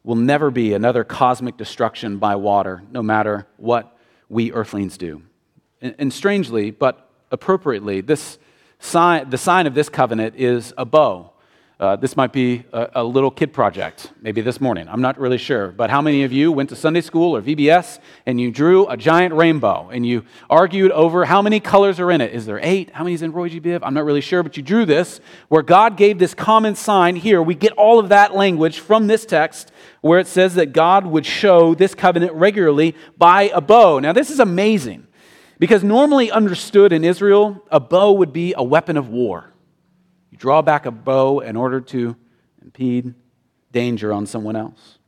will 0.03 0.17
never 0.17 0.51
be 0.51 0.75
another 0.75 1.03
cosmic 1.03 1.57
destruction 1.57 2.19
by 2.19 2.37
water, 2.37 2.83
no 2.91 3.03
matter 3.03 3.47
what 3.57 3.97
we 4.29 4.53
earthlings 4.53 4.99
do. 4.99 5.23
And, 5.81 5.95
and 5.99 6.13
strangely, 6.13 6.73
but 6.73 7.09
appropriately, 7.31 8.03
this 8.03 8.39
sign, 8.79 9.31
the 9.31 9.39
sign 9.39 9.67
of 9.67 9.73
this 9.73 9.89
covenant 9.89 10.35
is 10.37 10.75
a 10.77 10.85
bow. 10.85 11.33
Uh, 11.81 11.97
this 11.97 12.17
might 12.17 12.33
be 12.33 12.63
a, 12.73 12.91
a, 12.95 13.05
little 13.05 13.33
kid 13.33 13.53
project, 13.53 14.13
maybe 14.23 14.41
this 14.41 14.61
morning. 14.61 14.87
I'm 14.89 15.01
not 15.01 15.19
really 15.19 15.39
sure. 15.39 15.73
But 15.73 15.91
how 15.91 16.01
many 16.01 16.23
of 16.23 16.33
you 16.33 16.53
went 16.53 16.69
to 16.69 16.77
Sunday 16.77 17.01
school 17.01 17.35
or 17.35 17.43
VBS 17.43 17.99
and 18.27 18.41
you 18.41 18.53
drew 18.53 18.87
a 18.87 18.97
giant 18.97 19.35
rainbow 19.35 19.91
and 19.91 20.07
you 20.07 20.25
argued 20.49 20.93
over 20.93 21.25
how 21.25 21.43
many 21.43 21.59
colors 21.59 21.99
are 21.99 22.13
in 22.13 22.21
it? 22.21 22.33
Is 22.33 22.47
there 22.47 22.61
eight? 22.63 22.91
How 22.91 23.03
many 23.03 23.15
is 23.15 23.23
in 23.23 23.33
Roy 23.33 23.49
G. 23.49 23.61
Biv? 23.61 23.81
I'm 23.83 23.93
not 23.93 24.05
really 24.05 24.21
sure, 24.21 24.45
but 24.45 24.57
you 24.57 24.63
drew 24.63 24.87
this 24.87 25.19
where 25.49 25.63
God 25.63 25.97
gave 25.97 26.21
this 26.21 26.33
common 26.33 26.77
sign. 26.77 27.17
Here, 27.17 27.43
we 27.43 27.57
get 27.57 27.73
all 27.73 27.99
of 27.99 28.09
that 28.11 28.37
language 28.37 28.79
from 28.79 29.09
this 29.09 29.27
text 29.27 29.73
where 30.01 30.21
it 30.21 30.29
says 30.29 30.55
that 30.55 30.67
God 30.67 31.05
would 31.05 31.27
show 31.27 31.75
this 31.75 31.93
covenant 31.93 32.35
regularly 32.35 32.95
by 33.19 33.51
a 33.53 33.61
bow. 33.61 33.99
Now, 33.99 34.13
this 34.13 34.31
is 34.31 34.39
amazing 34.39 35.09
because 35.59 35.83
normally 35.83 36.31
understood 36.31 36.93
in 36.93 37.03
Israel, 37.03 37.65
a 37.73 37.81
bow 37.81 38.13
would 38.13 38.33
be 38.33 38.55
a 38.57 38.63
weapon 38.63 38.97
of 38.97 39.09
war. 39.09 39.54
You 40.35 40.39
draw 40.39 40.63
back 40.63 40.85
a 40.85 40.91
bow 40.91 41.39
in 41.39 41.55
order 41.55 41.81
to 41.81 42.17
impede 42.61 43.15
danger 43.71 44.13
on 44.13 44.27
someone 44.27 44.57
else. 44.57 44.99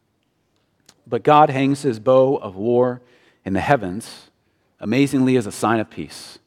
But 1.04 1.24
God 1.24 1.50
hangs 1.50 1.82
his 1.82 1.98
bow 1.98 2.36
of 2.36 2.54
war 2.54 3.02
in 3.44 3.52
the 3.52 3.60
heavens, 3.60 4.30
amazingly, 4.78 5.36
as 5.36 5.44
a 5.44 5.50
sign 5.50 5.80
of 5.80 5.90
peace 5.90 6.38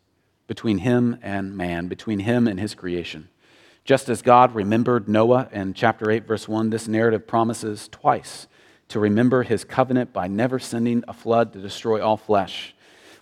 between 0.47 0.77
him 0.77 1.19
and 1.21 1.57
man, 1.57 1.89
between 1.89 2.19
him 2.19 2.47
and 2.47 2.57
his 2.57 2.73
creation. 2.73 3.27
Just 3.83 4.07
as 4.07 4.21
God 4.21 4.55
remembered 4.55 5.09
Noah 5.09 5.49
in 5.51 5.73
chapter 5.73 6.09
8, 6.09 6.25
verse 6.25 6.47
1, 6.47 6.69
this 6.69 6.87
narrative 6.87 7.27
promises 7.27 7.89
twice 7.89 8.47
to 8.87 8.97
remember 8.97 9.43
his 9.43 9.65
covenant 9.65 10.13
by 10.13 10.29
never 10.29 10.57
sending 10.57 11.03
a 11.05 11.11
flood 11.11 11.51
to 11.51 11.59
destroy 11.59 12.01
all 12.01 12.15
flesh. 12.15 12.73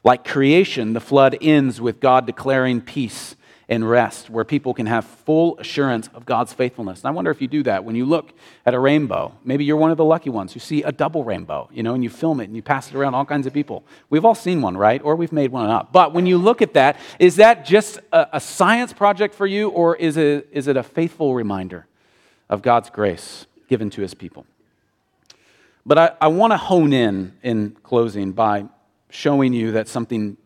Like 0.04 0.24
creation, 0.24 0.94
the 0.94 1.00
flood 1.00 1.36
ends 1.42 1.82
with 1.82 2.00
God 2.00 2.28
declaring 2.28 2.80
peace 2.80 3.36
and 3.70 3.88
rest, 3.90 4.30
where 4.30 4.46
people 4.46 4.74
can 4.74 4.86
have 4.86 5.04
full 5.04 5.58
assurance 5.60 6.10
of 6.14 6.26
God's 6.26 6.54
faithfulness. 6.54 7.00
And 7.00 7.08
I 7.08 7.12
wonder 7.12 7.32
if 7.32 7.42
you 7.42 7.50
do 7.50 7.64
that 7.64 7.84
when 7.84 7.98
you 7.98 8.06
look 8.06 8.32
at 8.66 8.74
a 8.74 8.80
rainbow. 8.80 9.34
Maybe 9.44 9.66
you're 9.66 9.76
one 9.76 9.92
of 9.92 9.98
the 9.98 10.06
lucky 10.06 10.30
ones 10.30 10.54
who 10.54 10.62
see 10.62 10.84
a 10.84 10.92
double 10.92 11.26
rainbow, 11.26 11.70
you 11.74 11.84
know, 11.84 11.94
and 11.94 12.02
you 12.02 12.10
film 12.10 12.40
it 12.40 12.46
and 12.46 12.56
you 12.56 12.62
pass 12.62 12.88
it 12.88 12.96
around 12.96 13.14
all 13.14 13.26
kinds 13.26 13.46
of 13.46 13.54
people. 13.54 13.84
We've 14.10 14.24
all 14.24 14.36
seen 14.36 14.62
one, 14.62 14.78
right? 14.78 15.02
Or 15.04 15.18
we've 15.18 15.34
made 15.34 15.52
one 15.52 15.70
up. 15.70 15.92
But 15.92 16.14
when 16.14 16.26
you 16.26 16.38
look 16.38 16.62
at 16.62 16.74
that, 16.76 16.98
is 17.20 17.36
that 17.36 17.66
just 17.66 18.00
a, 18.14 18.28
a 18.38 18.40
science 18.40 18.94
project 18.94 19.36
for 19.36 19.46
you, 19.46 19.68
or 19.70 19.98
is 19.98 20.16
it, 20.16 20.48
is 20.52 20.68
it 20.68 20.78
a 20.78 20.84
faithful 20.84 21.36
reminder 21.36 21.88
of 22.50 22.62
God's 22.62 22.90
grace 22.90 23.48
given 23.68 23.90
to 23.90 24.02
his 24.02 24.14
people? 24.14 24.46
But 25.86 25.98
I, 25.98 26.12
I 26.22 26.28
want 26.28 26.52
to 26.52 26.58
hone 26.58 26.94
in 26.94 27.34
in 27.44 27.72
closing 27.84 28.32
by 28.32 28.66
showing 29.10 29.54
you 29.54 29.74
that 29.74 29.90
something 29.90 30.38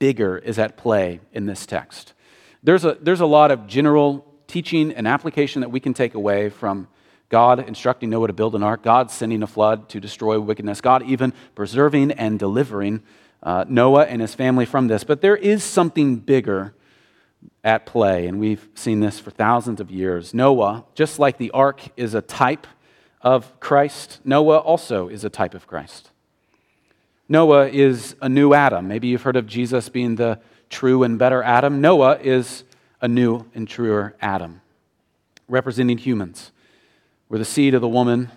bigger 0.00 0.38
is 0.38 0.58
at 0.58 0.76
play 0.76 1.20
in 1.32 1.46
this 1.46 1.66
text. 1.66 2.14
There's 2.62 2.84
a, 2.84 2.96
there's 3.00 3.20
a 3.20 3.26
lot 3.26 3.50
of 3.50 3.66
general 3.66 4.24
teaching 4.46 4.92
and 4.92 5.08
application 5.08 5.60
that 5.62 5.70
we 5.70 5.80
can 5.80 5.94
take 5.94 6.14
away 6.14 6.48
from 6.48 6.86
God 7.28 7.66
instructing 7.66 8.10
Noah 8.10 8.28
to 8.28 8.32
build 8.32 8.54
an 8.54 8.62
ark, 8.62 8.82
God 8.82 9.10
sending 9.10 9.42
a 9.42 9.46
flood 9.46 9.88
to 9.88 10.00
destroy 10.00 10.38
wickedness, 10.38 10.80
God 10.80 11.02
even 11.04 11.32
preserving 11.54 12.12
and 12.12 12.38
delivering 12.38 13.02
uh, 13.42 13.64
Noah 13.66 14.04
and 14.04 14.20
his 14.20 14.34
family 14.34 14.66
from 14.66 14.86
this. 14.86 15.02
But 15.02 15.22
there 15.22 15.36
is 15.36 15.64
something 15.64 16.16
bigger 16.16 16.74
at 17.64 17.86
play, 17.86 18.26
and 18.26 18.38
we've 18.38 18.68
seen 18.74 19.00
this 19.00 19.18
for 19.18 19.30
thousands 19.30 19.80
of 19.80 19.90
years. 19.90 20.32
Noah, 20.34 20.84
just 20.94 21.18
like 21.18 21.38
the 21.38 21.50
ark 21.52 21.80
is 21.96 22.14
a 22.14 22.20
type 22.20 22.66
of 23.22 23.58
Christ, 23.60 24.20
Noah 24.24 24.58
also 24.58 25.08
is 25.08 25.24
a 25.24 25.30
type 25.30 25.54
of 25.54 25.66
Christ. 25.66 26.10
Noah 27.28 27.68
is 27.68 28.14
a 28.20 28.28
new 28.28 28.52
Adam. 28.52 28.86
Maybe 28.86 29.08
you've 29.08 29.22
heard 29.22 29.36
of 29.36 29.46
Jesus 29.46 29.88
being 29.88 30.16
the 30.16 30.38
true 30.72 31.04
and 31.04 31.18
better 31.18 31.42
Adam. 31.42 31.80
Noah 31.80 32.18
is 32.20 32.64
a 33.00 33.06
new 33.06 33.44
and 33.54 33.68
truer 33.68 34.16
Adam, 34.20 34.62
representing 35.46 35.98
humans, 35.98 36.50
where 37.28 37.38
the 37.38 37.44
seed 37.44 37.74
of 37.74 37.80
the 37.80 37.88
woman 37.88 38.32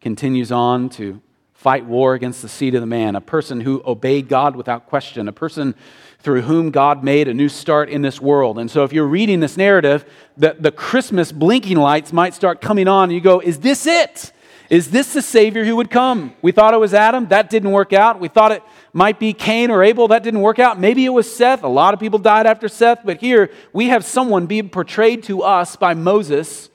continues 0.00 0.50
on 0.50 0.88
to 0.88 1.20
fight 1.52 1.84
war 1.84 2.14
against 2.14 2.40
the 2.40 2.48
seed 2.48 2.74
of 2.74 2.80
the 2.80 2.86
man, 2.86 3.14
a 3.16 3.20
person 3.20 3.60
who 3.60 3.82
obeyed 3.84 4.28
God 4.28 4.56
without 4.56 4.86
question, 4.86 5.28
a 5.28 5.32
person 5.32 5.74
through 6.20 6.42
whom 6.42 6.70
God 6.70 7.04
made 7.04 7.28
a 7.28 7.34
new 7.34 7.48
start 7.50 7.90
in 7.90 8.00
this 8.00 8.20
world. 8.20 8.58
And 8.58 8.70
so, 8.70 8.84
if 8.84 8.92
you're 8.92 9.06
reading 9.06 9.40
this 9.40 9.56
narrative, 9.56 10.04
the, 10.38 10.56
the 10.58 10.72
Christmas 10.72 11.32
blinking 11.32 11.76
lights 11.76 12.12
might 12.12 12.32
start 12.34 12.62
coming 12.62 12.88
on, 12.88 13.04
and 13.04 13.12
you 13.12 13.20
go, 13.20 13.40
Is 13.40 13.60
this 13.60 13.86
it? 13.86 14.32
Is 14.70 14.92
this 14.92 15.12
the 15.12 15.22
Savior 15.22 15.64
who 15.64 15.76
would 15.76 15.90
come? 15.90 16.32
We 16.40 16.52
thought 16.52 16.74
it 16.74 16.80
was 16.80 16.94
Adam. 16.94 17.26
That 17.28 17.50
didn't 17.50 17.72
work 17.72 17.92
out. 17.92 18.20
We 18.20 18.28
thought 18.28 18.52
it 18.52 18.62
might 18.92 19.18
be 19.18 19.32
Cain 19.32 19.70
or 19.70 19.82
Abel. 19.82 20.08
That 20.08 20.22
didn't 20.22 20.40
work 20.40 20.58
out. 20.58 20.78
Maybe 20.78 21.04
it 21.04 21.10
was 21.10 21.32
Seth. 21.32 21.62
A 21.62 21.68
lot 21.68 21.94
of 21.94 22.00
people 22.00 22.18
died 22.18 22.46
after 22.46 22.68
Seth. 22.68 23.00
But 23.04 23.18
here 23.18 23.50
we 23.72 23.88
have 23.88 24.04
someone 24.04 24.46
being 24.46 24.68
portrayed 24.68 25.22
to 25.24 25.42
us 25.42 25.76
by 25.76 25.94
Moses 25.94 26.70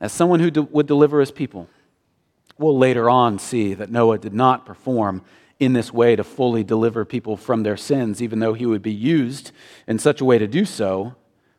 as 0.00 0.12
someone 0.12 0.40
who 0.40 0.62
would 0.70 0.86
deliver 0.86 1.20
his 1.20 1.30
people. 1.30 1.68
We'll 2.58 2.76
later 2.76 3.08
on 3.08 3.38
see 3.38 3.74
that 3.74 3.90
Noah 3.90 4.18
did 4.18 4.34
not 4.34 4.66
perform 4.66 5.22
in 5.60 5.72
this 5.72 5.92
way 5.92 6.16
to 6.16 6.24
fully 6.24 6.62
deliver 6.62 7.04
people 7.04 7.36
from 7.36 7.62
their 7.62 7.76
sins, 7.76 8.22
even 8.22 8.38
though 8.38 8.54
he 8.54 8.66
would 8.66 8.82
be 8.82 8.92
used 8.92 9.52
in 9.86 9.98
such 9.98 10.20
a 10.20 10.24
way 10.24 10.38
to 10.38 10.46
do 10.46 10.64
so. 10.64 11.14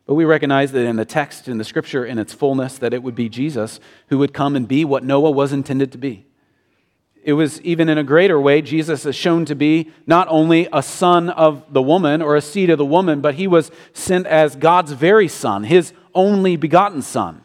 But 0.06 0.14
we 0.14 0.24
recognize 0.24 0.72
that 0.72 0.86
in 0.86 0.96
the 0.96 1.04
text, 1.04 1.48
in 1.48 1.58
the 1.58 1.64
scripture, 1.64 2.04
in 2.04 2.18
its 2.18 2.34
fullness, 2.34 2.78
that 2.78 2.92
it 2.92 3.02
would 3.02 3.14
be 3.14 3.28
Jesus 3.28 3.78
who 4.08 4.18
would 4.18 4.34
come 4.34 4.56
and 4.56 4.66
be 4.66 4.84
what 4.84 5.04
Noah 5.04 5.30
was 5.30 5.52
intended 5.52 5.92
to 5.92 5.98
be. 5.98 6.26
It 7.22 7.34
was 7.34 7.60
even 7.62 7.88
in 7.88 7.98
a 7.98 8.04
greater 8.04 8.40
way, 8.40 8.62
Jesus 8.62 9.04
is 9.04 9.14
shown 9.14 9.44
to 9.44 9.54
be 9.54 9.90
not 10.06 10.26
only 10.30 10.68
a 10.72 10.82
son 10.82 11.28
of 11.28 11.72
the 11.72 11.82
woman 11.82 12.22
or 12.22 12.34
a 12.34 12.40
seed 12.40 12.70
of 12.70 12.78
the 12.78 12.84
woman, 12.84 13.20
but 13.20 13.34
he 13.34 13.46
was 13.46 13.70
sent 13.92 14.26
as 14.26 14.56
God's 14.56 14.92
very 14.92 15.28
son, 15.28 15.64
his 15.64 15.92
only 16.14 16.56
begotten 16.56 17.02
son. 17.02 17.42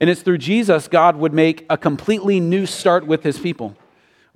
And 0.00 0.10
it's 0.10 0.22
through 0.22 0.38
Jesus 0.38 0.88
God 0.88 1.16
would 1.16 1.32
make 1.32 1.66
a 1.68 1.76
completely 1.76 2.38
new 2.38 2.66
start 2.66 3.06
with 3.06 3.22
his 3.22 3.38
people 3.38 3.76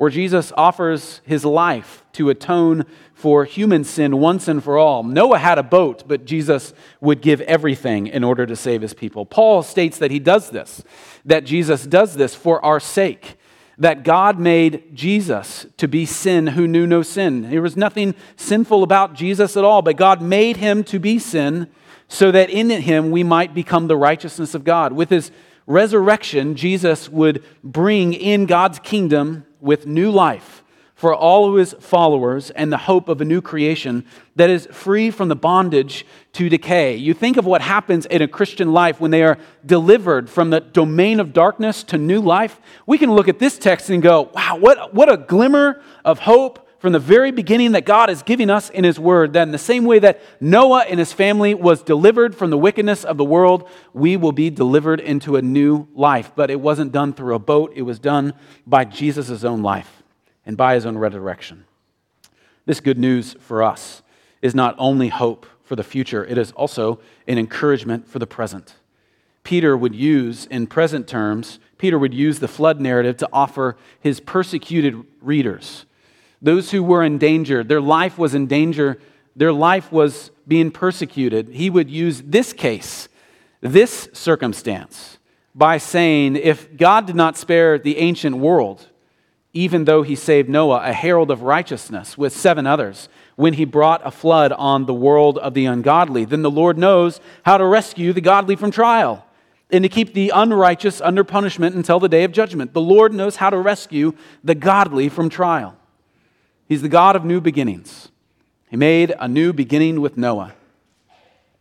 where 0.00 0.08
Jesus 0.08 0.50
offers 0.56 1.20
his 1.26 1.44
life 1.44 2.02
to 2.14 2.30
atone 2.30 2.86
for 3.12 3.44
human 3.44 3.84
sin 3.84 4.16
once 4.16 4.48
and 4.48 4.64
for 4.64 4.78
all. 4.78 5.02
Noah 5.02 5.38
had 5.38 5.58
a 5.58 5.62
boat, 5.62 6.04
but 6.08 6.24
Jesus 6.24 6.72
would 7.02 7.20
give 7.20 7.42
everything 7.42 8.06
in 8.06 8.24
order 8.24 8.46
to 8.46 8.56
save 8.56 8.80
his 8.80 8.94
people. 8.94 9.26
Paul 9.26 9.62
states 9.62 9.98
that 9.98 10.10
he 10.10 10.18
does 10.18 10.48
this, 10.48 10.82
that 11.26 11.44
Jesus 11.44 11.86
does 11.86 12.14
this 12.14 12.34
for 12.34 12.64
our 12.64 12.80
sake, 12.80 13.36
that 13.80 14.04
God 14.04 14.38
made 14.38 14.94
Jesus 14.94 15.66
to 15.78 15.88
be 15.88 16.04
sin 16.06 16.48
who 16.48 16.68
knew 16.68 16.86
no 16.86 17.02
sin. 17.02 17.50
There 17.50 17.62
was 17.62 17.78
nothing 17.78 18.14
sinful 18.36 18.82
about 18.82 19.14
Jesus 19.14 19.56
at 19.56 19.64
all, 19.64 19.80
but 19.80 19.96
God 19.96 20.20
made 20.20 20.58
him 20.58 20.84
to 20.84 20.98
be 20.98 21.18
sin 21.18 21.66
so 22.06 22.30
that 22.30 22.50
in 22.50 22.68
him 22.68 23.10
we 23.10 23.24
might 23.24 23.54
become 23.54 23.88
the 23.88 23.96
righteousness 23.96 24.54
of 24.54 24.64
God. 24.64 24.92
With 24.92 25.08
his 25.08 25.30
resurrection, 25.66 26.56
Jesus 26.56 27.08
would 27.08 27.42
bring 27.64 28.12
in 28.12 28.44
God's 28.46 28.78
kingdom 28.78 29.46
with 29.60 29.86
new 29.86 30.10
life 30.10 30.59
for 31.00 31.14
all 31.14 31.48
of 31.48 31.56
his 31.56 31.74
followers 31.80 32.50
and 32.50 32.70
the 32.70 32.76
hope 32.76 33.08
of 33.08 33.22
a 33.22 33.24
new 33.24 33.40
creation 33.40 34.04
that 34.36 34.50
is 34.50 34.68
free 34.70 35.10
from 35.10 35.28
the 35.28 35.34
bondage 35.34 36.04
to 36.34 36.50
decay. 36.50 36.94
You 36.94 37.14
think 37.14 37.38
of 37.38 37.46
what 37.46 37.62
happens 37.62 38.04
in 38.04 38.20
a 38.20 38.28
Christian 38.28 38.74
life 38.74 39.00
when 39.00 39.10
they 39.10 39.22
are 39.22 39.38
delivered 39.64 40.28
from 40.28 40.50
the 40.50 40.60
domain 40.60 41.18
of 41.18 41.32
darkness 41.32 41.82
to 41.84 41.96
new 41.96 42.20
life. 42.20 42.60
We 42.84 42.98
can 42.98 43.14
look 43.14 43.28
at 43.28 43.38
this 43.38 43.56
text 43.56 43.88
and 43.88 44.02
go, 44.02 44.30
wow, 44.34 44.58
what, 44.60 44.92
what 44.92 45.10
a 45.10 45.16
glimmer 45.16 45.80
of 46.04 46.18
hope 46.18 46.68
from 46.80 46.92
the 46.92 46.98
very 46.98 47.30
beginning 47.30 47.72
that 47.72 47.86
God 47.86 48.10
is 48.10 48.22
giving 48.22 48.50
us 48.50 48.68
in 48.68 48.84
His 48.84 49.00
Word, 49.00 49.32
that 49.32 49.50
the 49.50 49.56
same 49.56 49.86
way 49.86 50.00
that 50.00 50.20
Noah 50.38 50.84
and 50.86 51.00
his 51.00 51.14
family 51.14 51.54
was 51.54 51.82
delivered 51.82 52.34
from 52.34 52.50
the 52.50 52.58
wickedness 52.58 53.04
of 53.04 53.16
the 53.16 53.24
world, 53.24 53.70
we 53.94 54.18
will 54.18 54.32
be 54.32 54.50
delivered 54.50 55.00
into 55.00 55.36
a 55.36 55.42
new 55.42 55.88
life. 55.94 56.32
But 56.36 56.50
it 56.50 56.60
wasn't 56.60 56.92
done 56.92 57.14
through 57.14 57.34
a 57.34 57.38
boat, 57.38 57.72
it 57.74 57.82
was 57.82 57.98
done 57.98 58.34
by 58.66 58.84
Jesus' 58.84 59.44
own 59.44 59.62
life 59.62 59.99
and 60.44 60.56
by 60.56 60.74
His 60.74 60.86
own 60.86 60.98
resurrection. 60.98 61.64
This 62.66 62.80
good 62.80 62.98
news 62.98 63.34
for 63.40 63.62
us 63.62 64.02
is 64.42 64.54
not 64.54 64.74
only 64.78 65.08
hope 65.08 65.46
for 65.62 65.76
the 65.76 65.84
future, 65.84 66.24
it 66.24 66.38
is 66.38 66.52
also 66.52 67.00
an 67.26 67.38
encouragement 67.38 68.08
for 68.08 68.18
the 68.18 68.26
present. 68.26 68.74
Peter 69.44 69.76
would 69.76 69.94
use, 69.94 70.46
in 70.46 70.66
present 70.66 71.06
terms, 71.06 71.58
Peter 71.78 71.98
would 71.98 72.12
use 72.12 72.40
the 72.40 72.48
flood 72.48 72.80
narrative 72.80 73.16
to 73.16 73.28
offer 73.32 73.76
his 74.00 74.20
persecuted 74.20 75.02
readers 75.22 75.86
those 76.42 76.70
who 76.70 76.82
were 76.82 77.02
in 77.02 77.18
danger, 77.18 77.62
their 77.62 77.80
life 77.80 78.16
was 78.18 78.34
in 78.34 78.46
danger, 78.46 78.98
their 79.36 79.52
life 79.52 79.92
was 79.92 80.30
being 80.48 80.70
persecuted. 80.70 81.48
He 81.48 81.70
would 81.70 81.90
use 81.90 82.22
this 82.22 82.52
case, 82.52 83.08
this 83.60 84.08
circumstance, 84.12 85.18
by 85.54 85.78
saying, 85.78 86.36
if 86.36 86.76
God 86.76 87.06
did 87.06 87.16
not 87.16 87.36
spare 87.36 87.78
the 87.78 87.98
ancient 87.98 88.36
world, 88.36 88.88
even 89.52 89.84
though 89.84 90.02
he 90.02 90.14
saved 90.14 90.48
Noah, 90.48 90.82
a 90.84 90.92
herald 90.92 91.30
of 91.30 91.42
righteousness, 91.42 92.16
with 92.16 92.32
seven 92.32 92.66
others, 92.66 93.08
when 93.36 93.54
he 93.54 93.64
brought 93.64 94.06
a 94.06 94.10
flood 94.10 94.52
on 94.52 94.86
the 94.86 94.94
world 94.94 95.38
of 95.38 95.54
the 95.54 95.66
ungodly, 95.66 96.24
then 96.24 96.42
the 96.42 96.50
Lord 96.50 96.78
knows 96.78 97.20
how 97.44 97.58
to 97.58 97.64
rescue 97.64 98.12
the 98.12 98.20
godly 98.20 98.54
from 98.54 98.70
trial 98.70 99.24
and 99.72 99.82
to 99.82 99.88
keep 99.88 100.14
the 100.14 100.30
unrighteous 100.34 101.00
under 101.00 101.24
punishment 101.24 101.74
until 101.74 102.00
the 102.00 102.08
day 102.08 102.24
of 102.24 102.32
judgment. 102.32 102.72
The 102.72 102.80
Lord 102.80 103.12
knows 103.12 103.36
how 103.36 103.50
to 103.50 103.58
rescue 103.58 104.14
the 104.44 104.54
godly 104.54 105.08
from 105.08 105.28
trial. 105.28 105.76
He's 106.68 106.82
the 106.82 106.88
God 106.88 107.16
of 107.16 107.24
new 107.24 107.40
beginnings. 107.40 108.08
He 108.68 108.76
made 108.76 109.14
a 109.18 109.26
new 109.26 109.52
beginning 109.52 110.00
with 110.00 110.16
Noah 110.16 110.54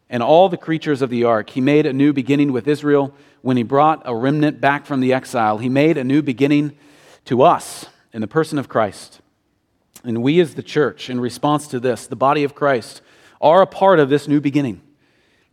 and 0.09 0.21
all 0.21 0.49
the 0.49 0.57
creatures 0.57 1.01
of 1.01 1.09
the 1.09 1.23
ark. 1.23 1.51
He 1.51 1.61
made 1.61 1.85
a 1.85 1.93
new 1.93 2.13
beginning 2.13 2.51
with 2.51 2.67
Israel 2.67 3.13
when 3.41 3.57
he 3.57 3.63
brought 3.63 4.01
a 4.05 4.15
remnant 4.15 4.59
back 4.59 4.85
from 4.85 4.99
the 4.99 5.13
exile. 5.13 5.57
He 5.59 5.69
made 5.69 5.97
a 5.97 6.03
new 6.03 6.21
beginning 6.21 6.77
to 7.25 7.41
us 7.41 7.85
in 8.13 8.21
the 8.21 8.27
person 8.27 8.57
of 8.57 8.69
Christ. 8.69 9.21
And 10.03 10.23
we, 10.23 10.39
as 10.39 10.55
the 10.55 10.63
church, 10.63 11.09
in 11.09 11.19
response 11.19 11.67
to 11.67 11.79
this, 11.79 12.07
the 12.07 12.15
body 12.15 12.43
of 12.43 12.55
Christ, 12.55 13.01
are 13.41 13.61
a 13.61 13.67
part 13.67 13.99
of 13.99 14.09
this 14.09 14.27
new 14.27 14.39
beginning. 14.39 14.81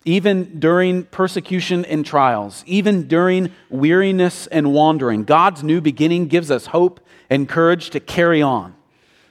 Even 0.04 0.60
during 0.60 1.04
persecution 1.04 1.84
and 1.84 2.06
trials, 2.06 2.62
even 2.66 3.08
during 3.08 3.52
weariness 3.70 4.46
and 4.46 4.72
wandering, 4.72 5.24
God's 5.24 5.64
new 5.64 5.80
beginning 5.80 6.28
gives 6.28 6.50
us 6.50 6.66
hope 6.66 7.00
and 7.28 7.48
courage 7.48 7.90
to 7.90 8.00
carry 8.00 8.40
on. 8.40 8.74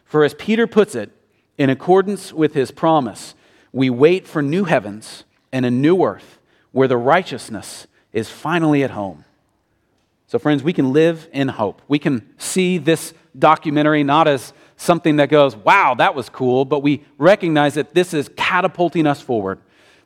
For 0.04 0.26
as 0.26 0.34
Peter 0.34 0.68
puts 0.68 0.96
it, 0.96 1.12
in 1.58 1.70
accordance 1.70 2.34
with 2.34 2.54
his 2.54 2.72
promise, 2.72 3.36
we 3.72 3.90
wait 3.90 4.28
for 4.28 4.42
new 4.42 4.66
heavens 4.66 5.24
and 5.52 5.66
a 5.66 5.72
new 5.72 6.04
earth 6.04 6.40
where 6.74 6.90
the 6.90 6.98
righteousness 6.98 7.88
is 8.12 8.30
finally 8.30 8.84
at 8.84 8.92
home. 8.92 9.24
So, 10.28 10.40
friends, 10.40 10.64
we 10.64 10.74
can 10.74 10.92
live 10.92 11.28
in 11.32 11.48
hope. 11.48 11.82
We 11.88 12.00
can 12.00 12.28
see 12.38 12.78
this 12.78 13.14
documentary 13.38 14.04
not 14.04 14.28
as 14.28 14.54
something 14.78 15.18
that 15.18 15.30
goes, 15.30 15.56
wow, 15.56 15.96
that 15.96 16.16
was 16.16 16.30
cool, 16.30 16.66
but 16.66 16.80
we 16.80 17.04
recognize 17.18 17.76
that 17.76 17.94
this 17.94 18.14
is 18.14 18.30
catapulting 18.36 19.08
us 19.08 19.22
forward. 19.22 19.60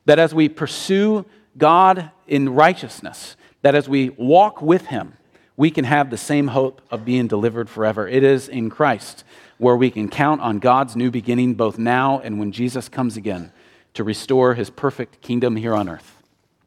That 0.04 0.18
as 0.18 0.34
we 0.34 0.48
pursue 0.48 1.24
God 1.56 2.10
in 2.26 2.50
righteousness, 2.50 3.36
that 3.62 3.74
as 3.74 3.88
we 3.88 4.10
walk 4.10 4.62
with 4.62 4.86
Him, 4.86 5.14
we 5.56 5.70
can 5.70 5.84
have 5.84 6.10
the 6.10 6.16
same 6.16 6.48
hope 6.48 6.80
of 6.90 7.04
being 7.04 7.26
delivered 7.26 7.68
forever. 7.68 8.08
It 8.08 8.22
is 8.22 8.48
in 8.48 8.70
Christ 8.70 9.24
where 9.58 9.76
we 9.76 9.90
can 9.90 10.08
count 10.08 10.40
on 10.40 10.58
God's 10.58 10.96
new 10.96 11.10
beginning 11.10 11.54
both 11.54 11.78
now 11.78 12.18
and 12.20 12.38
when 12.38 12.50
Jesus 12.50 12.88
comes 12.88 13.16
again 13.16 13.52
to 13.92 14.02
restore 14.02 14.54
his 14.54 14.70
perfect 14.70 15.20
kingdom 15.20 15.56
here 15.56 15.74
on 15.74 15.88
earth. 15.88 16.22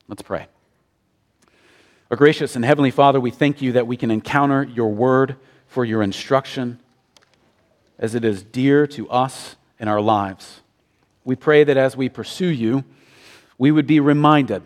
Let's 0.07 0.21
pray. 0.21 0.47
Our 2.13 2.17
gracious 2.17 2.55
and 2.55 2.63
heavenly 2.63 2.91
Father, 2.91 3.19
we 3.19 3.31
thank 3.31 3.59
you 3.59 3.71
that 3.71 3.87
we 3.87 3.97
can 3.97 4.11
encounter 4.11 4.61
your 4.61 4.93
word 4.93 5.35
for 5.65 5.83
your 5.83 6.03
instruction 6.03 6.79
as 7.97 8.13
it 8.13 8.23
is 8.23 8.43
dear 8.43 8.85
to 8.85 9.09
us 9.09 9.55
in 9.79 9.87
our 9.87 9.99
lives. 9.99 10.61
We 11.23 11.35
pray 11.35 11.63
that 11.63 11.75
as 11.75 11.97
we 11.97 12.09
pursue 12.09 12.49
you, 12.49 12.83
we 13.57 13.71
would 13.71 13.87
be 13.87 13.99
reminded 13.99 14.61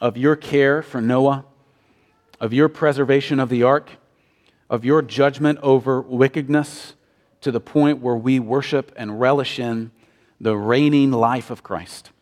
of 0.00 0.16
your 0.16 0.34
care 0.34 0.80
for 0.80 1.02
Noah, 1.02 1.44
of 2.40 2.54
your 2.54 2.70
preservation 2.70 3.38
of 3.38 3.50
the 3.50 3.62
ark, 3.62 3.90
of 4.70 4.82
your 4.82 5.02
judgment 5.02 5.58
over 5.62 6.00
wickedness 6.00 6.94
to 7.42 7.52
the 7.52 7.60
point 7.60 8.00
where 8.00 8.16
we 8.16 8.40
worship 8.40 8.94
and 8.96 9.20
relish 9.20 9.58
in 9.58 9.90
the 10.40 10.56
reigning 10.56 11.10
life 11.10 11.50
of 11.50 11.62
Christ. 11.62 12.12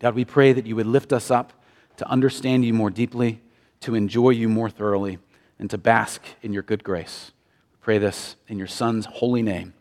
God, 0.00 0.16
we 0.16 0.24
pray 0.24 0.52
that 0.52 0.66
you 0.66 0.74
would 0.74 0.86
lift 0.86 1.12
us 1.12 1.30
up 1.30 1.52
to 1.98 2.10
understand 2.10 2.64
you 2.64 2.74
more 2.74 2.90
deeply, 2.90 3.42
to 3.80 3.94
enjoy 3.94 4.30
you 4.30 4.48
more 4.48 4.70
thoroughly, 4.70 5.18
and 5.58 5.70
to 5.70 5.78
bask 5.78 6.22
in 6.42 6.52
your 6.52 6.62
good 6.62 6.84
grace. 6.84 7.32
We 7.72 7.78
pray 7.80 7.98
this 7.98 8.36
in 8.48 8.58
your 8.58 8.66
Son's 8.66 9.06
holy 9.06 9.42
name. 9.42 9.74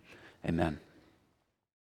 Amen. 0.46 0.80